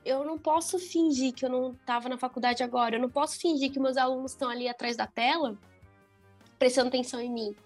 eu 0.05 0.25
não 0.25 0.39
posso 0.39 0.79
fingir 0.79 1.35
que 1.35 1.45
eu 1.45 1.51
não 1.51 1.73
estava 1.73 2.09
na 2.09 2.17
faculdade 2.17 2.63
agora, 2.63 2.95
eu 2.95 3.01
não 3.01 3.11
posso 3.11 3.41
fingir 3.41 3.73
que 3.73 3.81
meus 3.81 3.97
alunos 3.97 4.31
estão 4.31 4.49
ali 4.49 4.69
atrás 4.69 4.97
da 4.97 5.07
tela 5.07 5.59
prestando 6.61 6.89
atenção 6.89 7.21
em 7.21 7.33
mim. 7.33 7.57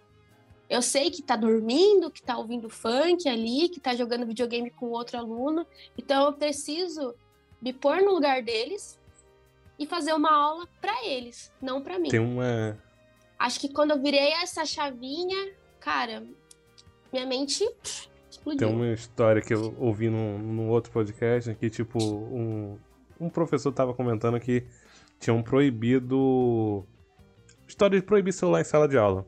Eu 0.71 0.81
sei 0.81 1.11
que 1.11 1.23
tá 1.23 1.37
dormindo, 1.37 2.11
que 2.11 2.23
tá 2.23 2.39
ouvindo 2.39 2.71
funk 2.71 3.29
ali, 3.29 3.69
que 3.69 3.79
tá 3.79 3.95
jogando 3.95 4.27
videogame 4.27 4.71
com 4.71 4.87
outro 4.87 5.19
aluno, 5.19 5.67
então 5.99 6.25
eu 6.25 6.33
preciso 6.33 7.15
me 7.61 7.75
pôr 7.75 8.01
no 8.01 8.15
lugar 8.15 8.43
deles 8.43 8.98
e 9.79 9.87
fazer 9.87 10.13
uma 10.13 10.33
aula 10.33 10.69
para 10.81 11.07
eles, 11.07 11.53
não 11.61 11.81
para 11.81 11.99
mim. 11.99 12.09
Tem 12.09 12.21
uma. 12.21 12.77
Acho 13.39 13.61
que 13.61 13.69
quando 13.69 13.93
eu 13.93 14.03
virei 14.03 14.33
essa 14.33 14.65
chavinha, 14.65 15.53
cara, 15.79 16.25
minha 17.13 17.27
mente 17.27 17.65
pff, 17.83 18.09
explodiu. 18.31 18.69
Tem 18.69 18.77
uma 18.77 18.93
história 18.93 19.41
que 19.41 19.55
eu 19.55 19.75
ouvi 19.79 20.11
num, 20.11 20.39
num 20.39 20.69
outro 20.69 20.91
podcast 20.91 21.55
que, 21.55 21.71
tipo, 21.71 21.99
um, 22.03 22.77
um 23.21 23.31
professor 23.31 23.73
tava 23.73 23.95
comentando 23.95 24.41
que 24.41 24.65
tinham 25.21 25.43
proibido. 25.43 26.85
História 27.67 28.01
de 28.01 28.05
proibir 28.05 28.33
celular 28.33 28.61
em 28.61 28.65
sala 28.65 28.89
de 28.89 28.99
aula. 28.99 29.27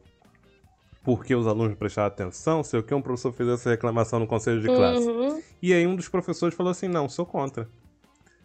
Porque 1.03 1.35
os 1.35 1.47
alunos 1.47 1.77
prestaram 1.77 2.09
atenção, 2.09 2.63
sei 2.63 2.81
o 2.81 2.83
que, 2.83 2.95
um 2.95 3.01
professor 3.01 3.33
fez 3.33 3.49
essa 3.49 3.71
reclamação 3.71 4.19
no 4.19 4.27
conselho 4.27 4.61
de 4.61 4.67
classe. 4.67 5.09
Uhum. 5.09 5.43
E 5.63 5.73
aí 5.73 5.87
um 5.87 5.97
dos 5.97 6.09
professores 6.09 6.55
falou 6.55 6.71
assim: 6.71 6.89
não, 6.89 7.09
sou 7.09 7.25
contra. 7.25 7.69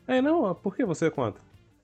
Aí, 0.07 0.21
não, 0.21 0.53
por 0.53 0.75
que 0.75 0.85
você 0.85 1.07
é 1.07 1.09
contra? 1.09 1.41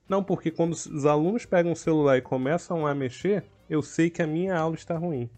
Não, 0.07 0.23
porque 0.23 0.51
quando 0.51 0.73
os 0.73 1.05
alunos 1.05 1.45
pegam 1.45 1.71
o 1.71 1.75
celular 1.75 2.17
e 2.17 2.21
começam 2.21 2.85
a 2.85 2.93
mexer, 2.93 3.45
eu 3.69 3.81
sei 3.81 4.09
que 4.09 4.21
a 4.21 4.27
minha 4.27 4.55
aula 4.57 4.75
está 4.75 4.97
ruim. 4.97 5.29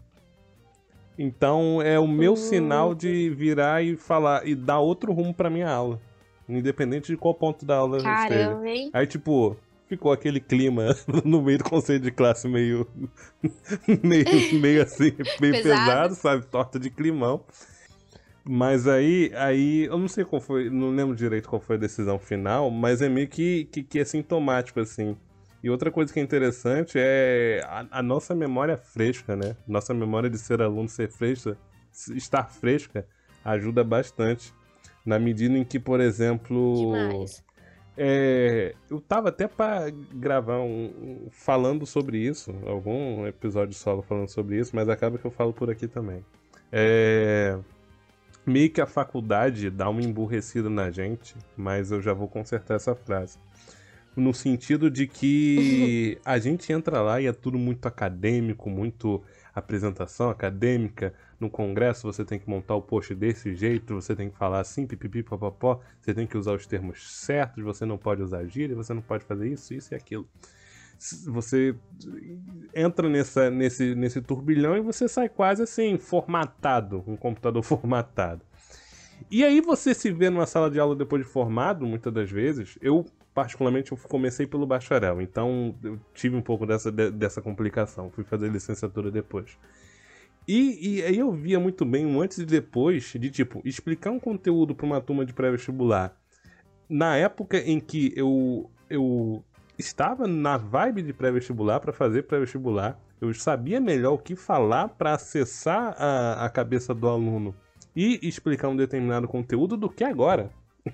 Então 1.18 1.80
é 1.80 1.98
o 1.98 2.08
meu 2.08 2.32
uhum. 2.32 2.36
sinal 2.36 2.94
de 2.94 3.30
virar 3.30 3.82
e 3.84 3.96
falar 3.96 4.46
e 4.46 4.54
dar 4.54 4.80
outro 4.80 5.12
rumo 5.12 5.32
para 5.32 5.48
minha 5.48 5.70
aula, 5.70 6.00
independente 6.48 7.12
de 7.12 7.16
qual 7.16 7.34
ponto 7.34 7.64
da 7.64 7.76
aula 7.76 8.02
Caramba, 8.02 8.68
esteja. 8.68 8.90
Aí 8.92 9.06
tipo, 9.06 9.56
ficou 9.86 10.10
aquele 10.10 10.40
clima 10.40 10.96
no 11.24 11.40
meio 11.40 11.58
do 11.58 11.64
conselho 11.64 12.00
de 12.00 12.10
classe 12.10 12.48
meio 12.48 12.88
meio, 14.02 14.60
meio 14.60 14.82
assim, 14.82 15.12
meio 15.40 15.62
pesado. 15.62 15.62
pesado, 15.62 16.14
sabe, 16.16 16.46
torta 16.46 16.78
de 16.78 16.90
climão. 16.90 17.40
Mas 18.46 18.86
aí, 18.86 19.32
aí, 19.36 19.84
eu 19.84 19.98
não 19.98 20.06
sei 20.06 20.22
qual 20.22 20.40
foi, 20.40 20.68
não 20.68 20.90
lembro 20.90 21.16
direito 21.16 21.48
qual 21.48 21.60
foi 21.60 21.76
a 21.76 21.78
decisão 21.78 22.18
final, 22.18 22.70
mas 22.70 23.00
é 23.00 23.08
meio 23.08 23.26
que, 23.26 23.64
que, 23.66 23.82
que 23.82 23.98
é 23.98 24.04
sintomático, 24.04 24.80
assim. 24.80 25.16
E 25.62 25.70
outra 25.70 25.90
coisa 25.90 26.12
que 26.12 26.20
é 26.20 26.22
interessante 26.22 26.98
é 26.98 27.62
a, 27.64 27.86
a, 27.90 28.02
nossa 28.02 28.34
memória 28.34 28.76
fresca, 28.76 29.34
né? 29.34 29.56
Nossa 29.66 29.94
memória 29.94 30.28
de 30.28 30.36
ser 30.36 30.60
aluno, 30.60 30.90
ser 30.90 31.10
fresca, 31.10 31.56
estar 32.14 32.44
fresca, 32.50 33.06
ajuda 33.42 33.82
bastante. 33.82 34.52
Na 35.06 35.18
medida 35.18 35.56
em 35.56 35.64
que, 35.64 35.80
por 35.80 36.00
exemplo. 36.00 36.92
É, 37.96 38.74
eu 38.90 39.00
tava 39.00 39.28
até 39.28 39.46
para 39.46 39.88
gravar 40.12 40.58
um, 40.58 40.86
um, 40.86 41.28
falando 41.30 41.86
sobre 41.86 42.18
isso, 42.18 42.52
algum 42.66 43.24
episódio 43.24 43.72
solo 43.72 44.02
falando 44.02 44.28
sobre 44.28 44.58
isso, 44.58 44.74
mas 44.74 44.88
acaba 44.88 45.16
que 45.16 45.24
eu 45.24 45.30
falo 45.30 45.52
por 45.52 45.70
aqui 45.70 45.86
também. 45.86 46.24
É, 46.72 47.56
meio 48.46 48.70
que 48.70 48.80
a 48.80 48.86
faculdade 48.86 49.70
dá 49.70 49.88
uma 49.88 50.02
emburrecida 50.02 50.68
na 50.68 50.90
gente, 50.90 51.34
mas 51.56 51.90
eu 51.90 52.00
já 52.00 52.12
vou 52.12 52.28
consertar 52.28 52.74
essa 52.74 52.94
frase. 52.94 53.38
No 54.16 54.32
sentido 54.32 54.90
de 54.90 55.06
que 55.06 56.18
a 56.24 56.38
gente 56.38 56.72
entra 56.72 57.00
lá 57.00 57.20
e 57.20 57.26
é 57.26 57.32
tudo 57.32 57.58
muito 57.58 57.86
acadêmico, 57.86 58.70
muito 58.70 59.22
apresentação 59.54 60.30
acadêmica. 60.30 61.12
No 61.40 61.50
congresso 61.50 62.02
você 62.02 62.24
tem 62.24 62.38
que 62.38 62.48
montar 62.48 62.74
o 62.74 62.82
post 62.82 63.14
desse 63.14 63.54
jeito, 63.54 63.94
você 63.94 64.14
tem 64.14 64.30
que 64.30 64.36
falar 64.36 64.60
assim, 64.60 64.86
pipipi, 64.86 65.22
papapó, 65.22 65.80
você 66.00 66.14
tem 66.14 66.26
que 66.26 66.36
usar 66.36 66.52
os 66.52 66.66
termos 66.66 67.10
certos, 67.12 67.62
você 67.64 67.84
não 67.84 67.98
pode 67.98 68.22
usar 68.22 68.44
gíria, 68.46 68.76
você 68.76 68.94
não 68.94 69.02
pode 69.02 69.24
fazer 69.24 69.48
isso, 69.48 69.74
isso 69.74 69.94
e 69.94 69.96
aquilo 69.96 70.28
você 71.26 71.74
entra 72.74 73.08
nessa, 73.08 73.50
nesse, 73.50 73.94
nesse 73.94 74.20
turbilhão 74.20 74.76
e 74.76 74.80
você 74.80 75.08
sai 75.08 75.28
quase 75.28 75.62
assim, 75.62 75.98
formatado, 75.98 77.04
um 77.06 77.16
computador 77.16 77.62
formatado. 77.64 78.42
E 79.30 79.44
aí 79.44 79.60
você 79.60 79.94
se 79.94 80.12
vê 80.12 80.28
numa 80.28 80.46
sala 80.46 80.70
de 80.70 80.78
aula 80.78 80.94
depois 80.94 81.24
de 81.24 81.28
formado, 81.28 81.86
muitas 81.86 82.12
das 82.12 82.30
vezes. 82.30 82.78
Eu, 82.80 83.04
particularmente, 83.32 83.92
eu 83.92 83.98
comecei 83.98 84.46
pelo 84.46 84.66
bacharel, 84.66 85.20
então 85.20 85.74
eu 85.82 85.98
tive 86.12 86.36
um 86.36 86.42
pouco 86.42 86.66
dessa, 86.66 86.90
dessa 86.90 87.40
complicação. 87.40 88.10
Fui 88.10 88.24
fazer 88.24 88.50
licenciatura 88.50 89.10
depois. 89.10 89.56
E, 90.46 90.98
e 90.98 91.02
aí 91.02 91.18
eu 91.18 91.32
via 91.32 91.58
muito 91.58 91.84
bem 91.84 92.04
um 92.04 92.20
antes 92.20 92.38
e 92.38 92.44
depois 92.44 93.12
de, 93.18 93.30
tipo, 93.30 93.62
explicar 93.64 94.10
um 94.10 94.20
conteúdo 94.20 94.74
para 94.74 94.84
uma 94.84 95.00
turma 95.00 95.24
de 95.24 95.32
pré-vestibular. 95.32 96.14
Na 96.88 97.16
época 97.16 97.58
em 97.58 97.80
que 97.80 98.12
eu, 98.14 98.70
eu 98.90 99.42
estava 99.78 100.26
na 100.26 100.56
vibe 100.56 101.02
de 101.02 101.12
pré-vestibular 101.12 101.80
para 101.80 101.92
fazer 101.92 102.24
pré-vestibular. 102.24 102.98
Eu 103.20 103.32
sabia 103.34 103.80
melhor 103.80 104.12
o 104.12 104.18
que 104.18 104.36
falar 104.36 104.88
para 104.88 105.14
acessar 105.14 105.94
a, 105.98 106.44
a 106.44 106.50
cabeça 106.50 106.94
do 106.94 107.08
aluno 107.08 107.54
e 107.94 108.18
explicar 108.22 108.68
um 108.68 108.76
determinado 108.76 109.28
conteúdo 109.28 109.76
do 109.76 109.88
que 109.88 110.04
agora. 110.04 110.50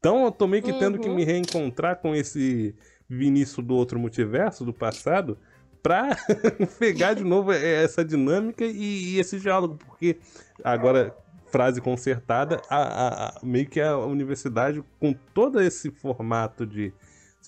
Então 0.00 0.24
eu 0.24 0.30
tô 0.30 0.46
meio 0.46 0.62
que 0.62 0.72
tendo 0.74 0.96
que 0.96 1.08
me 1.08 1.22
uhum. 1.22 1.26
reencontrar 1.26 1.96
com 1.96 2.14
esse 2.14 2.72
Vinícius 3.08 3.66
do 3.66 3.74
outro 3.74 3.98
multiverso, 3.98 4.64
do 4.64 4.72
passado, 4.72 5.36
pra 5.82 6.16
pegar 6.78 7.14
de 7.14 7.24
novo 7.24 7.50
essa 7.52 8.04
dinâmica 8.04 8.64
e, 8.64 9.14
e, 9.14 9.18
esse 9.18 9.40
diálogo, 9.40 9.76
porque 9.76 10.18
agora, 10.62 11.16
frase 11.50 11.80
consertada, 11.80 12.60
a, 12.70 12.76
a, 12.76 13.28
a, 13.28 13.40
meio 13.42 13.66
que 13.66 13.80
a 13.80 13.96
universidade, 13.96 14.84
com 15.00 15.12
todo 15.34 15.60
esse 15.60 15.90
formato 15.90 16.64
de 16.64 16.92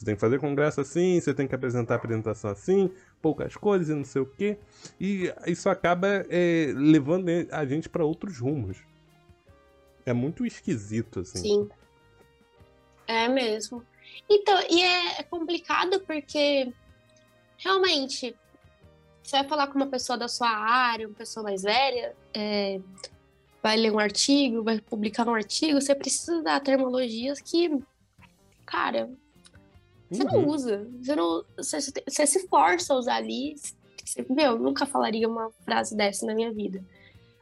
você 0.01 0.07
tem 0.07 0.15
que 0.15 0.21
fazer 0.21 0.41
congresso 0.41 0.81
assim, 0.81 1.21
você 1.21 1.35
tem 1.35 1.47
que 1.47 1.55
apresentar 1.55 1.97
apresentação 1.97 2.51
assim, 2.51 2.91
poucas 3.21 3.55
coisas 3.55 3.91
e 3.91 3.95
não 3.95 4.05
sei 4.05 4.23
o 4.23 4.27
quê. 4.27 4.57
E 4.99 5.31
isso 5.47 5.69
acaba 5.69 6.25
é, 6.31 6.73
levando 6.75 7.29
a 7.51 7.67
gente 7.67 7.87
para 7.87 8.03
outros 8.03 8.39
rumos. 8.39 8.79
É 10.07 10.15
muito 10.15 10.47
esquisito, 10.47 11.21
assim. 11.21 11.39
Sim. 11.43 11.69
É 13.07 13.29
mesmo. 13.29 13.85
Então, 14.27 14.59
e 14.71 14.81
é, 14.81 15.21
é 15.21 15.23
complicado 15.23 16.01
porque 16.07 16.73
realmente 17.59 18.35
você 19.23 19.37
vai 19.37 19.49
falar 19.49 19.67
com 19.67 19.75
uma 19.75 19.89
pessoa 19.89 20.17
da 20.17 20.29
sua 20.29 20.49
área, 20.49 21.09
uma 21.09 21.15
pessoa 21.15 21.45
mais 21.45 21.63
velha, 21.63 22.17
é, 22.33 22.81
vai 23.63 23.77
ler 23.77 23.93
um 23.93 23.99
artigo, 23.99 24.65
vai 24.65 24.81
publicar 24.81 25.29
um 25.29 25.35
artigo, 25.35 25.79
você 25.79 25.95
precisa 25.95 26.43
dar 26.43 26.59
termologias 26.61 27.39
que, 27.39 27.71
cara, 28.65 29.11
você 30.11 30.23
uhum. 30.25 30.33
não 30.33 30.47
usa. 30.49 30.89
Você, 31.01 31.17
não, 31.17 31.45
você, 31.57 31.79
você, 31.81 32.27
se 32.27 32.49
força 32.49 32.93
a 32.93 32.97
usar 32.97 33.17
ali. 33.17 33.55
Você, 34.05 34.27
meu, 34.29 34.59
nunca 34.59 34.85
falaria 34.87 35.29
uma 35.29 35.51
frase 35.65 35.97
dessa 35.97 36.27
na 36.27 36.35
minha 36.35 36.53
vida. 36.53 36.85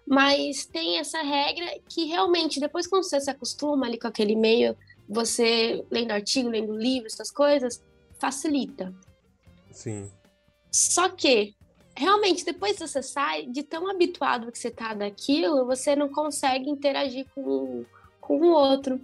Mas 0.06 0.66
tem 0.66 0.98
essa 0.98 1.22
regra 1.22 1.66
que 1.88 2.04
realmente, 2.04 2.60
depois 2.60 2.86
quando 2.86 3.04
você 3.04 3.20
se 3.20 3.30
acostuma 3.30 3.86
ali 3.86 3.98
com 3.98 4.08
aquele 4.08 4.36
meio, 4.36 4.76
você 5.08 5.84
lendo 5.90 6.10
artigo, 6.12 6.48
lendo 6.48 6.76
livro, 6.76 7.06
essas 7.06 7.30
coisas, 7.30 7.82
facilita. 8.18 8.94
Sim. 9.70 10.10
Só 10.70 11.08
que 11.08 11.54
realmente, 11.98 12.44
depois 12.44 12.78
que 12.78 12.86
você 12.86 13.02
sai, 13.02 13.46
de 13.46 13.62
tão 13.62 13.90
habituado 13.90 14.52
que 14.52 14.58
você 14.58 14.70
tá 14.70 14.94
daquilo, 14.94 15.66
você 15.66 15.96
não 15.96 16.08
consegue 16.08 16.70
interagir 16.70 17.26
com, 17.34 17.84
com 18.20 18.40
o 18.40 18.50
outro. 18.50 19.00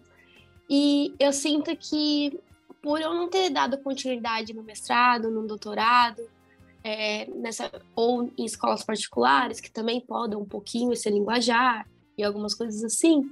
E 0.70 1.12
eu 1.18 1.32
sinto 1.32 1.76
que, 1.76 2.38
por 2.84 3.00
eu 3.00 3.14
não 3.14 3.30
ter 3.30 3.48
dado 3.48 3.78
continuidade 3.78 4.52
no 4.52 4.62
mestrado, 4.62 5.30
no 5.30 5.46
doutorado, 5.46 6.20
é, 6.84 7.24
nessa, 7.30 7.72
ou 7.96 8.30
em 8.36 8.44
escolas 8.44 8.84
particulares, 8.84 9.58
que 9.58 9.72
também 9.72 10.02
podem 10.02 10.36
um 10.36 10.44
pouquinho 10.44 10.92
esse 10.92 11.08
linguajar 11.08 11.88
e 12.18 12.22
algumas 12.22 12.54
coisas 12.54 12.84
assim, 12.84 13.24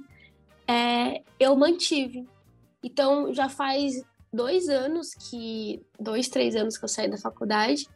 é, 0.67 1.21
eu 1.39 1.55
mantive. 1.55 2.27
Então, 2.81 3.31
já 3.31 3.47
faz 3.47 4.03
dois 4.33 4.67
anos 4.69 5.13
que. 5.13 5.85
dois, 5.99 6.29
três 6.29 6.55
anos 6.55 6.75
que 6.75 6.85
eu 6.85 6.89
saí 6.89 7.07
da 7.07 7.19
faculdade. 7.19 7.87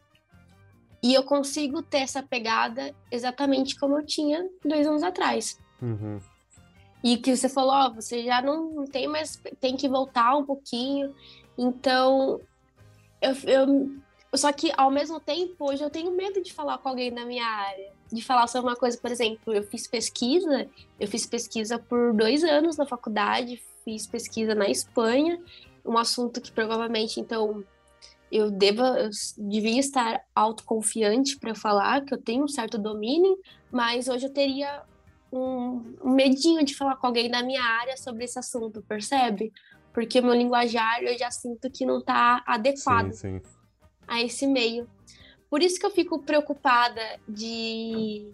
E 1.02 1.12
eu 1.12 1.24
consigo 1.24 1.82
ter 1.82 1.98
essa 1.98 2.22
pegada 2.22 2.94
exatamente 3.10 3.76
como 3.80 3.98
eu 3.98 4.06
tinha 4.06 4.48
dois 4.64 4.86
anos 4.86 5.02
atrás. 5.02 5.58
Uhum. 5.82 6.20
E 7.02 7.16
que 7.16 7.36
você 7.36 7.48
falou, 7.48 7.72
ó, 7.72 7.90
você 7.90 8.24
já 8.24 8.42
não, 8.42 8.70
não 8.70 8.84
tem 8.84 9.06
mais. 9.06 9.40
tem 9.60 9.76
que 9.76 9.88
voltar 9.88 10.36
um 10.36 10.44
pouquinho. 10.44 11.14
Então, 11.58 12.40
eu, 13.20 13.34
eu 13.46 13.90
só 14.36 14.52
que, 14.52 14.70
ao 14.76 14.90
mesmo 14.90 15.18
tempo, 15.18 15.56
hoje 15.58 15.82
eu 15.82 15.90
tenho 15.90 16.12
medo 16.12 16.40
de 16.40 16.52
falar 16.52 16.78
com 16.78 16.88
alguém 16.88 17.12
da 17.12 17.24
minha 17.24 17.44
área. 17.44 17.90
De 18.12 18.22
falar 18.22 18.46
sobre 18.46 18.70
uma 18.70 18.76
coisa, 18.76 18.96
por 18.96 19.10
exemplo, 19.10 19.52
eu 19.52 19.62
fiz 19.64 19.86
pesquisa, 19.86 20.68
eu 21.00 21.08
fiz 21.08 21.26
pesquisa 21.26 21.78
por 21.78 22.14
dois 22.14 22.44
anos 22.44 22.76
na 22.76 22.86
faculdade, 22.86 23.60
fiz 23.84 24.06
pesquisa 24.06 24.54
na 24.54 24.68
Espanha, 24.68 25.40
um 25.84 25.98
assunto 25.98 26.40
que 26.40 26.52
provavelmente, 26.52 27.20
então, 27.20 27.64
eu 28.30 28.50
deva, 28.50 28.98
eu 29.00 29.10
devia 29.38 29.80
estar 29.80 30.22
autoconfiante 30.34 31.38
para 31.38 31.54
falar, 31.54 32.04
que 32.04 32.14
eu 32.14 32.18
tenho 32.18 32.44
um 32.44 32.48
certo 32.48 32.78
domínio, 32.78 33.38
mas 33.70 34.08
hoje 34.08 34.26
eu 34.26 34.32
teria 34.32 34.82
um, 35.32 35.96
um 36.02 36.10
medinho 36.10 36.64
de 36.64 36.74
falar 36.74 36.96
com 36.96 37.06
alguém 37.06 37.30
da 37.30 37.42
minha 37.42 37.62
área 37.62 37.96
sobre 37.96 38.24
esse 38.24 38.38
assunto, 38.38 38.82
percebe? 38.82 39.52
Porque 39.98 40.20
o 40.20 40.22
meu 40.22 40.34
linguajar 40.34 41.02
eu 41.02 41.18
já 41.18 41.28
sinto 41.28 41.68
que 41.68 41.84
não 41.84 41.98
está 41.98 42.44
adequado. 42.46 43.12
Sim, 43.12 43.40
sim 43.40 43.58
a 44.06 44.22
esse 44.22 44.46
meio. 44.46 44.88
Por 45.50 45.60
isso 45.60 45.80
que 45.80 45.84
eu 45.84 45.90
fico 45.90 46.22
preocupada 46.22 47.02
de. 47.28 48.32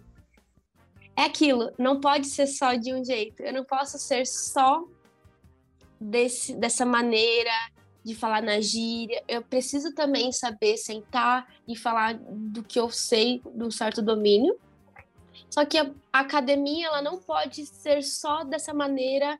É 1.15 1.23
aquilo, 1.23 1.71
não 1.75 1.99
pode 1.99 2.27
ser 2.27 2.45
só 2.45 2.75
de 2.75 2.93
um 2.93 3.03
jeito. 3.03 3.41
Eu 3.41 3.51
não 3.51 3.65
posso 3.65 3.97
ser 3.97 4.27
só 4.27 4.85
desse, 5.99 6.53
dessa 6.55 6.85
maneira 6.85 7.51
de 8.03 8.13
falar 8.13 8.43
na 8.43 8.61
gíria. 8.61 9.23
Eu 9.27 9.41
preciso 9.41 9.91
também 9.95 10.31
saber 10.31 10.77
sentar 10.77 11.47
e 11.67 11.75
falar 11.75 12.13
do 12.13 12.61
que 12.61 12.79
eu 12.79 12.91
sei, 12.91 13.41
de 13.43 13.63
um 13.63 13.71
certo 13.71 14.03
domínio. 14.03 14.55
Só 15.49 15.65
que 15.65 15.79
a 15.79 15.89
academia 16.11 16.85
ela 16.87 17.01
não 17.01 17.17
pode 17.17 17.65
ser 17.65 18.03
só 18.03 18.43
dessa 18.43 18.71
maneira 18.71 19.39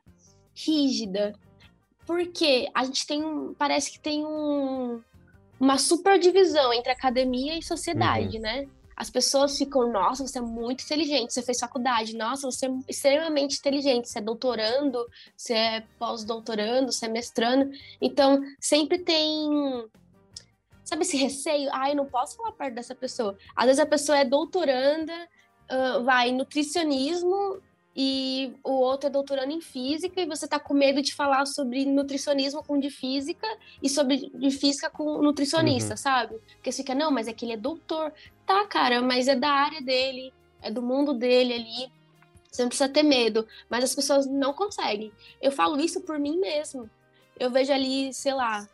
rígida. 0.54 1.34
Porque 2.06 2.70
a 2.72 2.84
gente 2.84 3.04
tem 3.06 3.24
um. 3.24 3.52
Parece 3.54 3.90
que 3.90 3.98
tem 3.98 4.24
um, 4.24 5.02
uma 5.58 5.76
super 5.76 6.18
divisão 6.18 6.72
entre 6.72 6.92
academia 6.92 7.58
e 7.58 7.62
sociedade, 7.62 8.36
uhum. 8.36 8.42
né? 8.42 8.68
As 8.96 9.10
pessoas 9.10 9.58
ficam, 9.58 9.92
nossa, 9.92 10.26
você 10.26 10.38
é 10.38 10.40
muito 10.40 10.82
inteligente, 10.82 11.34
você 11.34 11.42
fez 11.42 11.58
faculdade, 11.58 12.16
nossa, 12.16 12.50
você 12.50 12.66
é 12.66 12.70
extremamente 12.88 13.58
inteligente, 13.58 14.08
você 14.08 14.20
é 14.20 14.22
doutorando, 14.22 15.06
você 15.36 15.52
é 15.52 15.80
pós-doutorando, 15.98 16.90
você 16.90 17.04
é 17.04 17.08
mestrando. 17.08 17.70
Então, 18.00 18.40
sempre 18.58 18.98
tem. 18.98 19.50
Sabe 20.82 21.02
esse 21.02 21.16
receio? 21.16 21.68
Ah, 21.72 21.90
eu 21.90 21.96
não 21.96 22.06
posso 22.06 22.36
falar 22.36 22.52
perto 22.52 22.74
dessa 22.74 22.94
pessoa. 22.94 23.36
Às 23.54 23.66
vezes 23.66 23.80
a 23.80 23.86
pessoa 23.86 24.16
é 24.16 24.24
doutoranda, 24.24 25.12
uh, 25.70 26.02
vai 26.04 26.32
nutricionismo 26.32 27.60
e 27.96 28.52
o 28.62 28.72
outro 28.72 29.06
é 29.06 29.10
doutorando 29.10 29.52
em 29.52 29.60
física 29.62 30.20
e 30.20 30.26
você 30.26 30.46
tá 30.46 30.60
com 30.60 30.74
medo 30.74 31.00
de 31.00 31.14
falar 31.14 31.46
sobre 31.46 31.86
nutricionismo 31.86 32.62
com 32.62 32.78
de 32.78 32.90
física 32.90 33.46
e 33.82 33.88
sobre 33.88 34.30
de 34.34 34.50
física 34.50 34.90
com 34.90 35.22
nutricionista, 35.22 35.94
uhum. 35.94 35.96
sabe? 35.96 36.38
Porque 36.56 36.70
você 36.70 36.82
fica, 36.82 36.94
não, 36.94 37.10
mas 37.10 37.26
é 37.26 37.32
que 37.32 37.46
ele 37.46 37.54
é 37.54 37.56
doutor. 37.56 38.12
Tá, 38.44 38.66
cara, 38.66 39.00
mas 39.00 39.28
é 39.28 39.34
da 39.34 39.50
área 39.50 39.80
dele, 39.80 40.30
é 40.60 40.70
do 40.70 40.82
mundo 40.82 41.14
dele 41.14 41.54
ali. 41.54 41.90
Você 42.52 42.62
não 42.62 42.68
precisa 42.68 42.88
ter 42.88 43.02
medo, 43.02 43.48
mas 43.70 43.82
as 43.82 43.94
pessoas 43.94 44.26
não 44.26 44.52
conseguem. 44.52 45.10
Eu 45.40 45.50
falo 45.50 45.80
isso 45.80 46.02
por 46.02 46.18
mim 46.18 46.38
mesmo. 46.38 46.90
Eu 47.40 47.50
vejo 47.50 47.72
ali, 47.72 48.12
sei 48.12 48.34
lá, 48.34 48.68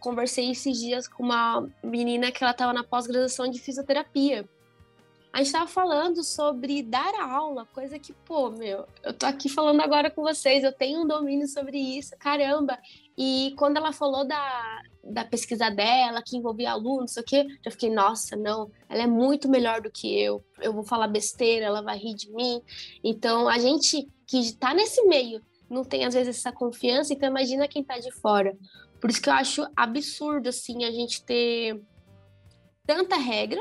conversei 0.00 0.50
esses 0.50 0.78
dias 0.78 1.06
com 1.06 1.22
uma 1.22 1.68
menina 1.84 2.32
que 2.32 2.42
ela 2.42 2.54
tava 2.54 2.72
na 2.72 2.82
pós-graduação 2.82 3.50
de 3.50 3.60
fisioterapia 3.60 4.48
a 5.32 5.38
gente 5.38 5.46
estava 5.46 5.66
falando 5.66 6.22
sobre 6.22 6.82
dar 6.82 7.14
aula, 7.20 7.64
coisa 7.72 7.98
que, 7.98 8.12
pô, 8.12 8.50
meu, 8.50 8.86
eu 9.02 9.14
tô 9.14 9.24
aqui 9.24 9.48
falando 9.48 9.80
agora 9.80 10.10
com 10.10 10.22
vocês, 10.22 10.62
eu 10.62 10.72
tenho 10.72 11.02
um 11.02 11.06
domínio 11.06 11.48
sobre 11.48 11.78
isso, 11.78 12.14
caramba. 12.18 12.78
E 13.16 13.54
quando 13.56 13.78
ela 13.78 13.92
falou 13.92 14.26
da, 14.26 14.82
da 15.02 15.24
pesquisa 15.24 15.70
dela, 15.70 16.22
que 16.22 16.36
envolvia 16.36 16.72
alunos, 16.72 17.12
sei 17.12 17.22
o 17.22 17.26
quê, 17.26 17.46
já 17.64 17.70
fiquei, 17.70 17.88
nossa, 17.88 18.36
não, 18.36 18.70
ela 18.90 19.04
é 19.04 19.06
muito 19.06 19.48
melhor 19.48 19.80
do 19.80 19.90
que 19.90 20.20
eu, 20.20 20.44
eu 20.60 20.72
vou 20.72 20.84
falar 20.84 21.08
besteira, 21.08 21.64
ela 21.64 21.80
vai 21.80 21.96
rir 21.96 22.14
de 22.14 22.30
mim. 22.30 22.60
Então, 23.02 23.48
a 23.48 23.58
gente 23.58 24.06
que 24.26 24.38
está 24.38 24.74
nesse 24.74 25.02
meio 25.04 25.40
não 25.70 25.82
tem, 25.82 26.04
às 26.04 26.12
vezes, 26.12 26.36
essa 26.36 26.52
confiança, 26.52 27.14
então 27.14 27.26
imagina 27.26 27.66
quem 27.66 27.80
está 27.80 27.98
de 27.98 28.10
fora. 28.10 28.54
Por 29.00 29.08
isso 29.08 29.22
que 29.22 29.30
eu 29.30 29.32
acho 29.32 29.66
absurdo, 29.74 30.50
assim, 30.50 30.84
a 30.84 30.90
gente 30.90 31.24
ter 31.24 31.80
tanta 32.86 33.16
regra, 33.16 33.60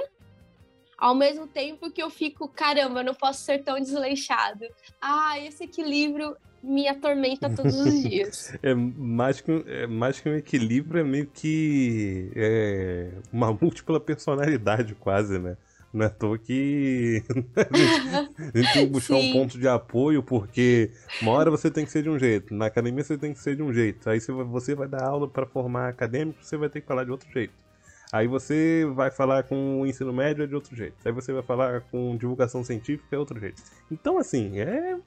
ao 1.01 1.15
mesmo 1.15 1.47
tempo 1.47 1.89
que 1.89 2.01
eu 2.01 2.11
fico, 2.11 2.47
caramba, 2.47 2.99
eu 2.99 3.05
não 3.05 3.15
posso 3.15 3.41
ser 3.43 3.63
tão 3.63 3.79
desleixado. 3.79 4.63
Ah, 5.01 5.39
esse 5.39 5.63
equilíbrio 5.63 6.37
me 6.61 6.87
atormenta 6.87 7.49
todos 7.49 7.75
os 7.75 7.91
dias. 8.07 8.55
é, 8.61 8.75
mais 8.75 9.41
que, 9.41 9.51
é, 9.65 9.87
mais 9.87 10.19
que 10.19 10.29
um 10.29 10.35
equilíbrio, 10.35 11.01
é 11.01 11.03
meio 11.03 11.25
que 11.25 12.31
é, 12.35 13.09
uma 13.33 13.51
múltipla 13.51 13.99
personalidade, 13.99 14.93
quase, 14.93 15.39
né? 15.39 15.57
Não 15.91 16.05
é 16.05 16.07
à 16.07 16.09
toa 16.11 16.37
que 16.37 17.23
a 17.57 18.57
gente 18.57 18.73
tem 18.73 18.85
que 18.85 18.91
buscar 18.91 19.15
Sim. 19.15 19.29
um 19.31 19.33
ponto 19.33 19.57
de 19.57 19.67
apoio, 19.67 20.21
porque 20.21 20.91
uma 21.19 21.31
hora 21.31 21.49
você 21.49 21.71
tem 21.71 21.83
que 21.83 21.91
ser 21.91 22.03
de 22.03 22.09
um 22.11 22.19
jeito, 22.19 22.53
na 22.53 22.67
academia 22.67 23.03
você 23.03 23.17
tem 23.17 23.33
que 23.33 23.39
ser 23.39 23.55
de 23.55 23.63
um 23.63 23.73
jeito. 23.73 24.07
Aí 24.07 24.19
você 24.19 24.75
vai 24.75 24.87
dar 24.87 25.03
aula 25.03 25.27
para 25.27 25.47
formar 25.47 25.89
acadêmico, 25.89 26.45
você 26.45 26.55
vai 26.55 26.69
ter 26.69 26.79
que 26.79 26.87
falar 26.87 27.03
de 27.03 27.11
outro 27.11 27.27
jeito. 27.31 27.70
Aí 28.11 28.27
você 28.27 28.85
vai 28.93 29.09
falar 29.09 29.43
com 29.43 29.81
o 29.81 29.85
ensino 29.85 30.11
médio 30.11 30.43
é 30.43 30.47
de 30.47 30.53
outro 30.53 30.75
jeito. 30.75 30.95
Aí 31.05 31.11
você 31.13 31.31
vai 31.31 31.41
falar 31.41 31.81
com 31.89 32.17
divulgação 32.17 32.63
científica 32.63 33.15
é 33.15 33.17
outro 33.17 33.39
jeito. 33.39 33.63
Então, 33.89 34.17
assim, 34.17 34.59
é. 34.59 34.97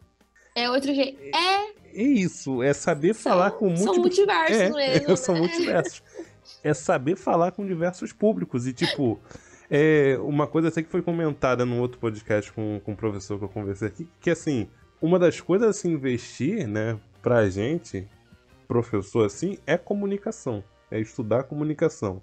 É 0.55 0.71
outro 0.71 0.95
jeito. 0.95 1.21
É. 1.23 1.75
É 1.97 2.03
isso. 2.03 2.63
É 2.63 2.73
saber 2.73 3.15
são, 3.15 3.33
falar 3.33 3.51
com 3.53 3.67
múltiplos. 3.67 3.95
São 3.95 4.03
multiversos 4.03 4.57
é, 4.57 4.71
mesmo. 4.71 5.13
É, 5.13 5.17
são 5.17 5.37
multiversos. 5.37 6.03
é 6.63 6.73
saber 6.73 7.17
falar 7.17 7.53
com 7.53 7.67
diversos 7.67 8.11
públicos. 8.11 8.67
E, 8.67 8.73
tipo, 8.73 9.21
é 9.71 10.17
uma 10.21 10.47
coisa 10.47 10.69
até 10.69 10.83
que 10.83 10.89
foi 10.89 11.03
comentada 11.03 11.67
num 11.67 11.81
outro 11.81 11.99
podcast 11.99 12.51
com, 12.53 12.81
com 12.83 12.93
um 12.93 12.97
professor 12.97 13.39
que 13.39 13.45
eu 13.45 13.49
conversei 13.51 13.89
aqui, 13.89 14.09
que 14.19 14.31
assim, 14.31 14.67
uma 15.01 15.19
das 15.19 15.41
coisas 15.41 15.69
a 15.69 15.73
se 15.75 15.89
investir, 15.89 16.67
né, 16.67 16.99
pra 17.21 17.49
gente, 17.51 18.09
professor 18.67 19.27
assim, 19.27 19.59
é 19.67 19.77
comunicação. 19.77 20.65
É 20.91 20.99
estudar 20.99 21.45
comunicação 21.45 22.23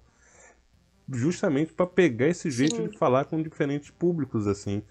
justamente 1.12 1.72
para 1.72 1.86
pegar 1.86 2.28
esse 2.28 2.50
jeito 2.50 2.76
Sim. 2.76 2.88
de 2.88 2.98
falar 2.98 3.24
com 3.24 3.42
diferentes 3.42 3.90
públicos 3.90 4.46
assim. 4.46 4.82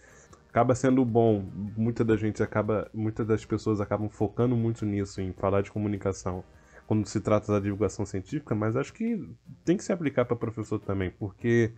Acaba 0.50 0.76
sendo 0.76 1.06
bom, 1.06 1.46
muita 1.78 2.04
da 2.04 2.18
gente 2.18 2.44
acaba, 2.44 2.90
muitas 2.94 3.26
das 3.26 3.46
pessoas 3.46 3.80
acabam 3.80 4.10
focando 4.10 4.56
muito 4.56 4.86
nisso 4.86 5.22
em 5.22 5.32
falar 5.32 5.62
de 5.62 5.72
comunicação 5.72 6.44
quando 6.86 7.08
se 7.08 7.22
trata 7.22 7.54
da 7.54 7.60
divulgação 7.60 8.06
científica, 8.06 8.54
mas 8.54 8.76
acho 8.76 8.92
que 8.92 9.26
tem 9.64 9.78
que 9.78 9.84
se 9.84 9.94
aplicar 9.94 10.26
para 10.26 10.36
professor 10.36 10.78
também, 10.78 11.10
porque 11.10 11.72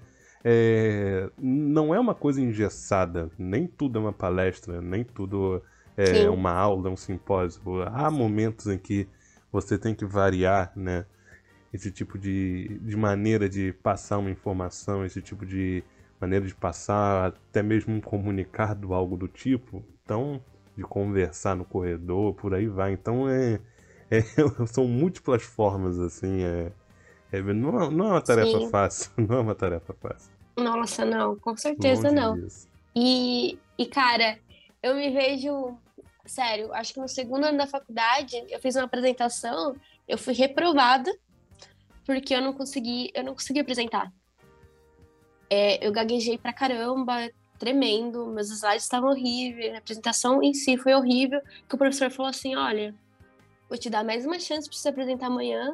é, 0.43 1.29
não 1.37 1.93
é 1.93 1.99
uma 1.99 2.15
coisa 2.15 2.41
engessada, 2.41 3.29
nem 3.37 3.67
tudo 3.67 3.99
é 3.99 4.01
uma 4.01 4.11
palestra, 4.11 4.81
nem 4.81 5.03
tudo 5.03 5.61
é 5.95 6.23
Sim. 6.23 6.27
uma 6.29 6.51
aula, 6.51 6.89
um 6.89 6.97
simpósio. 6.97 7.61
Há 7.83 8.09
momentos 8.09 8.65
em 8.65 8.77
que 8.79 9.07
você 9.51 9.77
tem 9.77 9.93
que 9.93 10.03
variar, 10.03 10.73
né? 10.75 11.05
Esse 11.73 11.91
tipo 11.91 12.19
de, 12.19 12.77
de 12.81 12.95
maneira 12.95 13.49
de 13.49 13.73
passar 13.73 14.19
uma 14.19 14.29
informação, 14.29 15.03
esse 15.03 15.21
tipo 15.21 15.43
de 15.43 15.83
maneira 16.21 16.45
de 16.45 16.53
passar 16.53 17.27
até 17.27 17.63
mesmo 17.63 17.95
um 17.95 17.99
comunicado, 17.99 18.93
algo 18.93 19.17
do 19.17 19.27
tipo. 19.27 19.83
Então, 20.03 20.39
de 20.77 20.83
conversar 20.83 21.55
no 21.55 21.65
corredor, 21.65 22.35
por 22.35 22.53
aí 22.53 22.67
vai. 22.67 22.93
Então, 22.93 23.27
é, 23.27 23.59
é 24.11 24.21
são 24.67 24.87
múltiplas 24.87 25.41
formas, 25.41 25.99
assim. 25.99 26.43
É, 26.43 26.71
é 27.31 27.41
não, 27.41 27.89
não, 27.89 28.05
é 28.05 28.09
uma 28.11 28.21
tarefa 28.21 28.59
Sim. 28.59 28.69
fácil. 28.69 29.11
Não 29.17 29.37
é 29.37 29.39
uma 29.39 29.55
tarefa 29.55 29.93
fácil. 29.93 30.31
Nossa, 30.55 31.03
não, 31.03 31.35
com 31.35 31.57
certeza 31.57 32.09
Longe 32.09 32.15
não. 32.15 32.47
E, 32.95 33.57
e, 33.75 33.87
cara, 33.87 34.37
eu 34.83 34.93
me 34.93 35.09
vejo. 35.09 35.75
Sério, 36.27 36.71
acho 36.73 36.93
que 36.93 36.99
no 37.01 37.07
segundo 37.07 37.43
ano 37.45 37.57
da 37.57 37.67
faculdade, 37.67 38.45
eu 38.49 38.59
fiz 38.59 38.75
uma 38.75 38.85
apresentação, 38.85 39.75
eu 40.07 40.17
fui 40.17 40.33
reprovada 40.33 41.11
porque 42.05 42.33
eu 42.33 42.41
não 42.41 42.53
consegui, 42.53 43.11
eu 43.13 43.23
não 43.23 43.33
consegui 43.33 43.59
apresentar. 43.59 44.11
É, 45.49 45.85
eu 45.85 45.91
gaguejei 45.91 46.37
pra 46.37 46.53
caramba, 46.53 47.29
tremendo, 47.59 48.25
meus 48.27 48.49
slides 48.49 48.83
estavam 48.83 49.09
horríveis, 49.09 49.73
a 49.73 49.77
apresentação 49.77 50.41
em 50.41 50.53
si 50.53 50.77
foi 50.77 50.93
horrível, 50.93 51.41
que 51.67 51.75
o 51.75 51.77
professor 51.77 52.09
falou 52.11 52.29
assim, 52.29 52.55
olha, 52.55 52.93
vou 53.69 53.77
te 53.77 53.89
dar 53.89 54.03
mais 54.03 54.25
uma 54.25 54.39
chance 54.39 54.67
para 54.67 54.77
você 54.77 54.89
apresentar 54.89 55.27
amanhã, 55.27 55.73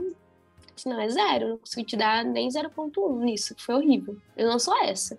senão 0.76 1.00
é 1.00 1.10
zero, 1.10 1.50
não 1.50 1.58
consigo 1.58 1.88
te 1.88 1.98
dar 1.98 2.24
nem 2.24 2.50
0.1 2.50 3.20
nisso, 3.22 3.56
foi 3.58 3.76
horrível. 3.76 4.18
Eu 4.36 4.48
não 4.50 4.60
sou 4.60 4.78
essa. 4.84 5.18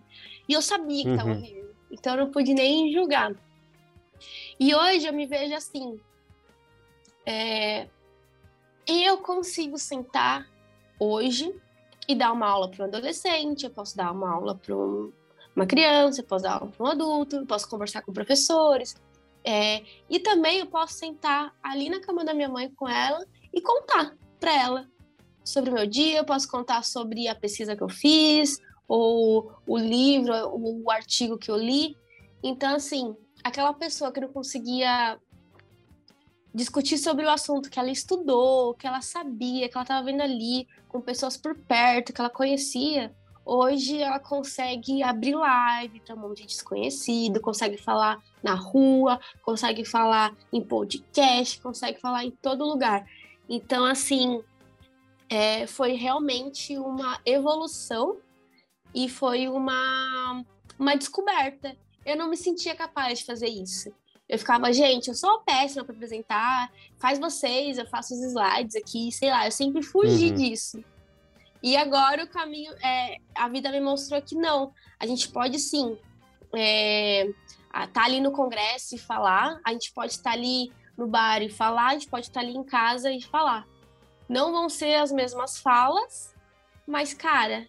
E 0.49 0.53
eu 0.53 0.63
sabia 0.63 1.03
que 1.05 1.11
estava 1.11 1.31
uhum. 1.31 1.37
horrível, 1.39 1.75
então 1.91 2.15
eu 2.15 2.25
não 2.25 2.31
pude 2.31 2.55
nem 2.55 2.93
julgar. 2.93 3.35
E 4.59 4.75
hoje 4.75 5.07
eu 5.07 5.13
me 5.13 5.27
vejo 5.27 5.55
assim, 5.55 5.99
é, 7.25 7.89
eu 8.87 9.19
consigo 9.19 9.79
sentar 9.79 10.47
hoje 11.01 11.53
e 12.07 12.15
dar 12.15 12.33
uma 12.33 12.47
aula 12.47 12.71
para 12.71 12.85
um 12.85 12.89
adolescente, 12.89 13.65
eu 13.65 13.71
posso 13.71 13.97
dar 13.97 14.13
uma 14.13 14.31
aula 14.31 14.55
para 14.55 14.77
um, 14.77 15.11
uma 15.57 15.67
criança, 15.67 16.21
eu 16.21 16.25
posso 16.25 16.45
dar 16.45 16.55
aula 16.55 16.71
para 16.71 16.87
um 16.87 16.91
adulto, 16.91 17.37
eu 17.37 17.47
posso 17.47 17.69
conversar 17.69 18.03
com 18.03 18.13
professores. 18.13 18.95
É, 19.43 19.83
e 20.09 20.21
também 20.21 20.59
eu 20.59 20.67
posso 20.67 20.95
sentar 20.95 21.55
ali 21.63 21.89
na 21.89 22.01
cama 22.01 22.25
da 22.25 22.35
minha 22.35 22.49
mãe 22.49 22.71
com 22.77 22.87
ela 22.87 23.27
e 23.53 23.61
contar 23.61 24.15
para 24.39 24.55
ela 24.55 24.87
sobre 25.43 25.71
o 25.71 25.73
meu 25.73 25.87
dia, 25.87 26.19
eu 26.19 26.25
posso 26.25 26.49
contar 26.49 26.85
sobre 26.85 27.27
a 27.27 27.35
pesquisa 27.35 27.75
que 27.75 27.83
eu 27.83 27.89
fiz, 27.89 28.59
ou 28.87 29.53
o 29.67 29.79
livro, 29.79 30.33
o 30.53 30.91
artigo 30.91 31.39
que 31.39 31.51
eu 31.51 31.57
li. 31.57 31.97
Então, 32.43 32.75
assim, 32.75 33.17
aquela 33.43 33.73
pessoa 33.73 34.13
que 34.13 34.21
não 34.21 34.29
conseguia 34.29 35.19
discutir 36.55 36.99
sobre 36.99 37.25
o 37.25 37.31
assunto 37.31 37.71
que 37.71 37.79
ela 37.79 37.91
estudou, 37.91 38.75
que 38.75 38.87
ela 38.87 39.01
sabia, 39.01 39.69
que 39.69 39.77
ela 39.77 39.85
estava 39.85 40.05
vendo 40.05 40.23
ali, 40.23 40.67
com 40.89 41.01
pessoas 41.01 41.37
por 41.37 41.57
perto, 41.57 42.13
que 42.13 42.21
ela 42.21 42.31
conhecia, 42.31 43.15
hoje 43.45 44.01
ela 44.01 44.19
consegue 44.19 45.03
abrir 45.03 45.35
live 45.35 46.01
para 46.01 46.15
um 46.15 46.19
monte 46.19 46.43
de 46.43 46.49
desconhecido, 46.49 47.41
consegue 47.41 47.77
falar 47.77 48.23
na 48.43 48.55
rua, 48.55 49.21
consegue 49.43 49.85
falar 49.85 50.37
em 50.53 50.63
podcast, 50.63 51.61
consegue 51.61 52.01
falar 52.01 52.25
em 52.25 52.31
todo 52.31 52.65
lugar. 52.65 53.07
Então, 53.49 53.85
assim, 53.85 54.43
é, 55.29 55.67
foi 55.67 55.93
realmente 55.93 56.77
uma 56.77 57.21
evolução 57.25 58.19
e 58.95 59.09
foi 59.09 59.49
uma, 59.49 60.45
uma 60.79 60.97
descoberta. 60.97 61.77
Eu 62.05 62.17
não 62.17 62.29
me 62.29 62.37
sentia 62.37 62.75
capaz 62.75 63.21
de 63.21 63.25
fazer 63.25 63.49
isso. 63.49 63.93
Eu 64.31 64.39
ficava, 64.39 64.73
gente, 64.73 65.09
eu 65.09 65.15
sou 65.15 65.41
péssima 65.41 65.85
para 65.85 65.93
apresentar, 65.93 66.71
faz 67.01 67.19
vocês, 67.19 67.79
eu 67.79 67.87
faço 67.89 68.15
os 68.15 68.21
slides 68.23 68.77
aqui, 68.77 69.11
sei 69.11 69.29
lá, 69.29 69.45
eu 69.45 69.51
sempre 69.51 69.83
fugi 69.83 70.29
uhum. 70.29 70.35
disso. 70.37 70.85
E 71.61 71.77
agora 71.77 72.23
o 72.23 72.29
caminho, 72.29 72.73
é, 72.75 73.17
a 73.35 73.49
vida 73.49 73.73
me 73.73 73.81
mostrou 73.81 74.23
que 74.23 74.37
não, 74.37 74.73
a 75.01 75.05
gente 75.05 75.29
pode 75.31 75.59
sim 75.59 75.99
é, 76.55 77.29
tá 77.93 78.05
ali 78.05 78.21
no 78.21 78.31
congresso 78.31 78.95
e 78.95 78.99
falar, 78.99 79.61
a 79.65 79.73
gente 79.73 79.93
pode 79.93 80.13
estar 80.13 80.31
tá 80.31 80.37
ali 80.37 80.73
no 80.97 81.09
bar 81.09 81.43
e 81.43 81.51
falar, 81.51 81.89
a 81.89 81.93
gente 81.95 82.09
pode 82.09 82.27
estar 82.27 82.41
tá 82.41 82.47
ali 82.47 82.57
em 82.57 82.63
casa 82.63 83.11
e 83.11 83.21
falar. 83.21 83.67
Não 84.29 84.53
vão 84.53 84.69
ser 84.69 84.95
as 84.95 85.11
mesmas 85.11 85.59
falas, 85.59 86.37
mas, 86.87 87.13
cara, 87.13 87.67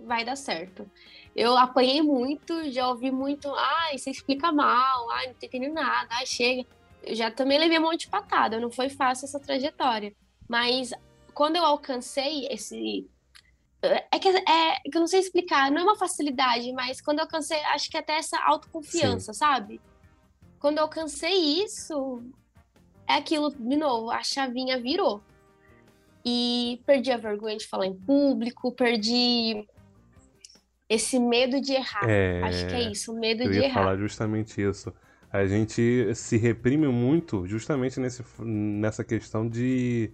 vai 0.00 0.24
dar 0.24 0.36
certo. 0.36 0.90
Eu 1.38 1.56
apanhei 1.56 2.02
muito, 2.02 2.68
já 2.68 2.88
ouvi 2.88 3.12
muito, 3.12 3.48
ai, 3.54 3.96
você 3.96 4.10
explica 4.10 4.50
mal, 4.50 5.08
ai, 5.12 5.28
não 5.28 5.34
tô 5.34 5.46
entendendo 5.46 5.74
nada, 5.74 6.08
ai, 6.10 6.26
chega. 6.26 6.66
Eu 7.00 7.14
já 7.14 7.30
também 7.30 7.60
levei 7.60 7.78
um 7.78 7.82
monte 7.82 8.00
de 8.00 8.08
patada, 8.08 8.58
não 8.58 8.72
foi 8.72 8.88
fácil 8.88 9.26
essa 9.26 9.38
trajetória. 9.38 10.12
Mas 10.48 10.90
quando 11.32 11.54
eu 11.54 11.64
alcancei 11.64 12.48
esse. 12.48 13.08
É 13.80 14.18
que, 14.18 14.28
é, 14.28 14.74
que 14.90 14.96
eu 14.96 15.00
não 15.00 15.06
sei 15.06 15.20
explicar, 15.20 15.70
não 15.70 15.78
é 15.78 15.84
uma 15.84 15.96
facilidade, 15.96 16.72
mas 16.72 17.00
quando 17.00 17.20
eu 17.20 17.24
alcancei, 17.24 17.60
acho 17.66 17.88
que 17.88 17.96
até 17.96 18.14
essa 18.18 18.36
autoconfiança, 18.44 19.32
Sim. 19.32 19.38
sabe? 19.38 19.80
Quando 20.58 20.78
eu 20.78 20.82
alcancei 20.82 21.62
isso, 21.62 22.20
é 23.06 23.14
aquilo, 23.14 23.52
de 23.52 23.76
novo, 23.76 24.10
a 24.10 24.24
chavinha 24.24 24.80
virou. 24.80 25.22
E 26.24 26.82
perdi 26.84 27.12
a 27.12 27.16
vergonha 27.16 27.56
de 27.56 27.68
falar 27.68 27.86
em 27.86 27.94
público, 27.94 28.72
perdi 28.72 29.64
esse 30.88 31.18
medo 31.18 31.60
de 31.60 31.72
errar. 31.72 32.08
É... 32.08 32.42
Acho 32.42 32.66
que 32.66 32.74
é 32.74 32.90
isso, 32.90 33.12
o 33.12 33.18
medo 33.18 33.42
eu 33.42 33.50
de 33.50 33.58
ia 33.58 33.64
errar. 33.66 33.74
falar 33.74 33.96
justamente 33.96 34.60
isso. 34.62 34.92
A 35.30 35.46
gente 35.46 36.14
se 36.14 36.36
reprime 36.38 36.88
muito 36.88 37.46
justamente 37.46 38.00
nesse, 38.00 38.24
nessa 38.40 39.04
questão 39.04 39.46
de 39.46 40.10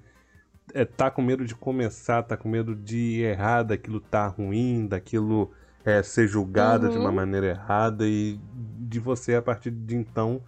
é, 0.72 0.84
tá 0.84 1.10
com 1.10 1.22
medo 1.22 1.44
de 1.44 1.54
começar, 1.54 2.22
tá 2.22 2.36
com 2.36 2.48
medo 2.48 2.74
de 2.74 3.20
errar, 3.20 3.62
daquilo 3.62 4.00
tá 4.00 4.26
ruim, 4.26 4.86
daquilo 4.86 5.52
é, 5.84 6.02
ser 6.02 6.26
julgado 6.26 6.86
uhum. 6.86 6.92
de 6.92 6.98
uma 6.98 7.10
uhum. 7.10 7.14
maneira 7.14 7.48
errada 7.48 8.06
e 8.06 8.40
de 8.78 8.98
você 8.98 9.34
a 9.34 9.42
partir 9.42 9.70
de 9.70 9.94
então 9.94 10.42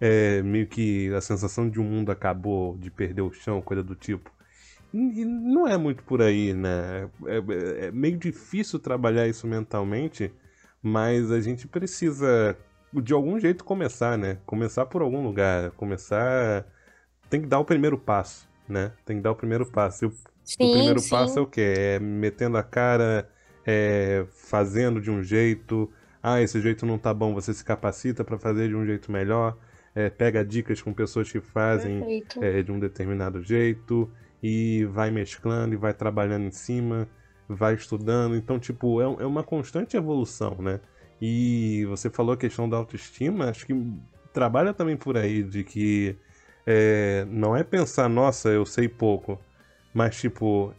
é, 0.00 0.42
meio 0.42 0.66
que 0.66 1.12
a 1.14 1.20
sensação 1.20 1.68
de 1.68 1.78
um 1.80 1.84
mundo 1.84 2.10
acabou, 2.10 2.76
de 2.76 2.90
perder 2.90 3.22
o 3.22 3.32
chão, 3.32 3.60
coisa 3.60 3.82
do 3.82 3.94
tipo. 3.94 4.32
E 4.92 5.24
não 5.24 5.68
é 5.68 5.76
muito 5.76 6.02
por 6.02 6.20
aí, 6.20 6.52
né? 6.52 7.08
É, 7.26 7.36
é, 7.36 7.86
é, 7.86 7.90
meio 7.92 8.16
difícil 8.16 8.78
trabalhar 8.78 9.28
isso 9.28 9.46
mentalmente, 9.46 10.32
mas 10.82 11.30
a 11.30 11.40
gente 11.40 11.68
precisa 11.68 12.56
de 12.92 13.12
algum 13.12 13.38
jeito 13.38 13.64
começar, 13.64 14.18
né? 14.18 14.38
Começar 14.44 14.86
por 14.86 15.00
algum 15.00 15.22
lugar, 15.22 15.70
começar 15.72 16.66
tem 17.30 17.40
que 17.40 17.46
dar 17.46 17.60
o 17.60 17.64
primeiro 17.64 17.96
passo, 17.96 18.48
né? 18.68 18.92
Tem 19.06 19.18
que 19.18 19.22
dar 19.22 19.30
o 19.30 19.36
primeiro 19.36 19.64
passo. 19.64 20.08
O, 20.08 20.12
sim, 20.44 20.54
o 20.58 20.72
primeiro 20.72 20.98
sim. 20.98 21.10
passo 21.10 21.38
é 21.38 21.42
o 21.42 21.46
quê? 21.46 21.74
É 21.76 21.98
metendo 22.00 22.56
a 22.56 22.62
cara, 22.62 23.30
é 23.64 24.26
fazendo 24.32 25.00
de 25.00 25.10
um 25.10 25.22
jeito. 25.22 25.88
Ah, 26.20 26.42
esse 26.42 26.60
jeito 26.60 26.84
não 26.84 26.98
tá 26.98 27.14
bom, 27.14 27.32
você 27.32 27.54
se 27.54 27.64
capacita 27.64 28.24
para 28.24 28.36
fazer 28.36 28.68
de 28.68 28.74
um 28.74 28.84
jeito 28.84 29.12
melhor. 29.12 29.56
É, 29.94 30.10
pega 30.10 30.44
dicas 30.44 30.82
com 30.82 30.92
pessoas 30.92 31.30
que 31.30 31.40
fazem 31.40 32.24
é, 32.40 32.62
de 32.62 32.70
um 32.70 32.78
determinado 32.78 33.42
jeito 33.42 34.10
e 34.42 34.84
vai 34.86 35.10
mesclando 35.10 35.74
e 35.74 35.76
vai 35.76 35.92
trabalhando 35.92 36.46
em 36.46 36.50
cima, 36.50 37.08
vai 37.48 37.74
estudando. 37.74 38.36
Então, 38.36 38.58
tipo, 38.58 39.00
é, 39.00 39.04
é 39.04 39.26
uma 39.26 39.42
constante 39.42 39.96
evolução, 39.96 40.56
né? 40.58 40.80
E 41.20 41.84
você 41.86 42.08
falou 42.08 42.34
a 42.34 42.36
questão 42.36 42.68
da 42.68 42.76
autoestima, 42.76 43.50
acho 43.50 43.66
que 43.66 43.74
trabalha 44.32 44.72
também 44.72 44.96
por 44.96 45.16
aí, 45.16 45.42
de 45.42 45.64
que 45.64 46.16
é, 46.66 47.26
não 47.28 47.56
é 47.56 47.62
pensar, 47.62 48.08
nossa, 48.08 48.48
eu 48.48 48.64
sei 48.64 48.88
pouco, 48.88 49.38
mas 49.92 50.18
tipo, 50.18 50.74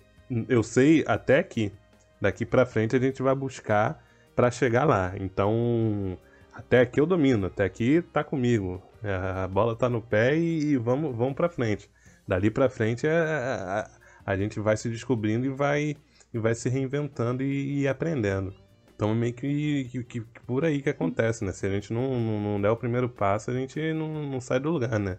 eu 0.50 0.64
sei 0.64 1.04
até 1.08 1.44
que 1.44 1.72
daqui 2.20 2.46
para 2.46 2.66
frente 2.66 2.96
a 2.96 3.00
gente 3.00 3.22
vai 3.22 3.36
buscar 3.36 4.04
para 4.36 4.50
chegar 4.50 4.86
lá. 4.86 5.14
Então, 5.20 6.18
até 6.54 6.82
aqui 6.82 7.00
eu 7.00 7.06
domino, 7.06 7.48
até 7.48 7.66
aqui 7.66 8.02
tá 8.14 8.24
comigo. 8.24 8.82
A 9.04 9.48
bola 9.48 9.76
tá 9.76 9.90
no 9.90 10.02
pé 10.02 10.38
e 10.38 10.78
vamos, 10.78 11.16
vamos 11.16 11.36
para 11.36 11.50
frente 11.50 11.90
dali 12.32 12.50
para 12.50 12.70
frente 12.70 13.06
a, 13.06 13.10
é, 13.10 13.14
a, 13.14 13.20
é, 13.20 13.80
é, 13.80 13.88
a, 14.26 14.38
gente 14.38 14.60
vai 14.60 14.78
se 14.78 14.88
descobrindo 14.90 15.46
e 15.46 15.50
vai, 15.50 15.98
e 16.34 16.40
vai 16.40 16.56
se 16.56 16.70
reinventando 16.70 17.44
e, 17.44 17.82
e 17.82 17.88
aprendendo. 17.88 18.54
Então 18.96 19.12
é 19.12 19.16
meio 19.16 19.34
que, 19.34 19.90
que, 19.92 20.04
que, 20.04 20.22
por 20.46 20.64
aí 20.64 20.82
que 20.82 20.90
acontece, 20.90 21.44
né? 21.44 21.52
Se 21.52 21.66
a 21.66 21.70
gente 21.70 21.92
não, 21.92 22.18
não, 22.20 22.40
não 22.40 22.62
der 22.62 22.70
o 22.70 22.78
primeiro 22.78 23.10
passo, 23.10 23.52
a 23.52 23.54
gente 23.54 23.94
não, 23.94 24.08
não 24.28 24.40
sai 24.40 24.60
do 24.60 24.70
lugar, 24.70 24.98
né? 24.98 25.18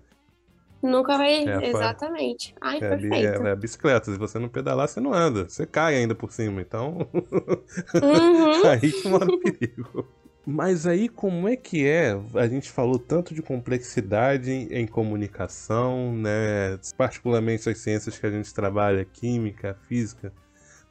Nunca 0.82 1.16
vai. 1.16 1.46
É 1.46 1.68
Exatamente. 1.68 2.54
Ai, 2.60 2.78
é, 2.78 2.80
perfeito. 2.80 3.46
É, 3.46 3.50
é, 3.50 3.56
bicicleta. 3.56 4.10
Se 4.10 4.18
você 4.18 4.38
não 4.38 4.48
pedalar, 4.48 4.88
você 4.88 5.00
não 5.00 5.12
anda. 5.12 5.48
Você 5.48 5.64
cai 5.64 5.96
ainda 5.96 6.14
por 6.14 6.32
cima. 6.32 6.60
Então. 6.60 7.08
Uhum. 7.12 8.66
aí 8.68 8.90
que 8.90 9.08
mora 9.08 9.26
o 9.26 9.38
perigo. 9.38 10.08
Mas 10.44 10.86
aí 10.88 11.08
como 11.08 11.48
é 11.48 11.56
que 11.56 11.86
é? 11.86 12.18
A 12.34 12.48
gente 12.48 12.70
falou 12.70 12.98
tanto 12.98 13.32
de 13.32 13.40
complexidade 13.40 14.50
em 14.50 14.86
comunicação, 14.86 16.16
né? 16.16 16.78
Particularmente 16.96 17.68
as 17.68 17.78
ciências 17.78 18.18
que 18.18 18.26
a 18.26 18.30
gente 18.30 18.52
trabalha, 18.52 19.04
química, 19.04 19.78
física, 19.86 20.32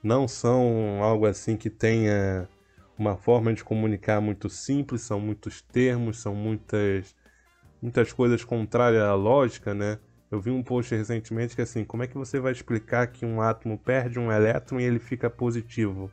não 0.01 0.25
são 0.27 1.03
algo 1.03 1.25
assim 1.25 1.57
que 1.57 1.69
tenha 1.69 2.47
uma 2.97 3.17
forma 3.17 3.53
de 3.53 3.63
comunicar 3.63 4.21
muito 4.21 4.49
simples, 4.49 5.01
são 5.01 5.19
muitos 5.19 5.61
termos, 5.61 6.21
são 6.21 6.33
muitas 6.33 7.15
muitas 7.81 8.13
coisas 8.13 8.43
contrárias 8.45 9.03
à 9.03 9.15
lógica, 9.15 9.73
né? 9.73 9.99
Eu 10.31 10.39
vi 10.39 10.51
um 10.51 10.63
post 10.63 10.95
recentemente 10.95 11.55
que 11.55 11.61
assim, 11.61 11.83
como 11.83 12.03
é 12.03 12.07
que 12.07 12.17
você 12.17 12.39
vai 12.39 12.53
explicar 12.53 13.07
que 13.07 13.25
um 13.25 13.41
átomo 13.41 13.77
perde 13.77 14.17
um 14.19 14.31
elétron 14.31 14.79
e 14.79 14.83
ele 14.83 14.99
fica 14.99 15.29
positivo? 15.29 16.09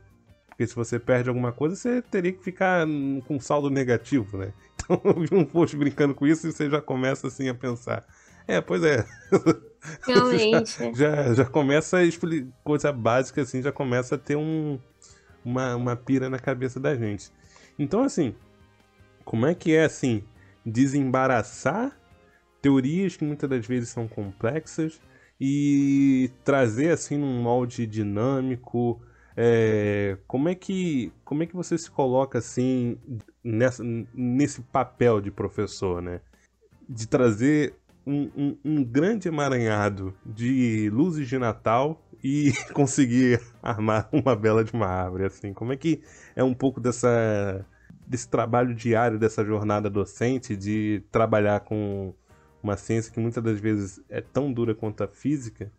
Porque 0.59 0.67
se 0.67 0.75
você 0.75 0.99
perde 0.99 1.29
alguma 1.29 1.53
coisa, 1.53 1.73
você 1.73 2.01
teria 2.01 2.33
que 2.33 2.43
ficar 2.43 2.85
com 3.25 3.39
saldo 3.39 3.69
negativo, 3.69 4.37
né? 4.37 4.51
Então 4.83 4.99
eu 5.05 5.19
vi 5.21 5.33
um 5.33 5.45
post 5.45 5.77
brincando 5.77 6.13
com 6.13 6.27
isso 6.27 6.47
e 6.47 6.51
você 6.51 6.69
já 6.69 6.81
começa 6.81 7.27
assim 7.27 7.47
a 7.47 7.53
pensar. 7.53 8.05
É, 8.45 8.59
pois 8.59 8.83
é. 8.83 9.05
Realmente. 10.05 10.77
já, 10.95 11.23
já, 11.23 11.33
já 11.33 11.45
começa 11.45 11.97
a 11.97 12.03
explicar 12.03 12.51
coisa 12.61 12.91
básica 12.91 13.41
assim, 13.41 13.61
já 13.61 13.71
começa 13.71 14.15
a 14.15 14.17
ter 14.17 14.35
um, 14.35 14.77
uma, 15.45 15.77
uma 15.77 15.95
pira 15.95 16.29
na 16.29 16.39
cabeça 16.39 16.77
da 16.77 16.93
gente. 16.93 17.31
Então, 17.77 18.03
assim, 18.03 18.35
como 19.23 19.45
é 19.45 19.55
que 19.55 19.73
é 19.73 19.85
assim 19.85 20.23
desembaraçar 20.65 21.97
teorias 22.61 23.15
que 23.15 23.23
muitas 23.23 23.49
das 23.49 23.65
vezes 23.65 23.89
são 23.89 24.09
complexas 24.09 24.99
e 25.39 26.31
trazer 26.43 26.91
assim 26.91 27.17
num 27.17 27.41
molde 27.41 27.87
dinâmico, 27.87 29.01
É, 29.41 30.17
como 30.27 30.49
é 30.49 30.55
que 30.55 31.13
como 31.23 31.43
é 31.43 31.45
que 31.45 31.55
você 31.55 31.77
se 31.77 31.89
coloca 31.89 32.39
assim 32.39 32.97
nessa, 33.41 33.81
nesse 34.13 34.61
papel 34.63 35.21
de 35.21 35.31
professor, 35.31 36.01
né? 36.01 36.19
De 36.89 37.07
trazer 37.07 37.73
um, 38.05 38.29
um, 38.35 38.57
um 38.65 38.83
grande 38.83 39.29
emaranhado 39.29 40.13
de 40.25 40.89
luzes 40.89 41.25
de 41.29 41.37
Natal 41.37 42.05
e 42.21 42.51
conseguir 42.75 43.39
armar 43.63 44.09
uma 44.11 44.35
bela 44.35 44.61
de 44.61 44.73
uma 44.73 44.87
árvore, 44.87 45.23
assim. 45.23 45.53
Como 45.53 45.71
é 45.71 45.77
que 45.77 46.01
é 46.35 46.43
um 46.43 46.53
pouco 46.53 46.81
dessa 46.81 47.65
desse 48.05 48.27
trabalho 48.27 48.75
diário, 48.75 49.17
dessa 49.17 49.45
jornada 49.45 49.89
docente, 49.89 50.57
de 50.57 51.01
trabalhar 51.13 51.61
com 51.61 52.13
uma 52.61 52.75
ciência 52.75 53.13
que 53.13 53.21
muitas 53.21 53.41
das 53.41 53.57
vezes 53.57 54.01
é 54.09 54.19
tão 54.19 54.51
dura 54.51 54.75
quanto 54.75 55.01
a 55.01 55.07
física 55.07 55.71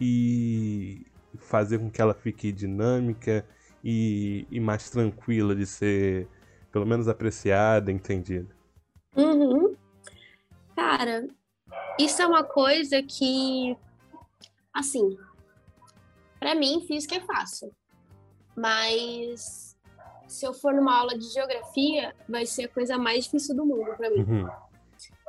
e 0.00 1.04
fazer 1.38 1.78
com 1.78 1.90
que 1.90 2.00
ela 2.00 2.14
fique 2.14 2.52
dinâmica 2.52 3.46
e, 3.82 4.46
e 4.50 4.60
mais 4.60 4.90
tranquila 4.90 5.54
de 5.54 5.66
ser, 5.66 6.28
pelo 6.70 6.86
menos, 6.86 7.08
apreciada, 7.08 7.90
entendida. 7.90 8.54
Uhum. 9.16 9.74
Cara, 10.76 11.28
isso 11.98 12.20
é 12.22 12.26
uma 12.26 12.44
coisa 12.44 13.02
que, 13.02 13.76
assim, 14.72 15.16
para 16.38 16.54
mim, 16.54 16.84
física 16.86 17.16
é 17.16 17.20
fácil. 17.20 17.72
Mas 18.56 19.76
se 20.26 20.46
eu 20.46 20.52
for 20.52 20.74
numa 20.74 20.96
aula 20.96 21.16
de 21.16 21.26
geografia, 21.32 22.14
vai 22.28 22.44
ser 22.44 22.64
a 22.64 22.68
coisa 22.68 22.98
mais 22.98 23.24
difícil 23.24 23.56
do 23.56 23.64
mundo 23.64 23.96
para 23.96 24.10
mim. 24.10 24.20
Uhum. 24.20 24.48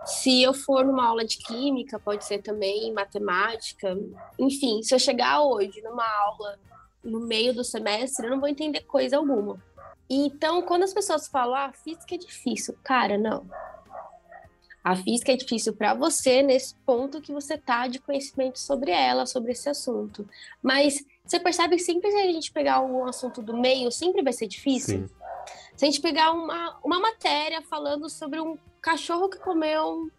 Se 0.06 0.42
eu 0.42 0.54
for 0.54 0.86
numa 0.86 1.06
aula 1.06 1.26
de 1.26 1.38
química, 1.38 2.00
pode 2.00 2.26
ser 2.26 2.42
também 2.42 2.92
matemática. 2.94 3.98
Enfim, 4.38 4.82
se 4.82 4.94
eu 4.94 5.00
chegar 5.00 5.42
hoje 5.42 5.82
numa 5.82 6.08
aula 6.24 6.60
no 7.04 7.20
meio 7.20 7.54
do 7.54 7.64
semestre, 7.64 8.26
eu 8.26 8.32
não 8.32 8.40
vou 8.40 8.50
entender 8.50 8.82
coisa 8.82 9.18
alguma. 9.18 9.62
Então, 10.10 10.62
quando 10.64 10.84
as 10.84 10.94
pessoas 10.94 11.28
falam, 11.28 11.56
ah, 11.56 11.72
física 11.72 12.16
é 12.16 12.18
difícil, 12.18 12.76
cara, 12.84 13.18
não. 13.18 13.46
A 14.84 14.96
física 14.96 15.34
é 15.34 15.36
difícil 15.36 15.76
para 15.76 15.94
você 15.94 16.42
nesse 16.42 16.74
ponto 16.86 17.22
que 17.22 17.34
você 17.34 17.58
tá 17.58 17.88
de 17.88 18.00
conhecimento 18.00 18.58
sobre 18.58 18.92
ela, 18.92 19.26
sobre 19.26 19.52
esse 19.52 19.70
assunto. 19.70 20.28
Mas 20.64 21.06
você 21.24 21.40
percebe 21.40 21.76
que 21.76 21.84
sempre 21.84 22.10
que 22.10 22.18
a 22.18 22.32
gente 22.32 22.52
pegar 22.52 22.82
um 22.82 23.06
assunto 23.06 23.42
do 23.42 23.56
meio, 23.56 23.92
sempre 23.92 24.24
vai 24.24 24.34
ser 24.34 24.48
difícil? 24.48 25.08
Sim. 25.08 25.19
Se 25.76 25.86
a 25.86 25.88
gente 25.88 26.02
pegar 26.02 26.32
uma, 26.32 26.78
uma 26.84 27.00
matéria 27.00 27.62
falando 27.62 28.10
sobre 28.10 28.40
um 28.40 28.58
cachorro 28.82 29.30
que 29.30 29.38
comeu 29.38 30.10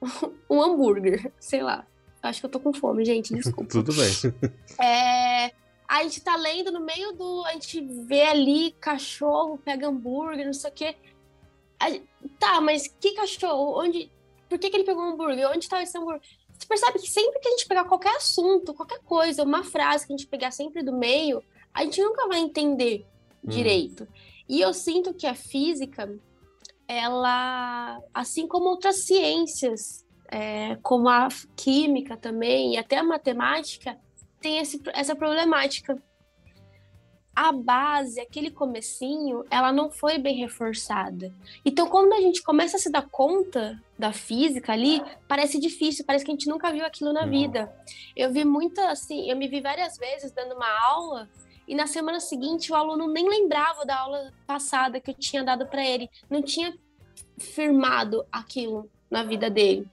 um, 0.00 0.08
um 0.48 0.62
hambúrguer, 0.62 1.32
sei 1.38 1.62
lá. 1.62 1.86
Acho 2.22 2.40
que 2.40 2.46
eu 2.46 2.50
tô 2.50 2.60
com 2.60 2.72
fome, 2.72 3.04
gente, 3.04 3.34
desculpa. 3.34 3.70
Tudo 3.70 3.92
bem. 3.92 4.12
É, 4.80 5.52
a 5.88 6.02
gente 6.04 6.20
tá 6.20 6.36
lendo 6.36 6.70
no 6.72 6.80
meio 6.80 7.12
do. 7.12 7.44
A 7.46 7.52
gente 7.52 7.80
vê 7.80 8.22
ali 8.22 8.72
cachorro, 8.80 9.58
pega 9.58 9.88
hambúrguer, 9.88 10.46
não 10.46 10.52
sei 10.52 10.70
o 10.70 10.72
quê. 10.72 10.96
A, 11.78 11.86
tá, 12.38 12.60
mas 12.60 12.88
que 12.88 13.12
cachorro? 13.12 13.78
Onde. 13.80 14.10
Por 14.48 14.58
que, 14.58 14.70
que 14.70 14.76
ele 14.76 14.84
pegou 14.84 15.02
um 15.02 15.12
hambúrguer? 15.12 15.50
Onde 15.50 15.68
tá 15.68 15.82
esse 15.82 15.98
hambúrguer? 15.98 16.22
Você 16.56 16.66
percebe 16.66 16.98
que 16.98 17.10
sempre 17.10 17.40
que 17.40 17.48
a 17.48 17.50
gente 17.50 17.66
pegar 17.66 17.84
qualquer 17.84 18.16
assunto, 18.16 18.72
qualquer 18.72 19.00
coisa, 19.00 19.42
uma 19.42 19.64
frase 19.64 20.06
que 20.06 20.12
a 20.12 20.16
gente 20.16 20.28
pegar 20.28 20.50
sempre 20.50 20.82
do 20.82 20.92
meio, 20.92 21.42
a 21.74 21.82
gente 21.82 22.00
nunca 22.00 22.28
vai 22.28 22.38
entender 22.38 23.04
hum. 23.44 23.48
direito. 23.50 24.06
E 24.48 24.60
eu 24.60 24.72
sinto 24.72 25.14
que 25.14 25.26
a 25.26 25.34
física, 25.34 26.12
ela, 26.86 28.00
assim 28.12 28.46
como 28.46 28.68
outras 28.68 29.04
ciências, 29.04 30.04
é, 30.28 30.76
como 30.82 31.08
a 31.08 31.28
química 31.56 32.16
também, 32.16 32.74
e 32.74 32.76
até 32.78 32.98
a 32.98 33.04
matemática, 33.04 33.98
tem 34.40 34.58
esse, 34.58 34.80
essa 34.94 35.14
problemática. 35.14 35.96
A 37.34 37.50
base, 37.50 38.20
aquele 38.20 38.50
comecinho, 38.50 39.42
ela 39.50 39.72
não 39.72 39.90
foi 39.90 40.18
bem 40.18 40.36
reforçada. 40.36 41.32
Então, 41.64 41.86
quando 41.86 42.12
a 42.12 42.20
gente 42.20 42.42
começa 42.42 42.76
a 42.76 42.80
se 42.80 42.90
dar 42.90 43.08
conta 43.08 43.80
da 43.98 44.12
física 44.12 44.72
ali, 44.72 45.02
parece 45.26 45.58
difícil, 45.58 46.04
parece 46.04 46.26
que 46.26 46.30
a 46.30 46.34
gente 46.34 46.48
nunca 46.48 46.70
viu 46.70 46.84
aquilo 46.84 47.10
na 47.10 47.22
uhum. 47.22 47.30
vida. 47.30 47.74
Eu 48.14 48.30
vi 48.30 48.44
muita, 48.44 48.90
assim, 48.90 49.30
eu 49.30 49.36
me 49.36 49.48
vi 49.48 49.62
várias 49.62 49.96
vezes 49.96 50.30
dando 50.30 50.54
uma 50.54 50.68
aula 50.90 51.30
e 51.66 51.74
na 51.74 51.86
semana 51.86 52.20
seguinte 52.20 52.72
o 52.72 52.74
aluno 52.74 53.06
nem 53.06 53.28
lembrava 53.28 53.84
da 53.84 53.98
aula 53.98 54.32
passada 54.46 55.00
que 55.00 55.10
eu 55.10 55.14
tinha 55.14 55.44
dado 55.44 55.66
para 55.66 55.84
ele, 55.84 56.08
não 56.28 56.42
tinha 56.42 56.76
firmado 57.38 58.24
aquilo 58.30 58.90
na 59.10 59.22
vida 59.22 59.48
dele. 59.50 59.86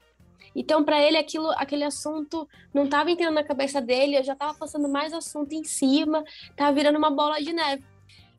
Então, 0.55 0.84
para 0.84 0.99
ele, 1.01 1.17
aquilo, 1.17 1.51
aquele 1.51 1.84
assunto 1.84 2.47
não 2.74 2.86
estava 2.86 3.11
entrando 3.11 3.36
na 3.36 3.43
cabeça 3.43 3.80
dele, 3.80 4.17
eu 4.17 4.24
já 4.24 4.34
estava 4.34 4.53
passando 4.53 4.89
mais 4.89 5.13
assunto 5.13 5.53
em 5.53 5.63
cima, 5.63 6.24
estava 6.49 6.74
virando 6.74 6.97
uma 6.97 7.11
bola 7.11 7.39
de 7.39 7.53
neve. 7.53 7.84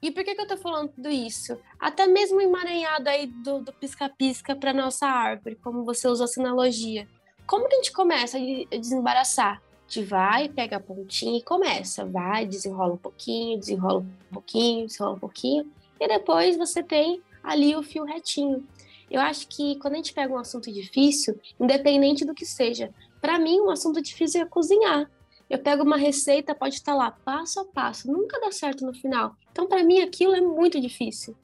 E 0.02 0.10
por 0.10 0.24
que, 0.24 0.34
que 0.34 0.40
eu 0.40 0.44
estou 0.44 0.58
falando 0.58 0.90
tudo 0.90 1.08
isso? 1.10 1.58
Até 1.78 2.06
mesmo 2.06 2.40
emaranhado 2.40 3.08
aí 3.08 3.26
do 3.26 3.62
pisca-pisca 3.78 4.56
para 4.56 4.72
nossa 4.72 5.06
árvore, 5.06 5.56
como 5.56 5.84
você 5.84 6.08
usou 6.08 6.24
essa 6.24 6.40
analogia. 6.40 7.06
Como 7.46 7.68
que 7.68 7.74
a 7.74 7.78
gente 7.78 7.92
começa 7.92 8.38
a 8.38 8.76
desembaraçar? 8.76 9.62
Gente 9.90 10.06
vai, 10.06 10.48
pega 10.48 10.76
a 10.76 10.80
pontinha 10.80 11.36
e 11.36 11.42
começa. 11.42 12.04
Vai, 12.06 12.46
desenrola 12.46 12.94
um 12.94 12.96
pouquinho, 12.96 13.58
desenrola 13.58 13.98
um 13.98 14.32
pouquinho, 14.32 14.86
desenrola 14.86 15.16
um 15.16 15.18
pouquinho. 15.18 15.68
E 15.98 16.06
depois 16.06 16.56
você 16.56 16.80
tem 16.80 17.20
ali 17.42 17.74
o 17.74 17.82
fio 17.82 18.04
retinho. 18.04 18.64
Eu 19.10 19.20
acho 19.20 19.48
que 19.48 19.74
quando 19.80 19.94
a 19.94 19.96
gente 19.96 20.12
pega 20.12 20.32
um 20.32 20.38
assunto 20.38 20.70
difícil, 20.70 21.36
independente 21.58 22.24
do 22.24 22.32
que 22.32 22.46
seja, 22.46 22.94
para 23.20 23.36
mim 23.36 23.60
um 23.60 23.68
assunto 23.68 24.00
difícil 24.00 24.40
é 24.40 24.44
cozinhar. 24.44 25.10
Eu 25.50 25.58
pego 25.58 25.82
uma 25.82 25.96
receita, 25.96 26.54
pode 26.54 26.76
estar 26.76 26.94
lá 26.94 27.10
passo 27.10 27.58
a 27.58 27.64
passo, 27.64 28.12
nunca 28.12 28.38
dá 28.38 28.52
certo 28.52 28.86
no 28.86 28.94
final. 28.94 29.34
Então, 29.50 29.66
para 29.66 29.82
mim, 29.82 29.98
aquilo 29.98 30.36
é 30.36 30.40
muito 30.40 30.80
difícil. 30.80 31.34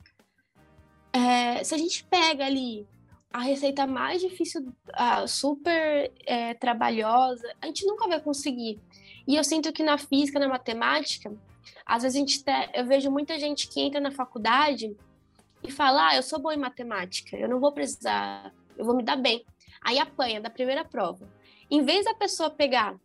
É, 1.12 1.64
se 1.64 1.74
a 1.74 1.78
gente 1.78 2.05
pega 2.05 2.47
ali 2.47 2.86
a 3.37 3.41
receita 3.41 3.87
mais 3.87 4.22
difícil, 4.22 4.72
super 5.28 6.11
é, 6.24 6.55
trabalhosa, 6.55 7.47
a 7.61 7.66
gente 7.66 7.84
nunca 7.84 8.09
vai 8.09 8.18
conseguir. 8.18 8.80
E 9.28 9.37
eu 9.37 9.45
sinto 9.45 9.70
que 9.74 9.82
na 9.82 9.99
física, 9.99 10.39
na 10.39 10.49
matemática, 10.49 11.30
às 11.84 12.03
vezes 12.03 12.16
a 12.16 12.20
gente 12.20 12.43
te, 12.43 12.70
eu 12.72 12.87
vejo 12.87 13.11
muita 13.11 13.39
gente 13.39 13.68
que 13.68 13.82
entra 13.82 14.01
na 14.01 14.11
faculdade 14.11 14.97
e 15.62 15.70
fala: 15.70 16.09
ah, 16.09 16.16
eu 16.16 16.22
sou 16.22 16.41
boa 16.41 16.55
em 16.55 16.59
matemática, 16.59 17.37
eu 17.37 17.47
não 17.47 17.61
vou 17.61 17.72
precisar, 17.72 18.55
eu 18.74 18.87
vou 18.87 18.97
me 18.97 19.03
dar 19.03 19.16
bem. 19.16 19.45
Aí 19.82 19.99
apanha 19.99 20.41
da 20.41 20.49
primeira 20.49 20.82
prova. 20.82 21.28
Em 21.70 21.84
vez 21.84 22.07
da 22.07 22.14
pessoa 22.14 22.49
pegar 22.49 22.97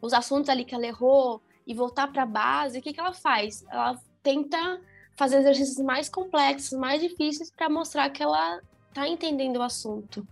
os 0.00 0.14
assuntos 0.14 0.48
ali 0.48 0.64
que 0.64 0.74
ela 0.74 0.86
errou 0.86 1.42
e 1.66 1.74
voltar 1.74 2.10
para 2.10 2.22
a 2.22 2.26
base, 2.26 2.78
o 2.78 2.82
que, 2.82 2.90
que 2.90 3.00
ela 3.00 3.12
faz? 3.12 3.66
Ela 3.68 4.00
tenta 4.22 4.80
fazer 5.14 5.40
exercícios 5.40 5.84
mais 5.84 6.08
complexos, 6.08 6.78
mais 6.78 7.02
difíceis, 7.02 7.50
para 7.50 7.68
mostrar 7.68 8.08
que 8.08 8.22
ela 8.22 8.62
está 8.96 9.06
entendendo 9.06 9.58
o 9.58 9.62
assunto. 9.62 10.26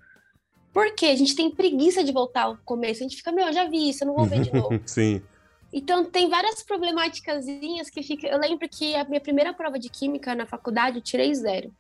Porque 0.73 1.07
a 1.07 1.17
gente 1.17 1.37
tem 1.37 1.51
preguiça 1.51 2.03
de 2.03 2.11
voltar 2.11 2.45
ao 2.45 2.57
começo. 2.65 3.01
A 3.01 3.05
gente 3.05 3.17
fica, 3.17 3.31
meu, 3.31 3.47
eu 3.47 3.53
já 3.53 3.69
vi 3.69 3.91
isso, 3.91 4.03
eu 4.03 4.09
não 4.09 4.15
vou 4.15 4.25
ver 4.25 4.41
de 4.41 4.53
novo. 4.53 4.81
Sim. 4.87 5.23
Então 5.73 6.05
tem 6.05 6.29
várias 6.29 6.63
problemáticas 6.63 7.45
que 7.91 8.03
fica. 8.03 8.27
Eu 8.27 8.39
lembro 8.39 8.69
que 8.69 8.95
a 8.95 9.05
minha 9.05 9.21
primeira 9.21 9.53
prova 9.53 9.79
de 9.79 9.89
química 9.89 10.35
na 10.35 10.47
faculdade 10.47 10.97
eu 10.97 11.03
tirei 11.03 11.33
zero. 11.35 11.73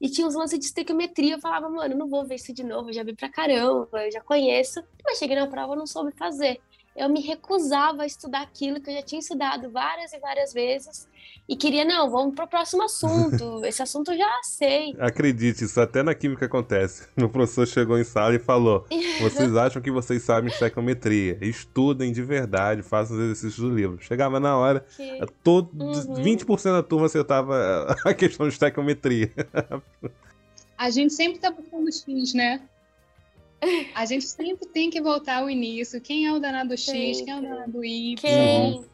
E 0.00 0.08
tinha 0.08 0.26
uns 0.26 0.34
lances 0.34 0.58
de 0.60 0.64
estequiometria, 0.64 1.34
eu 1.34 1.40
falava, 1.40 1.68
mano, 1.68 1.96
não 1.96 2.08
vou 2.08 2.24
ver 2.24 2.36
isso 2.36 2.52
de 2.52 2.62
novo, 2.62 2.90
eu 2.90 2.92
já 2.92 3.02
vi 3.02 3.16
pra 3.16 3.28
caramba, 3.28 4.04
eu 4.04 4.12
já 4.12 4.20
conheço. 4.20 4.80
Mas 5.04 5.18
cheguei 5.18 5.34
na 5.34 5.48
prova, 5.48 5.72
eu 5.72 5.76
não 5.76 5.88
soube 5.88 6.12
fazer 6.12 6.60
eu 6.98 7.08
me 7.08 7.20
recusava 7.20 8.02
a 8.02 8.06
estudar 8.06 8.42
aquilo 8.42 8.80
que 8.80 8.90
eu 8.90 8.94
já 8.94 9.02
tinha 9.02 9.20
estudado 9.20 9.70
várias 9.70 10.12
e 10.12 10.18
várias 10.18 10.52
vezes 10.52 11.08
e 11.48 11.56
queria, 11.56 11.82
não, 11.82 12.10
vamos 12.10 12.34
para 12.34 12.44
o 12.44 12.48
próximo 12.48 12.82
assunto, 12.82 13.64
esse 13.64 13.82
assunto 13.82 14.12
eu 14.12 14.18
já 14.18 14.40
sei. 14.42 14.94
Acredite, 14.98 15.64
isso 15.64 15.80
até 15.80 16.02
na 16.02 16.14
química 16.14 16.44
acontece. 16.44 17.08
Meu 17.16 17.30
professor 17.30 17.66
chegou 17.66 17.98
em 17.98 18.04
sala 18.04 18.34
e 18.34 18.38
falou: 18.38 18.84
vocês 19.18 19.56
acham 19.56 19.80
que 19.80 19.90
vocês 19.90 20.22
sabem 20.22 20.50
estequiometria? 20.50 21.38
Estudem 21.40 22.12
de 22.12 22.22
verdade, 22.22 22.82
façam 22.82 23.16
os 23.16 23.22
exercícios 23.22 23.58
do 23.58 23.74
livro. 23.74 23.98
Chegava 24.00 24.38
na 24.38 24.58
hora, 24.58 24.84
que... 24.94 25.26
todo, 25.42 25.70
uhum. 25.82 26.14
20% 26.22 26.64
da 26.64 26.82
turma 26.82 27.06
acertava 27.06 27.96
a 28.04 28.12
questão 28.12 28.46
de 28.46 28.52
estequiometria. 28.52 29.32
A 30.76 30.90
gente 30.90 31.14
sempre 31.14 31.38
tá 31.38 31.50
buscando 31.50 31.88
os 31.88 32.02
fins, 32.02 32.34
né? 32.34 32.60
A 33.94 34.04
gente 34.04 34.24
sempre 34.24 34.66
tem 34.68 34.90
que 34.90 35.00
voltar 35.00 35.38
ao 35.38 35.50
início. 35.50 36.00
Quem 36.00 36.26
é 36.26 36.32
o 36.32 36.38
danado 36.38 36.76
X? 36.76 37.20
Quem 37.20 37.32
é 37.32 37.38
o 37.38 37.42
danado 37.42 37.84
Y? 37.84 38.16
Quem? 38.16 38.84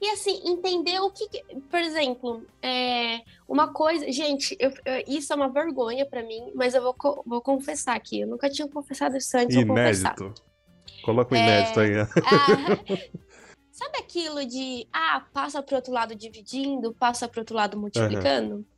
E 0.00 0.10
assim, 0.10 0.40
entender 0.44 1.00
o 1.00 1.10
que. 1.10 1.28
Por 1.70 1.78
exemplo, 1.78 2.44
é, 2.60 3.20
uma 3.48 3.72
coisa. 3.72 4.10
Gente, 4.10 4.56
eu, 4.58 4.70
eu, 4.84 5.04
isso 5.06 5.32
é 5.32 5.36
uma 5.36 5.48
vergonha 5.48 6.04
para 6.04 6.22
mim, 6.24 6.50
mas 6.54 6.74
eu 6.74 6.82
vou, 6.82 7.22
vou 7.24 7.40
confessar 7.40 7.96
aqui. 7.96 8.20
Eu 8.20 8.26
nunca 8.26 8.50
tinha 8.50 8.68
confessado 8.68 9.16
isso 9.16 9.36
antes. 9.36 9.56
Inédito. 9.56 10.34
Coloca 11.04 11.34
o 11.34 11.38
inédito 11.38 11.80
é, 11.80 11.84
aí. 11.84 12.00
Ah, 12.00 12.08
sabe 13.70 13.98
aquilo 13.98 14.44
de. 14.44 14.88
Ah, 14.92 15.24
passa 15.32 15.62
pro 15.62 15.76
outro 15.76 15.92
lado 15.92 16.14
dividindo, 16.16 16.92
passa 16.92 17.28
pro 17.28 17.40
outro 17.40 17.54
lado 17.54 17.78
multiplicando? 17.78 18.56
Uhum 18.56 18.71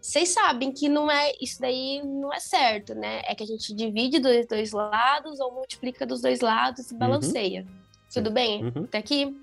vocês 0.00 0.30
sabem 0.30 0.72
que 0.72 0.88
não 0.88 1.10
é 1.10 1.32
isso 1.40 1.60
daí 1.60 2.02
não 2.02 2.32
é 2.32 2.40
certo, 2.40 2.94
né? 2.94 3.20
É 3.26 3.34
que 3.34 3.42
a 3.42 3.46
gente 3.46 3.74
divide 3.74 4.18
dos 4.18 4.46
dois 4.46 4.72
lados 4.72 5.38
ou 5.40 5.52
multiplica 5.52 6.06
dos 6.06 6.22
dois 6.22 6.40
lados 6.40 6.90
e 6.90 6.94
uhum. 6.94 6.98
balanceia. 6.98 7.62
Uhum. 7.62 7.80
Tudo 8.12 8.30
bem? 8.30 8.64
Uhum. 8.64 8.84
Até 8.84 8.98
aqui? 8.98 9.36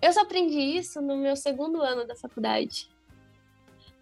Eu 0.00 0.12
só 0.12 0.20
aprendi 0.20 0.60
isso 0.60 1.00
no 1.02 1.16
meu 1.16 1.34
segundo 1.34 1.82
ano 1.82 2.06
da 2.06 2.14
faculdade. 2.14 2.88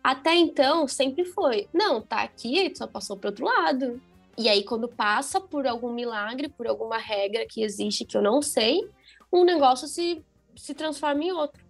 Até 0.05 0.35
então, 0.35 0.87
sempre 0.87 1.25
foi. 1.25 1.69
Não, 1.73 2.01
tá 2.01 2.23
aqui, 2.23 2.73
só 2.77 2.87
passou 2.87 3.17
para 3.17 3.31
outro 3.31 3.47
lado. 3.47 4.01
E 4.39 4.49
aí, 4.49 4.63
quando 4.63 4.87
passa 4.87 5.41
por 5.41 5.67
algum 5.67 5.91
milagre, 5.91 6.49
por 6.49 6.67
alguma 6.67 6.99
regra 6.99 7.47
que 7.47 7.63
existe 7.63 8.05
que 8.05 8.17
eu 8.17 8.23
não 8.23 8.43
sei, 8.43 8.87
um 9.33 9.45
negócio 9.45 9.89
se, 9.89 10.23
se 10.55 10.75
transforma 10.75 11.25
em 11.25 11.33
outro. 11.33 11.66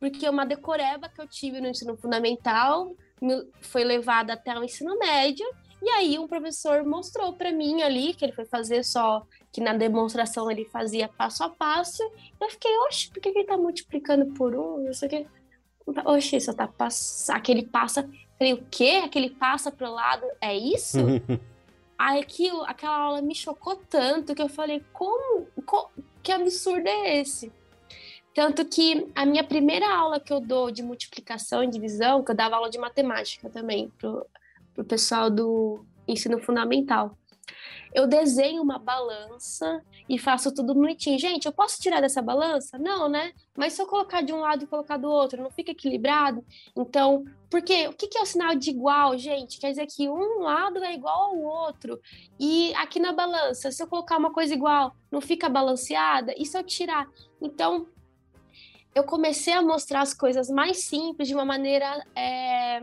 Porque 0.00 0.28
uma 0.28 0.46
decoreba 0.46 1.08
que 1.08 1.20
eu 1.20 1.28
tive 1.28 1.60
no 1.60 1.68
ensino 1.68 1.96
fundamental 1.96 2.96
foi 3.60 3.84
levada 3.84 4.32
até 4.32 4.58
o 4.58 4.64
ensino 4.64 4.98
médio, 4.98 5.46
e 5.82 5.88
aí 5.90 6.18
um 6.18 6.26
professor 6.26 6.84
mostrou 6.84 7.34
para 7.34 7.52
mim 7.52 7.82
ali 7.82 8.14
que 8.14 8.24
ele 8.24 8.32
foi 8.32 8.44
fazer 8.44 8.82
só 8.82 9.26
que 9.52 9.60
na 9.60 9.72
demonstração 9.72 10.50
ele 10.50 10.64
fazia 10.66 11.08
passo 11.08 11.42
a 11.42 11.48
passo. 11.48 12.02
E 12.02 12.44
eu 12.44 12.50
fiquei, 12.50 12.70
oxe, 12.86 13.10
por 13.10 13.20
que 13.20 13.28
ele 13.30 13.44
tá 13.44 13.56
multiplicando 13.56 14.26
por 14.34 14.54
um? 14.54 14.84
Não 14.84 14.92
sei 14.92 15.08
o 15.08 15.10
quê. 15.10 15.26
Oxe, 16.04 16.40
só 16.40 16.52
tá 16.52 16.68
pass... 16.68 17.28
aquele 17.30 17.64
passa. 17.64 18.08
Falei, 18.38 18.52
o 18.54 18.64
quê? 18.70 19.02
Aquele 19.04 19.30
passa 19.30 19.70
pro 19.70 19.90
lado, 19.90 20.24
é 20.40 20.54
isso? 20.56 20.98
aí 21.98 22.20
aquilo, 22.20 22.62
aquela 22.64 22.96
aula 22.96 23.22
me 23.22 23.34
chocou 23.34 23.76
tanto 23.76 24.34
que 24.34 24.42
eu 24.42 24.48
falei, 24.48 24.84
como, 24.92 25.46
como 25.64 25.90
que 26.22 26.30
absurdo 26.30 26.86
é 26.86 27.20
esse? 27.20 27.52
Tanto 28.34 28.64
que 28.64 29.10
a 29.14 29.26
minha 29.26 29.44
primeira 29.44 29.92
aula 29.92 30.20
que 30.20 30.32
eu 30.32 30.40
dou 30.40 30.70
de 30.70 30.82
multiplicação 30.82 31.64
e 31.64 31.68
divisão, 31.68 32.22
que 32.22 32.30
eu 32.30 32.36
dava 32.36 32.56
aula 32.56 32.70
de 32.70 32.78
matemática 32.78 33.50
também 33.50 33.90
pro, 33.98 34.26
pro 34.74 34.84
pessoal 34.84 35.28
do 35.28 35.84
ensino 36.06 36.40
fundamental 36.40 37.16
eu 37.92 38.06
desenho 38.06 38.62
uma 38.62 38.78
balança 38.78 39.82
e 40.08 40.18
faço 40.18 40.52
tudo 40.54 40.74
bonitinho. 40.74 41.18
Gente, 41.18 41.46
eu 41.46 41.52
posso 41.52 41.80
tirar 41.80 42.00
dessa 42.00 42.22
balança? 42.22 42.78
Não, 42.78 43.08
né? 43.08 43.32
Mas 43.56 43.72
se 43.72 43.82
eu 43.82 43.86
colocar 43.86 44.22
de 44.22 44.32
um 44.32 44.40
lado 44.40 44.64
e 44.64 44.66
colocar 44.66 44.96
do 44.96 45.08
outro, 45.08 45.42
não 45.42 45.50
fica 45.50 45.72
equilibrado? 45.72 46.44
Então, 46.76 47.24
porque 47.50 47.88
o 47.88 47.92
que 47.92 48.16
é 48.16 48.22
o 48.22 48.26
sinal 48.26 48.54
de 48.54 48.70
igual, 48.70 49.18
gente? 49.18 49.58
Quer 49.58 49.70
dizer 49.70 49.86
que 49.86 50.08
um 50.08 50.40
lado 50.40 50.82
é 50.84 50.94
igual 50.94 51.30
ao 51.30 51.38
outro. 51.38 52.00
E 52.38 52.72
aqui 52.74 53.00
na 53.00 53.12
balança, 53.12 53.70
se 53.72 53.82
eu 53.82 53.88
colocar 53.88 54.16
uma 54.16 54.32
coisa 54.32 54.54
igual, 54.54 54.94
não 55.10 55.20
fica 55.20 55.48
balanceada? 55.48 56.32
E 56.36 56.46
se 56.46 56.56
eu 56.56 56.62
tirar? 56.62 57.08
Então, 57.40 57.88
eu 58.94 59.04
comecei 59.04 59.52
a 59.52 59.62
mostrar 59.62 60.00
as 60.02 60.14
coisas 60.14 60.48
mais 60.48 60.84
simples 60.84 61.28
de 61.28 61.34
uma 61.34 61.44
maneira. 61.44 62.04
É 62.14 62.82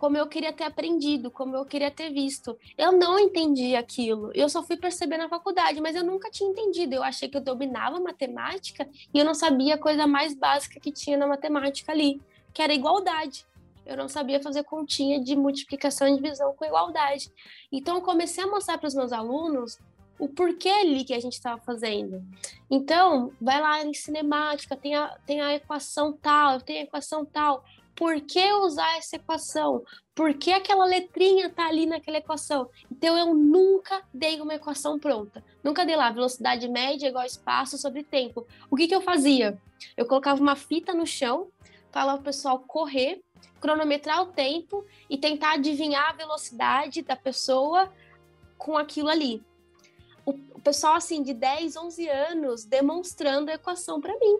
como 0.00 0.16
eu 0.16 0.26
queria 0.26 0.50
ter 0.50 0.64
aprendido, 0.64 1.30
como 1.30 1.54
eu 1.54 1.64
queria 1.66 1.90
ter 1.90 2.10
visto. 2.10 2.58
Eu 2.78 2.90
não 2.90 3.18
entendi 3.18 3.76
aquilo. 3.76 4.32
Eu 4.34 4.48
só 4.48 4.62
fui 4.62 4.78
perceber 4.78 5.18
na 5.18 5.28
faculdade, 5.28 5.78
mas 5.78 5.94
eu 5.94 6.02
nunca 6.02 6.30
tinha 6.30 6.48
entendido. 6.48 6.94
Eu 6.94 7.02
achei 7.02 7.28
que 7.28 7.36
eu 7.36 7.40
dominava 7.42 8.00
matemática 8.00 8.88
e 9.12 9.18
eu 9.18 9.26
não 9.26 9.34
sabia 9.34 9.74
a 9.74 9.78
coisa 9.78 10.06
mais 10.06 10.34
básica 10.34 10.80
que 10.80 10.90
tinha 10.90 11.18
na 11.18 11.26
matemática 11.26 11.92
ali, 11.92 12.18
que 12.54 12.62
era 12.62 12.72
igualdade. 12.72 13.44
Eu 13.84 13.94
não 13.94 14.08
sabia 14.08 14.42
fazer 14.42 14.62
continha 14.62 15.22
de 15.22 15.36
multiplicação 15.36 16.08
e 16.08 16.16
divisão 16.16 16.54
com 16.54 16.64
igualdade. 16.64 17.30
Então 17.70 17.96
eu 17.96 18.00
comecei 18.00 18.42
a 18.42 18.46
mostrar 18.46 18.78
para 18.78 18.88
os 18.88 18.94
meus 18.94 19.12
alunos 19.12 19.78
o 20.20 20.28
porquê 20.28 20.68
ali 20.68 21.04
que 21.04 21.14
a 21.14 21.20
gente 21.20 21.32
estava 21.32 21.60
fazendo. 21.62 22.22
Então, 22.70 23.32
vai 23.40 23.60
lá 23.60 23.84
em 23.84 23.92
cinemática, 23.94 24.76
tem 24.76 24.94
a, 24.94 25.16
tem 25.26 25.40
a 25.40 25.54
equação 25.54 26.12
tal, 26.12 26.60
tem 26.60 26.78
a 26.78 26.82
equação 26.82 27.24
tal 27.24 27.64
por 28.00 28.18
que 28.22 28.50
usar 28.54 28.96
essa 28.96 29.16
equação? 29.16 29.84
Por 30.14 30.32
que 30.32 30.50
aquela 30.50 30.86
letrinha 30.86 31.48
está 31.48 31.66
ali 31.66 31.84
naquela 31.84 32.16
equação? 32.16 32.70
Então 32.90 33.14
eu 33.18 33.34
nunca 33.34 34.02
dei 34.12 34.40
uma 34.40 34.54
equação 34.54 34.98
pronta. 34.98 35.44
Nunca 35.62 35.84
dei 35.84 35.96
lá 35.96 36.10
velocidade 36.10 36.66
média 36.66 37.08
igual 37.08 37.26
espaço 37.26 37.76
sobre 37.76 38.02
tempo. 38.02 38.46
O 38.70 38.76
que, 38.76 38.88
que 38.88 38.94
eu 38.94 39.02
fazia? 39.02 39.60
Eu 39.98 40.06
colocava 40.06 40.40
uma 40.40 40.56
fita 40.56 40.94
no 40.94 41.06
chão, 41.06 41.48
falava 41.92 42.22
o 42.22 42.24
pessoal 42.24 42.58
correr, 42.60 43.22
cronometrar 43.60 44.22
o 44.22 44.32
tempo 44.32 44.82
e 45.10 45.18
tentar 45.18 45.52
adivinhar 45.52 46.08
a 46.08 46.14
velocidade 46.14 47.02
da 47.02 47.16
pessoa 47.16 47.92
com 48.56 48.78
aquilo 48.78 49.10
ali. 49.10 49.44
Pessoal 50.62 50.94
assim 50.94 51.22
de 51.22 51.34
10, 51.34 51.76
11 51.76 52.08
anos 52.08 52.64
demonstrando 52.64 53.50
a 53.50 53.54
equação 53.54 54.00
para 54.00 54.18
mim 54.18 54.38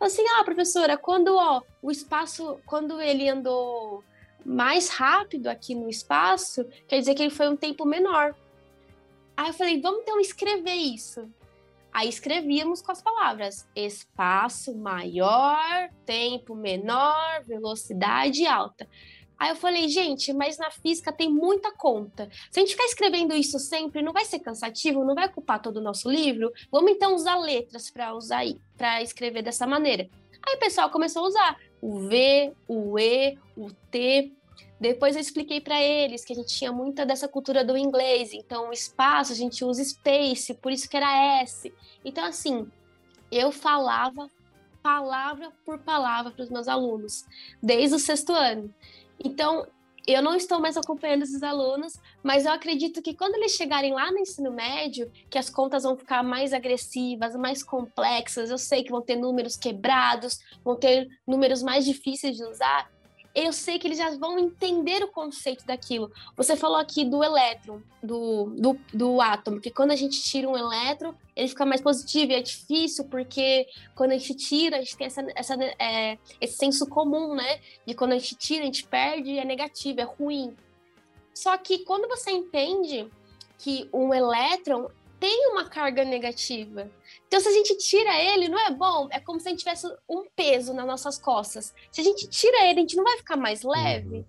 assim, 0.00 0.24
ah, 0.36 0.44
professora, 0.44 0.96
quando 0.96 1.36
ó, 1.36 1.62
o 1.82 1.90
espaço, 1.90 2.60
quando 2.64 3.00
ele 3.00 3.28
andou 3.28 4.04
mais 4.44 4.88
rápido 4.88 5.48
aqui 5.48 5.74
no 5.74 5.88
espaço, 5.88 6.64
quer 6.86 6.98
dizer 6.98 7.14
que 7.14 7.22
ele 7.22 7.30
foi 7.30 7.48
um 7.48 7.56
tempo 7.56 7.84
menor. 7.84 8.34
Aí 9.36 9.48
eu 9.48 9.54
falei, 9.54 9.80
vamos 9.80 10.02
então 10.02 10.20
escrever 10.20 10.74
isso. 10.74 11.28
Aí 11.92 12.08
escrevíamos 12.08 12.80
com 12.80 12.92
as 12.92 13.02
palavras 13.02 13.66
espaço 13.74 14.76
maior, 14.76 15.90
tempo 16.04 16.54
menor, 16.54 17.42
velocidade 17.44 18.46
alta. 18.46 18.88
Aí 19.38 19.50
eu 19.50 19.56
falei, 19.56 19.88
gente, 19.88 20.32
mas 20.32 20.58
na 20.58 20.70
física 20.70 21.12
tem 21.12 21.30
muita 21.30 21.70
conta. 21.70 22.28
Se 22.50 22.58
a 22.58 22.62
gente 22.62 22.72
ficar 22.72 22.86
escrevendo 22.86 23.34
isso 23.34 23.58
sempre, 23.58 24.02
não 24.02 24.12
vai 24.12 24.24
ser 24.24 24.40
cansativo, 24.40 25.04
não 25.04 25.14
vai 25.14 25.26
ocupar 25.26 25.62
todo 25.62 25.76
o 25.76 25.82
nosso 25.82 26.10
livro. 26.10 26.52
Vamos 26.72 26.90
então 26.90 27.14
usar 27.14 27.36
letras 27.36 27.88
para 27.90 28.14
usar 28.14 28.44
para 28.76 29.00
escrever 29.02 29.42
dessa 29.42 29.66
maneira. 29.66 30.08
Aí 30.46 30.56
o 30.56 30.58
pessoal 30.58 30.90
começou 30.90 31.24
a 31.24 31.28
usar 31.28 31.56
o 31.80 32.08
V, 32.08 32.52
o 32.66 32.98
E, 32.98 33.38
o 33.56 33.70
T. 33.90 34.32
Depois 34.80 35.14
eu 35.14 35.20
expliquei 35.20 35.60
para 35.60 35.80
eles 35.80 36.24
que 36.24 36.32
a 36.32 36.36
gente 36.36 36.56
tinha 36.56 36.72
muita 36.72 37.06
dessa 37.06 37.28
cultura 37.28 37.64
do 37.64 37.76
inglês, 37.76 38.32
então 38.32 38.72
espaço 38.72 39.32
a 39.32 39.36
gente 39.36 39.64
usa 39.64 39.82
space, 39.82 40.54
por 40.54 40.70
isso 40.70 40.88
que 40.88 40.96
era 40.96 41.40
S. 41.42 41.72
Então 42.04 42.24
assim, 42.24 42.66
eu 43.30 43.50
falava 43.50 44.28
palavra 44.82 45.52
por 45.64 45.78
palavra 45.80 46.30
para 46.30 46.44
os 46.44 46.50
meus 46.50 46.68
alunos 46.68 47.24
desde 47.62 47.96
o 47.96 47.98
sexto 47.98 48.32
ano. 48.32 48.72
Então, 49.24 49.66
eu 50.06 50.22
não 50.22 50.34
estou 50.34 50.58
mais 50.58 50.74
acompanhando 50.74 51.22
esses 51.22 51.42
alunos, 51.42 52.00
mas 52.22 52.46
eu 52.46 52.52
acredito 52.52 53.02
que 53.02 53.14
quando 53.14 53.34
eles 53.34 53.52
chegarem 53.52 53.92
lá 53.92 54.10
no 54.10 54.18
ensino 54.18 54.50
médio, 54.50 55.12
que 55.28 55.36
as 55.36 55.50
contas 55.50 55.82
vão 55.82 55.98
ficar 55.98 56.22
mais 56.22 56.54
agressivas, 56.54 57.36
mais 57.36 57.62
complexas, 57.62 58.48
eu 58.48 58.56
sei 58.56 58.82
que 58.82 58.90
vão 58.90 59.02
ter 59.02 59.16
números 59.16 59.54
quebrados, 59.54 60.38
vão 60.64 60.76
ter 60.76 61.08
números 61.26 61.62
mais 61.62 61.84
difíceis 61.84 62.38
de 62.38 62.44
usar, 62.44 62.90
eu 63.44 63.52
sei 63.52 63.78
que 63.78 63.86
eles 63.86 63.98
já 63.98 64.16
vão 64.16 64.38
entender 64.38 65.02
o 65.02 65.08
conceito 65.08 65.66
daquilo. 65.66 66.10
Você 66.36 66.56
falou 66.56 66.76
aqui 66.76 67.04
do 67.04 67.22
elétron, 67.22 67.80
do, 68.02 68.46
do, 68.56 68.78
do 68.92 69.20
átomo, 69.20 69.60
que 69.60 69.70
quando 69.70 69.90
a 69.90 69.96
gente 69.96 70.22
tira 70.22 70.48
um 70.48 70.56
elétron, 70.56 71.14
ele 71.36 71.48
fica 71.48 71.66
mais 71.66 71.80
positivo. 71.80 72.32
E 72.32 72.34
é 72.36 72.42
difícil, 72.42 73.04
porque 73.04 73.66
quando 73.94 74.12
a 74.12 74.18
gente 74.18 74.34
tira, 74.34 74.76
a 74.76 74.80
gente 74.80 74.96
tem 74.96 75.06
essa, 75.06 75.26
essa, 75.34 75.54
é, 75.78 76.18
esse 76.40 76.56
senso 76.56 76.86
comum, 76.86 77.34
né? 77.34 77.60
De 77.86 77.94
quando 77.94 78.12
a 78.12 78.18
gente 78.18 78.34
tira, 78.36 78.62
a 78.62 78.66
gente 78.66 78.86
perde, 78.86 79.38
é 79.38 79.44
negativo, 79.44 80.00
é 80.00 80.04
ruim. 80.04 80.56
Só 81.34 81.56
que 81.58 81.80
quando 81.84 82.08
você 82.08 82.30
entende 82.30 83.08
que 83.58 83.88
um 83.92 84.14
elétron 84.14 84.88
tem 85.20 85.48
uma 85.50 85.64
carga 85.68 86.04
negativa, 86.04 86.90
então, 87.28 87.40
se 87.40 87.48
a 87.48 87.52
gente 87.52 87.76
tira 87.76 88.18
ele, 88.22 88.48
não 88.48 88.58
é 88.58 88.70
bom? 88.70 89.06
É 89.10 89.20
como 89.20 89.38
se 89.38 89.48
a 89.48 89.50
gente 89.50 89.58
tivesse 89.58 89.86
um 90.08 90.24
peso 90.34 90.72
nas 90.72 90.86
nossas 90.86 91.18
costas. 91.18 91.74
Se 91.92 92.00
a 92.00 92.04
gente 92.04 92.26
tira 92.26 92.64
ele, 92.64 92.78
a 92.78 92.80
gente 92.80 92.96
não 92.96 93.04
vai 93.04 93.18
ficar 93.18 93.36
mais 93.36 93.62
leve? 93.62 94.16
Uhum. 94.16 94.24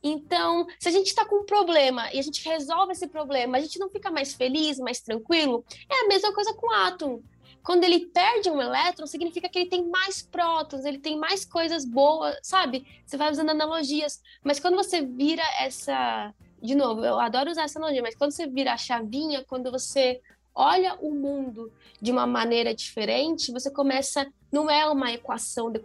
Então, 0.00 0.64
se 0.78 0.88
a 0.88 0.92
gente 0.92 1.08
está 1.08 1.24
com 1.24 1.40
um 1.40 1.44
problema 1.44 2.12
e 2.12 2.18
a 2.20 2.22
gente 2.22 2.48
resolve 2.48 2.92
esse 2.92 3.08
problema, 3.08 3.58
a 3.58 3.60
gente 3.60 3.80
não 3.80 3.90
fica 3.90 4.08
mais 4.08 4.34
feliz, 4.34 4.78
mais 4.78 5.00
tranquilo? 5.00 5.64
É 5.90 6.04
a 6.04 6.06
mesma 6.06 6.32
coisa 6.32 6.54
com 6.54 6.68
o 6.68 6.72
átomo. 6.72 7.24
Quando 7.60 7.82
ele 7.82 8.06
perde 8.06 8.48
um 8.48 8.62
elétron, 8.62 9.04
significa 9.08 9.48
que 9.48 9.58
ele 9.58 9.68
tem 9.68 9.84
mais 9.88 10.22
prótons, 10.22 10.84
ele 10.84 11.00
tem 11.00 11.18
mais 11.18 11.44
coisas 11.44 11.84
boas, 11.84 12.38
sabe? 12.40 12.86
Você 13.04 13.16
vai 13.16 13.32
usando 13.32 13.50
analogias. 13.50 14.22
Mas 14.44 14.60
quando 14.60 14.76
você 14.76 15.02
vira 15.02 15.42
essa. 15.58 16.32
De 16.62 16.76
novo, 16.76 17.04
eu 17.04 17.18
adoro 17.18 17.50
usar 17.50 17.64
essa 17.64 17.80
analogia, 17.80 18.02
mas 18.02 18.14
quando 18.14 18.30
você 18.30 18.46
vira 18.46 18.72
a 18.72 18.76
chavinha, 18.76 19.44
quando 19.44 19.72
você 19.72 20.20
olha 20.58 20.96
o 21.00 21.14
mundo 21.14 21.72
de 22.02 22.10
uma 22.10 22.26
maneira 22.26 22.74
diferente, 22.74 23.52
você 23.52 23.70
começa. 23.70 24.26
Não 24.50 24.68
é 24.68 24.84
uma 24.90 25.12
equação. 25.12 25.70
De, 25.70 25.80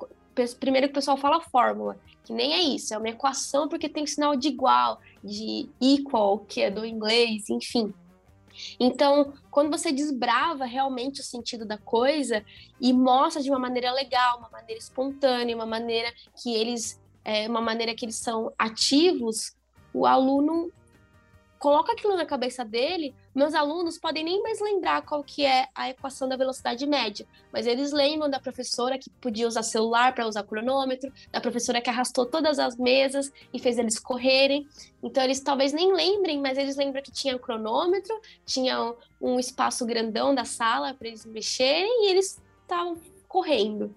primeiro 0.60 0.88
que 0.88 0.92
o 0.92 0.96
pessoal 0.96 1.16
fala 1.16 1.40
fórmula, 1.40 1.96
que 2.24 2.34
nem 2.34 2.54
é 2.54 2.62
isso, 2.62 2.94
é 2.94 2.98
uma 2.98 3.10
equação 3.10 3.70
porque 3.70 3.88
tem 3.88 4.08
sinal 4.08 4.36
de 4.36 4.48
igual, 4.48 5.00
de 5.24 5.70
equal, 5.80 6.40
que 6.40 6.62
é 6.62 6.72
do 6.72 6.84
inglês, 6.84 7.50
enfim. 7.50 7.94
Então, 8.80 9.34
quando 9.52 9.70
você 9.70 9.92
desbrava 9.92 10.66
realmente 10.66 11.22
o 11.22 11.24
sentido 11.24 11.66
da 11.66 11.78
coisa 11.78 12.44
e 12.82 12.92
mostra 12.94 13.42
de 13.42 13.50
uma 13.50 13.60
maneira 13.60 13.92
legal, 13.92 14.40
uma 14.40 14.50
maneira 14.50 14.80
espontânea, 14.80 15.56
uma 15.56 15.66
maneira 15.66 16.12
que 16.42 16.54
eles, 16.54 17.00
é, 17.24 17.48
uma 17.48 17.62
maneira 17.62 17.94
que 17.96 18.06
eles 18.06 18.16
são 18.16 18.52
ativos, 18.58 19.56
o 19.94 20.06
aluno 20.06 20.72
coloca 21.64 21.94
aquilo 21.94 22.18
na 22.18 22.26
cabeça 22.26 22.66
dele, 22.66 23.16
meus 23.34 23.54
alunos 23.54 23.98
podem 23.98 24.22
nem 24.22 24.44
mais 24.44 24.60
lembrar 24.60 25.02
qual 25.04 25.24
que 25.24 25.46
é 25.46 25.70
a 25.74 25.90
equação 25.90 26.28
da 26.28 26.36
velocidade 26.36 26.86
média, 26.86 27.26
mas 27.54 27.66
eles 27.66 27.94
lembram 27.94 28.30
da 28.30 28.38
professora 28.38 28.98
que 28.98 29.10
podia 29.10 29.48
usar 29.48 29.64
celular 29.64 30.14
para 30.14 30.28
usar 30.28 30.44
cronômetro, 30.44 31.10
da 31.32 31.40
professora 31.40 31.80
que 31.80 31.90
arrastou 31.90 32.26
todas 32.26 32.60
as 32.60 32.76
mesas 32.76 33.32
e 33.54 33.60
fez 33.60 33.78
eles 33.78 33.98
correrem. 33.98 34.68
Então 35.02 35.24
eles 35.24 35.40
talvez 35.40 35.72
nem 35.72 35.94
lembrem, 35.94 36.42
mas 36.42 36.58
eles 36.58 36.76
lembram 36.76 37.02
que 37.02 37.14
tinha 37.14 37.34
um 37.34 37.40
cronômetro, 37.40 38.14
tinha 38.46 38.94
um 39.22 39.40
espaço 39.40 39.86
grandão 39.86 40.36
da 40.36 40.44
sala 40.44 40.94
para 40.94 41.08
eles 41.08 41.26
mexerem 41.26 42.08
e 42.08 42.12
eles 42.12 42.42
estavam 42.64 42.98
correndo. 43.26 43.96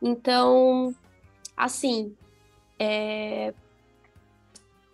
Então, 0.00 0.94
assim, 1.56 2.14
é... 2.78 3.52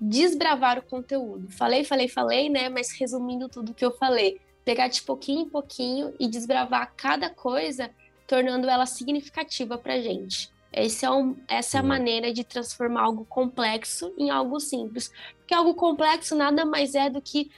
desbravar 0.08 0.78
o 0.78 0.82
conteúdo. 0.82 1.50
Falei, 1.50 1.84
falei, 1.84 2.08
falei, 2.08 2.48
né? 2.48 2.68
Mas 2.68 2.92
resumindo 2.92 3.48
tudo 3.48 3.74
que 3.74 3.84
eu 3.84 3.92
falei, 3.92 4.40
pegar 4.64 4.88
de 4.88 5.02
pouquinho 5.02 5.42
em 5.42 5.48
pouquinho 5.48 6.14
e 6.18 6.28
desbravar 6.28 6.92
cada 6.96 7.30
coisa, 7.30 7.90
tornando 8.26 8.68
ela 8.68 8.86
significativa 8.86 9.78
para 9.78 10.00
gente. 10.00 10.52
Esse 10.72 11.06
é 11.06 11.10
um, 11.10 11.36
essa 11.46 11.76
é 11.78 11.80
a 11.80 11.84
maneira 11.84 12.32
de 12.32 12.42
transformar 12.42 13.02
algo 13.02 13.24
complexo 13.24 14.12
em 14.18 14.30
algo 14.30 14.58
simples. 14.58 15.10
Porque 15.38 15.54
algo 15.54 15.74
complexo 15.74 16.34
nada 16.34 16.64
mais 16.64 16.94
é 16.94 17.08
do 17.08 17.22
que 17.22 17.50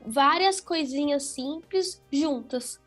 várias 0.00 0.60
coisinhas 0.60 1.24
simples 1.24 2.00
juntas. 2.12 2.80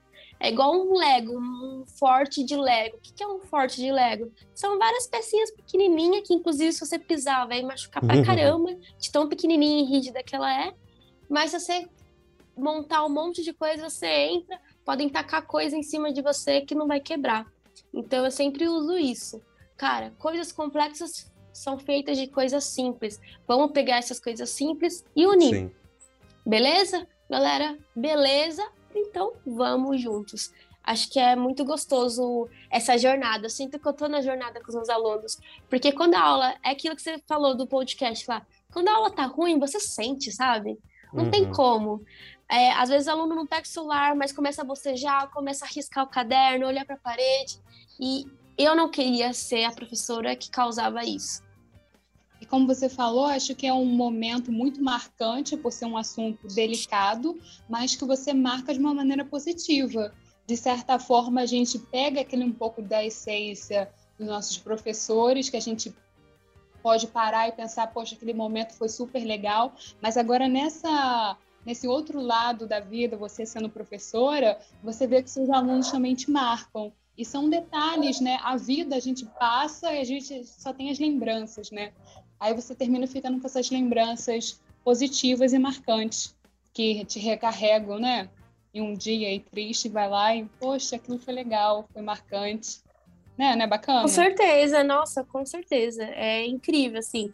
É 0.43 0.49
igual 0.49 0.75
um 0.75 0.97
Lego, 0.97 1.39
um 1.39 1.85
forte 1.97 2.43
de 2.43 2.57
Lego. 2.57 2.97
O 2.97 2.99
que 2.99 3.23
é 3.23 3.25
um 3.25 3.39
forte 3.39 3.77
de 3.77 3.89
Lego? 3.89 4.29
São 4.53 4.77
várias 4.77 5.07
pecinhas 5.07 5.49
pequenininhas 5.51 6.27
que, 6.27 6.33
inclusive, 6.33 6.73
se 6.73 6.85
você 6.85 6.99
pisar, 6.99 7.47
vai 7.47 7.61
machucar 7.61 8.05
pra 8.05 8.21
caramba, 8.25 8.75
de 8.99 9.09
tão 9.09 9.29
pequenininha 9.29 9.81
e 9.81 9.85
rígida 9.85 10.21
que 10.21 10.35
ela 10.35 10.53
é. 10.65 10.73
Mas 11.29 11.51
se 11.51 11.59
você 11.61 11.87
montar 12.57 13.05
um 13.05 13.09
monte 13.09 13.41
de 13.41 13.53
coisa, 13.53 13.89
você 13.89 14.05
entra, 14.05 14.59
podem 14.83 15.07
tacar 15.07 15.47
coisa 15.47 15.77
em 15.77 15.81
cima 15.81 16.11
de 16.11 16.21
você 16.21 16.59
que 16.59 16.75
não 16.75 16.89
vai 16.89 16.99
quebrar. 16.99 17.47
Então, 17.93 18.25
eu 18.25 18.31
sempre 18.31 18.67
uso 18.67 18.97
isso. 18.97 19.41
Cara, 19.77 20.11
coisas 20.19 20.51
complexas 20.51 21.31
são 21.53 21.79
feitas 21.79 22.17
de 22.17 22.27
coisas 22.27 22.65
simples. 22.65 23.17
Vamos 23.47 23.71
pegar 23.71 23.95
essas 23.95 24.19
coisas 24.19 24.49
simples 24.49 25.05
e 25.15 25.25
unir. 25.25 25.55
Sim. 25.55 25.71
Beleza? 26.45 27.07
Galera, 27.29 27.77
beleza? 27.95 28.61
Então 28.99 29.33
vamos 29.45 30.01
juntos. 30.01 30.51
Acho 30.83 31.09
que 31.09 31.19
é 31.19 31.35
muito 31.35 31.63
gostoso 31.63 32.49
essa 32.69 32.97
jornada. 32.97 33.45
Eu 33.45 33.49
sinto 33.49 33.79
que 33.79 33.87
eu 33.87 33.93
tô 33.93 34.07
na 34.07 34.21
jornada 34.21 34.59
com 34.59 34.67
os 34.67 34.75
meus 34.75 34.89
alunos. 34.89 35.39
Porque 35.69 35.91
quando 35.93 36.15
a 36.15 36.21
aula. 36.21 36.55
É 36.63 36.71
aquilo 36.71 36.95
que 36.95 37.01
você 37.01 37.17
falou 37.25 37.55
do 37.55 37.65
podcast 37.65 38.29
lá. 38.29 38.45
Quando 38.71 38.89
a 38.89 38.95
aula 38.95 39.09
tá 39.11 39.25
ruim, 39.25 39.59
você 39.59 39.79
sente, 39.79 40.31
sabe? 40.31 40.77
Não 41.13 41.25
uhum. 41.25 41.31
tem 41.31 41.49
como. 41.51 42.03
É, 42.49 42.71
às 42.73 42.89
vezes 42.89 43.07
o 43.07 43.11
aluno 43.11 43.33
não 43.33 43.47
pega 43.47 43.63
o 43.63 43.67
celular, 43.67 44.15
mas 44.15 44.31
começa 44.31 44.61
a 44.61 44.65
bocejar, 44.65 45.31
começa 45.31 45.63
a 45.63 45.67
riscar 45.67 46.03
o 46.03 46.09
caderno, 46.09 46.67
olhar 46.67 46.85
para 46.85 46.95
a 46.95 46.99
parede. 46.99 47.59
E 47.99 48.25
eu 48.57 48.75
não 48.75 48.89
queria 48.89 49.33
ser 49.33 49.63
a 49.63 49.71
professora 49.71 50.35
que 50.35 50.49
causava 50.49 51.03
isso. 51.03 51.41
Como 52.53 52.67
você 52.67 52.87
falou, 52.87 53.25
acho 53.25 53.55
que 53.55 53.65
é 53.65 53.73
um 53.73 53.83
momento 53.83 54.51
muito 54.51 54.79
marcante 54.79 55.57
por 55.57 55.71
ser 55.71 55.85
um 55.85 55.97
assunto 55.97 56.45
delicado, 56.45 57.35
mas 57.67 57.95
que 57.95 58.05
você 58.05 58.31
marca 58.31 58.71
de 58.71 58.79
uma 58.79 58.93
maneira 58.93 59.25
positiva. 59.25 60.13
De 60.45 60.55
certa 60.55 60.99
forma, 60.99 61.41
a 61.41 61.47
gente 61.47 61.79
pega 61.79 62.21
aquele 62.21 62.43
um 62.43 62.53
pouco 62.53 62.79
da 62.79 63.03
essência 63.03 63.91
dos 64.19 64.27
nossos 64.27 64.55
professores, 64.59 65.49
que 65.49 65.57
a 65.57 65.59
gente 65.59 65.91
pode 66.83 67.07
parar 67.07 67.47
e 67.47 67.53
pensar, 67.53 67.87
poxa, 67.87 68.13
aquele 68.13 68.35
momento 68.35 68.75
foi 68.75 68.87
super 68.87 69.25
legal, 69.25 69.73
mas 69.99 70.15
agora 70.15 70.47
nessa 70.47 71.35
nesse 71.65 71.87
outro 71.87 72.21
lado 72.21 72.67
da 72.67 72.79
vida, 72.79 73.17
você 73.17 73.47
sendo 73.47 73.67
professora, 73.67 74.59
você 74.83 75.07
vê 75.07 75.23
que 75.23 75.29
seus 75.31 75.49
alunos 75.49 75.89
também 75.89 76.13
te 76.13 76.29
marcam. 76.29 76.93
E 77.17 77.23
são 77.23 77.49
detalhes, 77.49 78.19
né? 78.19 78.39
A 78.41 78.57
vida 78.57 78.95
a 78.95 78.99
gente 78.99 79.25
passa 79.39 79.93
e 79.93 79.99
a 79.99 80.03
gente 80.03 80.43
só 80.45 80.73
tem 80.73 80.89
as 80.89 80.97
lembranças, 80.97 81.69
né? 81.69 81.93
Aí 82.39 82.53
você 82.53 82.75
termina 82.75 83.07
ficando 83.07 83.39
com 83.39 83.47
essas 83.47 83.69
lembranças 83.69 84.59
positivas 84.83 85.53
e 85.53 85.59
marcantes 85.59 86.35
que 86.73 87.05
te 87.05 87.19
recarregam, 87.19 87.99
né? 87.99 88.29
E 88.73 88.81
um 88.81 88.93
dia 88.93 89.27
aí 89.27 89.39
triste, 89.39 89.87
vai 89.87 90.09
lá 90.09 90.35
e, 90.35 90.45
poxa, 90.59 90.95
aquilo 90.95 91.19
foi 91.19 91.33
legal, 91.33 91.87
foi 91.93 92.01
marcante. 92.01 92.81
Né? 93.37 93.55
Não 93.55 93.63
é 93.65 93.67
bacana? 93.67 94.01
Com 94.01 94.07
certeza, 94.07 94.83
nossa, 94.83 95.23
com 95.23 95.45
certeza. 95.45 96.03
É 96.03 96.45
incrível, 96.45 96.99
assim. 96.99 97.31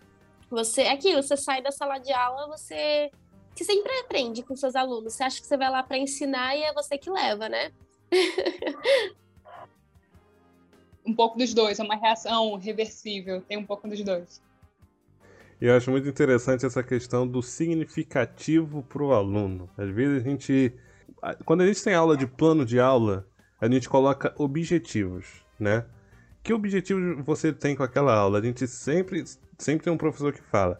Você, 0.49 0.81
é 0.81 0.91
aquilo, 0.91 1.21
você 1.21 1.37
sai 1.37 1.61
da 1.61 1.71
sala 1.71 1.97
de 1.97 2.11
aula, 2.11 2.47
você, 2.47 3.11
você 3.55 3.63
sempre 3.63 3.91
aprende 3.99 4.43
com 4.43 4.55
seus 4.55 4.75
alunos. 4.75 5.13
Você 5.13 5.23
acha 5.23 5.39
que 5.39 5.47
você 5.47 5.55
vai 5.55 5.69
lá 5.69 5.81
para 5.81 5.97
ensinar 5.97 6.55
e 6.55 6.63
é 6.63 6.73
você 6.73 6.97
que 6.97 7.09
leva, 7.09 7.47
né? 7.47 7.71
um 11.05 11.13
pouco 11.13 11.37
dos 11.37 11.53
dois, 11.53 11.79
é 11.79 11.83
uma 11.83 11.95
reação 11.95 12.55
reversível, 12.55 13.41
tem 13.41 13.57
um 13.57 13.65
pouco 13.65 13.87
dos 13.87 14.03
dois. 14.03 14.41
E 15.61 15.65
eu 15.65 15.75
acho 15.75 15.91
muito 15.91 16.07
interessante 16.07 16.65
essa 16.65 16.81
questão 16.81 17.27
do 17.27 17.41
significativo 17.41 18.81
para 18.83 19.03
o 19.03 19.13
aluno. 19.13 19.69
Às 19.77 19.89
vezes 19.89 20.23
a 20.23 20.29
gente. 20.29 20.73
Quando 21.43 21.61
a 21.61 21.67
gente 21.67 21.83
tem 21.83 21.93
aula 21.93 22.15
de 22.15 22.25
plano 22.25 22.65
de 22.65 22.79
aula, 22.79 23.27
a 23.59 23.69
gente 23.69 23.89
coloca 23.89 24.33
objetivos, 24.37 25.45
né? 25.59 25.85
Que 26.41 26.53
objetivos 26.53 27.23
você 27.25 27.51
tem 27.51 27.75
com 27.75 27.83
aquela 27.83 28.13
aula? 28.15 28.39
A 28.39 28.41
gente 28.41 28.65
sempre, 28.67 29.25
sempre 29.57 29.83
tem 29.83 29.91
um 29.91 29.97
professor 29.97 30.31
que 30.31 30.41
fala: 30.41 30.79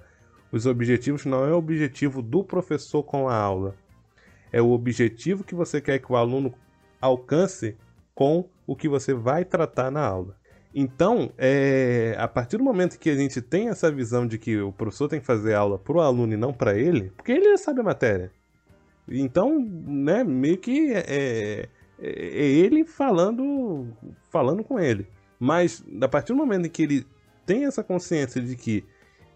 os 0.49 0.65
objetivos 0.65 1.25
não 1.25 1.45
é 1.45 1.51
o 1.51 1.57
objetivo 1.57 2.21
do 2.21 2.41
professor 2.41 3.03
com 3.03 3.27
a 3.27 3.35
aula, 3.35 3.75
é 4.51 4.61
o 4.61 4.71
objetivo 4.71 5.43
que 5.43 5.53
você 5.53 5.81
quer 5.81 5.99
que 5.99 6.11
o 6.11 6.15
aluno 6.15 6.53
alcance 7.01 7.77
com 8.15 8.49
o 8.65 8.75
que 8.75 8.87
você 8.87 9.13
vai 9.13 9.43
tratar 9.43 9.91
na 9.91 10.05
aula. 10.05 10.38
Então, 10.73 11.31
é, 11.37 12.15
a 12.17 12.27
partir 12.27 12.57
do 12.57 12.63
momento 12.63 12.99
que 12.99 13.09
a 13.09 13.15
gente 13.15 13.41
tem 13.41 13.69
essa 13.69 13.91
visão 13.91 14.27
de 14.27 14.37
que 14.37 14.59
o 14.59 14.71
professor 14.71 15.07
tem 15.07 15.19
que 15.19 15.25
fazer 15.25 15.55
aula 15.55 15.79
para 15.79 15.93
o 15.93 16.01
aluno 16.01 16.33
e 16.33 16.37
não 16.37 16.53
para 16.53 16.77
ele, 16.77 17.11
porque 17.15 17.31
ele 17.31 17.57
sabe 17.57 17.79
a 17.79 17.83
matéria. 17.83 18.31
Então, 19.07 19.59
né, 19.59 20.23
meio 20.23 20.57
que 20.57 20.93
é, 20.93 21.03
é, 21.07 21.69
é, 21.99 22.45
ele 22.45 22.85
falando, 22.85 23.87
falando 24.29 24.63
com 24.63 24.79
ele. 24.79 25.07
Mas, 25.39 25.83
a 26.01 26.07
partir 26.07 26.33
do 26.33 26.37
momento 26.37 26.67
em 26.67 26.69
que 26.69 26.83
ele 26.83 27.07
tem 27.45 27.65
essa 27.65 27.83
consciência 27.83 28.39
de 28.39 28.55
que 28.55 28.85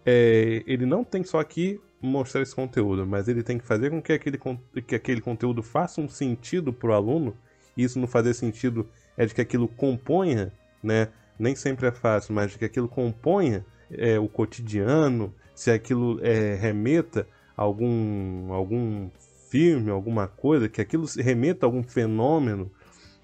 é, 0.06 0.62
ele 0.66 0.86
não 0.86 1.02
tem 1.02 1.24
só 1.24 1.42
que 1.42 1.80
mostrar 2.00 2.42
esse 2.42 2.54
conteúdo, 2.54 3.06
mas 3.06 3.26
ele 3.26 3.42
tem 3.42 3.58
que 3.58 3.64
fazer 3.64 3.90
com 3.90 4.00
que 4.00 4.12
aquele, 4.12 4.38
que 4.86 4.94
aquele 4.94 5.20
conteúdo 5.20 5.62
faça 5.62 6.00
um 6.00 6.08
sentido 6.08 6.72
para 6.72 6.90
o 6.90 6.92
aluno, 6.92 7.36
e 7.76 7.82
isso 7.82 7.98
não 7.98 8.06
fazer 8.06 8.34
sentido 8.34 8.88
é 9.16 9.26
de 9.26 9.34
que 9.34 9.40
aquilo 9.40 9.66
componha, 9.66 10.52
né? 10.82 11.08
Nem 11.38 11.54
sempre 11.54 11.86
é 11.86 11.92
fácil, 11.92 12.34
mas 12.34 12.56
que 12.56 12.64
aquilo 12.64 12.88
componha 12.88 13.64
é, 13.90 14.18
o 14.18 14.28
cotidiano, 14.28 15.34
se 15.54 15.70
aquilo 15.70 16.18
é, 16.22 16.54
remeta 16.54 17.26
a 17.56 17.62
algum, 17.62 18.52
algum 18.52 19.10
filme, 19.48 19.90
alguma 19.90 20.26
coisa, 20.26 20.68
que 20.68 20.80
aquilo 20.80 21.06
remeta 21.16 21.64
a 21.64 21.68
algum 21.68 21.82
fenômeno, 21.82 22.70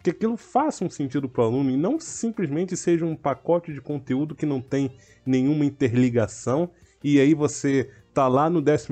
que 0.03 0.11
aquilo 0.11 0.37
faça 0.37 0.85
um 0.85 0.91
sentido 0.91 1.29
para 1.29 1.43
o 1.43 1.47
aluno 1.47 1.71
e 1.71 1.77
não 1.77 2.01
simplesmente 2.01 2.77
seja 2.77 3.05
um 3.05 3.17
pacote 3.17 3.73
de 3.73 3.81
conteúdo 3.81 4.35
que 4.35 4.47
não 4.47 4.61
tem 4.61 4.93
nenhuma 5.27 5.65
interligação 5.65 6.71
e 7.03 7.19
aí 7.19 7.35
você 7.35 7.91
tá 8.13 8.29
lá 8.29 8.51
no 8.51 8.63
14 8.63 8.89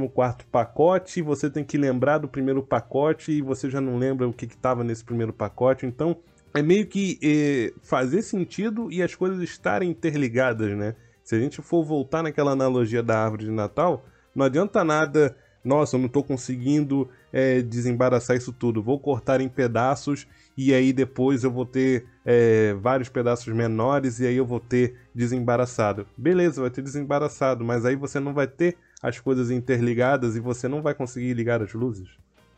pacote, 0.50 1.20
você 1.20 1.50
tem 1.50 1.64
que 1.64 1.76
lembrar 1.76 2.18
do 2.18 2.28
primeiro 2.28 2.62
pacote 2.62 3.32
e 3.32 3.42
você 3.42 3.68
já 3.68 3.80
não 3.80 3.98
lembra 3.98 4.28
o 4.28 4.32
que 4.32 4.46
estava 4.46 4.82
nesse 4.82 5.04
primeiro 5.04 5.32
pacote, 5.32 5.84
então 5.84 6.16
é 6.54 6.62
meio 6.62 6.86
que 6.86 7.18
é, 7.22 7.72
fazer 7.82 8.22
sentido 8.22 8.90
e 8.90 9.02
as 9.02 9.14
coisas 9.14 9.40
estarem 9.42 9.90
interligadas, 9.90 10.76
né? 10.76 10.94
Se 11.22 11.34
a 11.34 11.38
gente 11.38 11.60
for 11.60 11.84
voltar 11.84 12.22
naquela 12.22 12.52
analogia 12.52 13.02
da 13.02 13.22
árvore 13.22 13.44
de 13.44 13.50
Natal, 13.50 14.06
não 14.34 14.46
adianta 14.46 14.82
nada, 14.82 15.36
nossa, 15.62 15.96
eu 15.96 15.98
não 15.98 16.06
estou 16.06 16.24
conseguindo 16.24 17.08
é, 17.32 17.60
desembaraçar 17.60 18.36
isso 18.36 18.52
tudo, 18.52 18.82
vou 18.82 18.98
cortar 18.98 19.40
em 19.40 19.48
pedaços 19.48 20.26
e 20.56 20.72
aí 20.72 20.92
depois 20.92 21.44
eu 21.44 21.50
vou 21.50 21.66
ter 21.66 22.06
é, 22.24 22.72
vários 22.80 23.08
pedaços 23.08 23.52
menores 23.54 24.20
e 24.20 24.26
aí 24.26 24.36
eu 24.36 24.46
vou 24.46 24.60
ter 24.60 24.96
desembaraçado. 25.14 26.06
Beleza, 26.16 26.62
vai 26.62 26.70
ter 26.70 26.82
desembaraçado, 26.82 27.64
mas 27.64 27.84
aí 27.84 27.94
você 27.94 28.18
não 28.18 28.32
vai 28.32 28.46
ter 28.46 28.76
as 29.02 29.20
coisas 29.20 29.50
interligadas 29.50 30.34
e 30.36 30.40
você 30.40 30.66
não 30.66 30.80
vai 30.80 30.94
conseguir 30.94 31.34
ligar 31.34 31.62
as 31.62 31.74
luzes, 31.74 32.08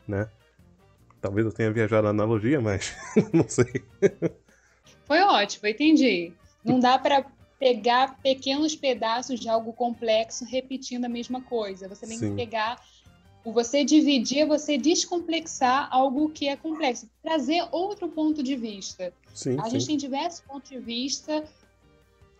né? 0.07 0.29
Talvez 1.21 1.45
eu 1.45 1.53
tenha 1.53 1.71
viajado 1.71 2.03
na 2.03 2.09
analogia, 2.09 2.59
mas 2.59 2.95
não 3.31 3.47
sei. 3.47 3.83
Foi 5.05 5.21
ótimo, 5.21 5.67
entendi. 5.67 6.33
Não 6.65 6.79
dá 6.79 6.97
para 6.97 7.25
pegar 7.59 8.17
pequenos 8.21 8.75
pedaços 8.75 9.39
de 9.39 9.47
algo 9.47 9.71
complexo 9.71 10.43
repetindo 10.43 11.05
a 11.05 11.09
mesma 11.09 11.41
coisa. 11.41 11.87
Você 11.87 12.07
tem 12.07 12.17
Sim. 12.17 12.29
que 12.31 12.35
pegar 12.35 12.81
você 13.43 13.83
dividir 13.83 14.45
você 14.45 14.77
descomplexar 14.77 15.87
algo 15.91 16.29
que 16.29 16.47
é 16.47 16.55
complexo, 16.55 17.09
trazer 17.23 17.67
outro 17.71 18.07
ponto 18.07 18.43
de 18.43 18.55
vista. 18.55 19.11
Sim, 19.33 19.57
a 19.59 19.63
sim. 19.63 19.71
gente 19.71 19.87
tem 19.87 19.97
diversos 19.97 20.41
pontos 20.41 20.69
de 20.69 20.77
vista 20.77 21.43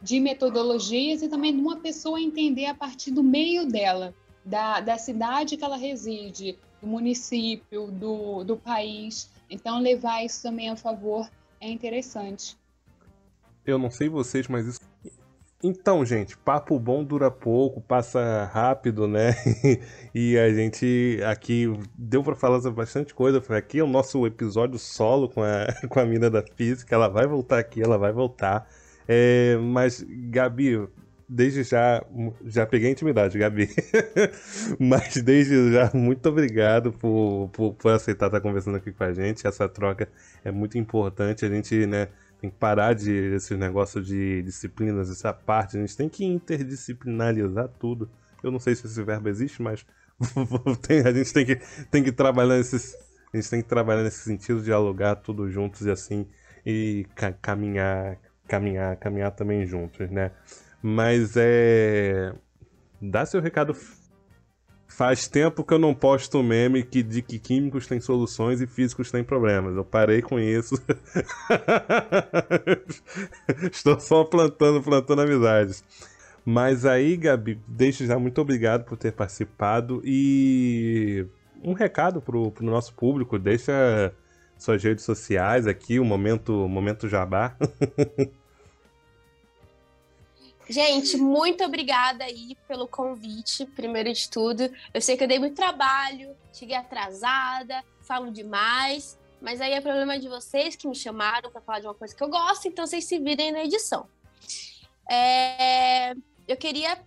de 0.01 0.19
metodologias 0.19 1.21
e 1.21 1.27
também 1.27 1.55
de 1.55 1.61
uma 1.61 1.77
pessoa 1.77 2.19
entender 2.19 2.65
a 2.65 2.75
partir 2.75 3.11
do 3.11 3.23
meio 3.23 3.67
dela, 3.67 4.13
da, 4.43 4.79
da 4.79 4.97
cidade 4.97 5.57
que 5.57 5.63
ela 5.63 5.77
reside, 5.77 6.57
do 6.81 6.87
município, 6.87 7.87
do, 7.87 8.43
do 8.43 8.57
país. 8.57 9.29
Então, 9.49 9.79
levar 9.79 10.23
isso 10.23 10.41
também 10.41 10.69
a 10.69 10.75
favor 10.75 11.29
é 11.59 11.69
interessante. 11.69 12.57
Eu 13.65 13.77
não 13.77 13.91
sei 13.91 14.09
vocês, 14.09 14.47
mas 14.47 14.65
isso. 14.65 14.81
Então, 15.63 16.03
gente, 16.03 16.35
papo 16.35 16.79
bom 16.79 17.03
dura 17.03 17.29
pouco, 17.29 17.79
passa 17.79 18.49
rápido, 18.51 19.07
né? 19.07 19.35
e 20.13 20.35
a 20.35 20.51
gente 20.51 21.19
aqui 21.23 21.71
deu 21.95 22.23
para 22.23 22.35
falar 22.35 22.59
bastante 22.71 23.13
coisa. 23.13 23.43
Aqui 23.55 23.77
é 23.77 23.83
o 23.83 23.87
nosso 23.87 24.25
episódio 24.25 24.79
solo 24.79 25.29
com 25.29 25.43
a, 25.43 25.67
com 25.87 25.99
a 25.99 26.05
mina 26.05 26.31
da 26.31 26.41
física. 26.41 26.95
Ela 26.95 27.07
vai 27.07 27.27
voltar 27.27 27.59
aqui, 27.59 27.79
ela 27.79 27.97
vai 27.97 28.11
voltar. 28.11 28.67
É, 29.07 29.55
mas, 29.57 30.03
Gabi, 30.07 30.87
desde 31.33 31.63
já, 31.63 32.05
já 32.43 32.65
peguei 32.65 32.91
intimidade, 32.91 33.39
Gabi. 33.39 33.69
Mas 34.77 35.15
desde 35.23 35.71
já, 35.71 35.89
muito 35.93 36.27
obrigado 36.27 36.91
por, 36.91 37.49
por, 37.53 37.73
por, 37.75 37.91
aceitar 37.93 38.25
estar 38.25 38.41
conversando 38.41 38.75
aqui 38.75 38.91
com 38.91 39.03
a 39.05 39.13
gente. 39.13 39.47
Essa 39.47 39.69
troca 39.69 40.09
é 40.43 40.51
muito 40.51 40.77
importante. 40.77 41.45
A 41.45 41.49
gente, 41.49 41.85
né, 41.85 42.09
tem 42.41 42.49
que 42.49 42.57
parar 42.57 42.93
de 42.93 43.37
negócio 43.51 44.03
de 44.03 44.41
disciplinas, 44.41 45.09
essa 45.09 45.31
parte. 45.31 45.77
A 45.77 45.79
gente 45.79 45.95
tem 45.95 46.09
que 46.09 46.25
interdisciplinarizar 46.25 47.69
tudo. 47.79 48.09
Eu 48.43 48.51
não 48.51 48.59
sei 48.59 48.75
se 48.75 48.85
esse 48.85 49.01
verbo 49.01 49.29
existe, 49.29 49.61
mas 49.61 49.85
a 51.05 51.11
gente 51.13 51.33
tem 51.33 51.45
que, 51.45 51.55
tem 51.89 52.03
que 52.03 52.11
trabalhar 52.11 52.57
nesses. 52.57 52.93
A 53.33 53.37
gente 53.37 53.49
tem 53.49 53.61
que 53.61 53.69
trabalhar 53.69 54.03
nesse 54.03 54.19
sentido, 54.19 54.61
dialogar 54.61 55.15
tudo 55.15 55.49
juntos 55.49 55.85
e 55.85 55.89
assim, 55.89 56.27
e 56.65 57.05
ca 57.15 57.31
caminhar, 57.31 58.17
caminhar, 58.45 58.97
caminhar 58.97 59.31
também 59.31 59.65
juntos, 59.65 60.09
né? 60.09 60.31
Mas 60.81 61.33
é. 61.35 62.33
Dá 63.01 63.25
seu 63.25 63.41
recado. 63.41 63.75
Faz 64.87 65.27
tempo 65.27 65.63
que 65.63 65.73
eu 65.73 65.79
não 65.79 65.95
posto 65.95 66.43
meme 66.43 66.83
que, 66.83 67.01
de 67.01 67.21
que 67.21 67.39
químicos 67.39 67.87
têm 67.87 68.01
soluções 68.01 68.59
e 68.59 68.67
físicos 68.67 69.09
têm 69.09 69.23
problemas. 69.23 69.75
Eu 69.75 69.85
parei 69.85 70.21
com 70.21 70.37
isso. 70.37 70.75
Estou 73.71 73.97
só 73.99 74.25
plantando, 74.25 74.83
plantando 74.83 75.21
amizades. 75.21 75.83
Mas 76.45 76.85
aí, 76.85 77.15
Gabi, 77.15 77.59
deixo 77.67 78.05
já 78.05 78.19
muito 78.19 78.41
obrigado 78.41 78.83
por 78.83 78.97
ter 78.97 79.13
participado 79.13 80.01
e 80.03 81.25
um 81.63 81.73
recado 81.73 82.21
pro, 82.21 82.51
pro 82.51 82.65
nosso 82.65 82.93
público, 82.93 83.37
deixa 83.37 84.13
suas 84.57 84.83
redes 84.83 85.05
sociais 85.05 85.67
aqui, 85.67 85.99
o 85.99 86.05
momento, 86.05 86.67
momento 86.67 87.07
jabá. 87.07 87.55
Gente, 90.71 91.17
muito 91.17 91.65
obrigada 91.65 92.23
aí 92.23 92.55
pelo 92.65 92.87
convite, 92.87 93.65
primeiro 93.65 94.13
de 94.13 94.29
tudo. 94.29 94.71
Eu 94.93 95.01
sei 95.01 95.17
que 95.17 95.23
eu 95.25 95.27
dei 95.27 95.37
muito 95.37 95.53
trabalho, 95.53 96.33
cheguei 96.53 96.77
atrasada, 96.77 97.83
falo 97.99 98.31
demais, 98.31 99.19
mas 99.41 99.59
aí 99.59 99.73
é 99.73 99.81
problema 99.81 100.17
de 100.17 100.29
vocês 100.29 100.77
que 100.77 100.87
me 100.87 100.95
chamaram 100.95 101.51
para 101.51 101.59
falar 101.59 101.81
de 101.81 101.87
uma 101.87 101.93
coisa 101.93 102.15
que 102.15 102.23
eu 102.23 102.29
gosto, 102.29 102.69
então 102.69 102.87
vocês 102.87 103.03
se 103.03 103.19
virem 103.19 103.51
na 103.51 103.65
edição. 103.65 104.07
É, 105.09 106.13
eu 106.47 106.55
queria, 106.55 106.97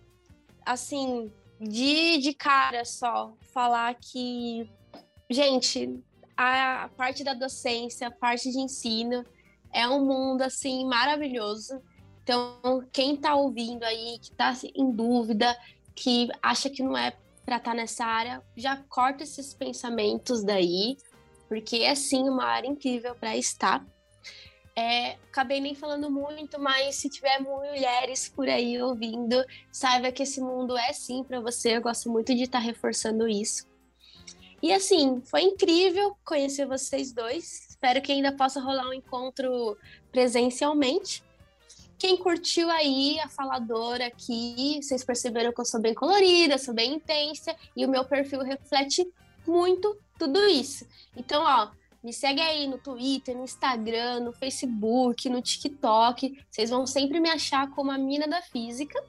assim, 0.63 1.33
de, 1.59 2.19
de 2.19 2.35
cara 2.35 2.85
só, 2.85 3.33
falar 3.51 3.95
que, 3.95 4.69
gente, 5.27 5.99
a 6.37 6.87
parte 6.95 7.23
da 7.23 7.33
docência, 7.33 8.09
a 8.09 8.11
parte 8.11 8.51
de 8.51 8.59
ensino, 8.59 9.25
é 9.73 9.87
um 9.87 10.05
mundo, 10.05 10.43
assim, 10.43 10.85
maravilhoso 10.85 11.81
então, 12.25 12.83
quem 12.91 13.13
está 13.13 13.35
ouvindo 13.35 13.83
aí, 13.83 14.17
que 14.17 14.31
está 14.31 14.51
em 14.73 14.91
dúvida, 14.91 15.55
que 15.93 16.27
acha 16.41 16.71
que 16.71 16.81
não 16.81 16.97
é 16.97 17.11
para 17.45 17.57
estar 17.57 17.69
tá 17.69 17.77
nessa 17.77 18.03
área, 18.03 18.41
já 18.57 18.77
corta 18.89 19.21
esses 19.21 19.53
pensamentos 19.53 20.43
daí, 20.43 20.97
porque 21.47 21.77
é 21.77 21.93
sim 21.93 22.27
uma 22.27 22.45
área 22.45 22.67
incrível 22.67 23.13
para 23.13 23.37
estar. 23.37 23.85
É, 24.75 25.11
acabei 25.29 25.61
nem 25.61 25.75
falando 25.75 26.09
muito, 26.09 26.59
mas 26.59 26.95
se 26.95 27.09
tiver 27.09 27.39
mulheres 27.39 28.27
por 28.27 28.49
aí 28.49 28.81
ouvindo, 28.81 29.45
saiba 29.71 30.11
que 30.11 30.23
esse 30.23 30.41
mundo 30.41 30.75
é 30.75 30.93
sim 30.93 31.23
para 31.23 31.39
você. 31.39 31.77
Eu 31.77 31.81
gosto 31.83 32.09
muito 32.09 32.33
de 32.33 32.41
estar 32.41 32.57
tá 32.57 32.65
reforçando 32.65 33.27
isso. 33.27 33.67
E 34.63 34.73
assim, 34.73 35.21
foi 35.25 35.43
incrível 35.43 36.17
conhecer 36.25 36.65
vocês 36.65 37.13
dois. 37.13 37.69
Espero 37.69 38.01
que 38.01 38.11
ainda 38.11 38.31
possa 38.31 38.59
rolar 38.59 38.89
um 38.89 38.93
encontro 38.93 39.77
presencialmente. 40.11 41.23
Quem 41.97 42.17
curtiu 42.17 42.69
aí 42.69 43.19
a 43.19 43.29
faladora 43.29 44.07
aqui, 44.07 44.79
vocês 44.81 45.03
perceberam 45.03 45.53
que 45.53 45.61
eu 45.61 45.65
sou 45.65 45.79
bem 45.79 45.93
colorida, 45.93 46.57
sou 46.57 46.73
bem 46.73 46.95
intensa 46.95 47.55
e 47.75 47.85
o 47.85 47.89
meu 47.89 48.03
perfil 48.03 48.41
reflete 48.41 49.07
muito 49.47 49.97
tudo 50.17 50.45
isso. 50.47 50.85
Então, 51.15 51.43
ó, 51.43 51.69
me 52.03 52.13
segue 52.13 52.41
aí 52.41 52.67
no 52.67 52.77
Twitter, 52.77 53.35
no 53.35 53.43
Instagram, 53.43 54.19
no 54.19 54.33
Facebook, 54.33 55.29
no 55.29 55.41
TikTok. 55.41 56.39
Vocês 56.51 56.69
vão 56.69 56.85
sempre 56.85 57.19
me 57.19 57.29
achar 57.29 57.69
como 57.71 57.91
a 57.91 57.97
mina 57.97 58.27
da 58.27 58.41
física. 58.41 59.01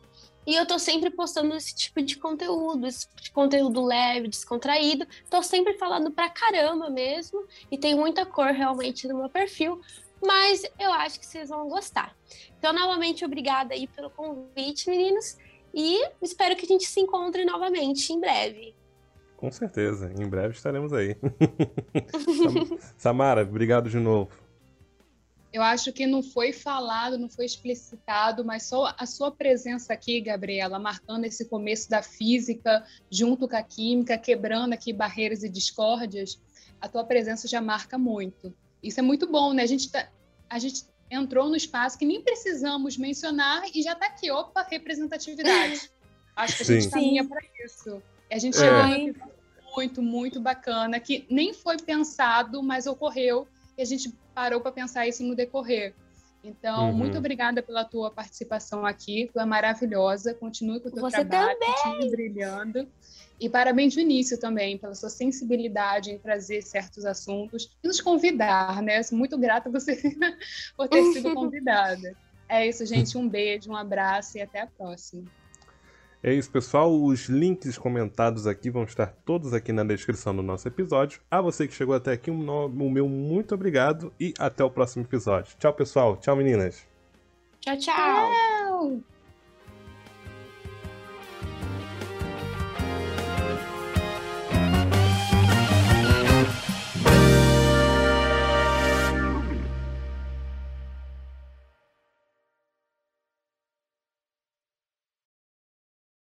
E 0.46 0.54
eu 0.54 0.64
tô 0.64 0.78
sempre 0.78 1.10
postando 1.10 1.54
esse 1.56 1.74
tipo 1.74 2.00
de 2.00 2.16
conteúdo, 2.16 2.86
esse 2.86 3.08
tipo 3.08 3.20
de 3.20 3.30
conteúdo 3.32 3.84
leve, 3.84 4.28
descontraído. 4.28 5.06
Tô 5.28 5.42
sempre 5.42 5.74
falando 5.74 6.10
pra 6.12 6.30
caramba 6.30 6.88
mesmo. 6.88 7.44
E 7.70 7.76
tem 7.76 7.96
muita 7.96 8.24
cor 8.24 8.52
realmente 8.52 9.08
no 9.08 9.16
meu 9.18 9.28
perfil 9.28 9.80
mas 10.24 10.64
eu 10.78 10.92
acho 10.92 11.20
que 11.20 11.26
vocês 11.26 11.48
vão 11.48 11.68
gostar. 11.68 12.16
Então, 12.58 12.72
novamente, 12.72 13.24
obrigada 13.24 13.74
aí 13.74 13.86
pelo 13.86 14.10
convite, 14.10 14.88
meninos, 14.88 15.36
e 15.74 16.08
espero 16.22 16.56
que 16.56 16.64
a 16.64 16.68
gente 16.68 16.86
se 16.86 17.00
encontre 17.00 17.44
novamente 17.44 18.12
em 18.12 18.20
breve. 18.20 18.74
Com 19.36 19.52
certeza, 19.52 20.10
em 20.18 20.26
breve 20.26 20.54
estaremos 20.54 20.92
aí. 20.92 21.16
Samara, 22.96 23.42
obrigado 23.42 23.90
de 23.90 23.98
novo. 23.98 24.30
Eu 25.52 25.62
acho 25.62 25.92
que 25.92 26.06
não 26.06 26.22
foi 26.22 26.52
falado, 26.52 27.18
não 27.18 27.30
foi 27.30 27.44
explicitado, 27.46 28.44
mas 28.44 28.64
só 28.64 28.94
a 28.98 29.06
sua 29.06 29.30
presença 29.30 29.92
aqui, 29.92 30.20
Gabriela, 30.20 30.78
marcando 30.78 31.24
esse 31.24 31.46
começo 31.46 31.88
da 31.88 32.02
física 32.02 32.84
junto 33.10 33.48
com 33.48 33.56
a 33.56 33.62
química, 33.62 34.18
quebrando 34.18 34.72
aqui 34.72 34.92
barreiras 34.92 35.42
e 35.42 35.48
discórdias, 35.48 36.40
a 36.80 36.88
tua 36.88 37.04
presença 37.04 37.48
já 37.48 37.60
marca 37.60 37.96
muito. 37.96 38.52
Isso 38.82 39.00
é 39.00 39.02
muito 39.02 39.26
bom, 39.26 39.52
né? 39.52 39.62
A 39.62 39.66
gente, 39.66 39.90
tá, 39.90 40.08
a 40.48 40.58
gente 40.58 40.84
entrou 41.10 41.48
no 41.48 41.56
espaço 41.56 41.98
que 41.98 42.04
nem 42.04 42.20
precisamos 42.20 42.96
mencionar 42.96 43.62
e 43.74 43.82
já 43.82 43.92
está 43.92 44.06
aqui, 44.06 44.30
opa, 44.30 44.66
representatividade. 44.68 45.90
Acho 46.36 46.56
que 46.56 46.62
a 46.62 46.66
gente 46.66 46.90
caminha 46.90 47.26
para 47.26 47.40
isso. 47.64 48.02
A 48.30 48.38
gente 48.38 48.56
é. 48.58 48.60
chegou 48.60 49.30
muito, 49.74 50.02
muito 50.02 50.40
bacana, 50.40 50.98
que 51.00 51.26
nem 51.30 51.52
foi 51.52 51.76
pensado, 51.78 52.62
mas 52.62 52.86
ocorreu, 52.86 53.46
e 53.76 53.82
a 53.82 53.84
gente 53.84 54.12
parou 54.34 54.60
para 54.60 54.72
pensar 54.72 55.06
isso 55.06 55.22
no 55.22 55.34
decorrer. 55.34 55.94
Então, 56.42 56.90
uhum. 56.90 56.96
muito 56.96 57.18
obrigada 57.18 57.62
pela 57.62 57.84
tua 57.84 58.10
participação 58.10 58.86
aqui, 58.86 59.28
tu 59.32 59.40
é 59.40 59.44
maravilhosa, 59.44 60.32
continue 60.34 60.80
com 60.80 60.88
o 60.88 60.92
teu 60.92 61.02
Você 61.02 61.24
trabalho, 61.24 61.58
também. 61.58 61.74
continue 61.74 62.10
brilhando. 62.10 62.88
E 63.38 63.50
parabéns 63.50 63.94
no 63.94 64.02
início 64.02 64.38
também, 64.38 64.78
pela 64.78 64.94
sua 64.94 65.10
sensibilidade 65.10 66.10
em 66.10 66.18
trazer 66.18 66.62
certos 66.62 67.04
assuntos 67.04 67.70
e 67.82 67.86
nos 67.86 68.00
convidar, 68.00 68.82
né? 68.82 69.02
Sou 69.02 69.16
muito 69.16 69.36
grata 69.36 69.70
você 69.70 69.94
por 70.76 70.88
ter 70.88 71.02
sido 71.12 71.34
convidada. 71.34 72.16
É 72.48 72.66
isso, 72.66 72.84
gente. 72.86 73.16
Um 73.18 73.28
beijo, 73.28 73.70
um 73.70 73.76
abraço 73.76 74.38
e 74.38 74.40
até 74.40 74.60
a 74.62 74.66
próxima. 74.66 75.24
É 76.22 76.32
isso, 76.32 76.50
pessoal. 76.50 76.92
Os 76.92 77.26
links 77.28 77.76
comentados 77.76 78.46
aqui 78.46 78.70
vão 78.70 78.84
estar 78.84 79.14
todos 79.24 79.52
aqui 79.52 79.70
na 79.70 79.84
descrição 79.84 80.34
do 80.34 80.42
nosso 80.42 80.66
episódio. 80.66 81.20
A 81.30 81.40
você 81.40 81.68
que 81.68 81.74
chegou 81.74 81.94
até 81.94 82.12
aqui, 82.12 82.30
o 82.30 82.70
meu 82.90 83.08
muito 83.08 83.54
obrigado 83.54 84.12
e 84.18 84.32
até 84.38 84.64
o 84.64 84.70
próximo 84.70 85.04
episódio. 85.04 85.54
Tchau, 85.58 85.74
pessoal. 85.74 86.16
Tchau, 86.16 86.34
meninas. 86.34 86.86
Tchau, 87.60 87.76
tchau. 87.76 87.94
tchau. 87.94 89.15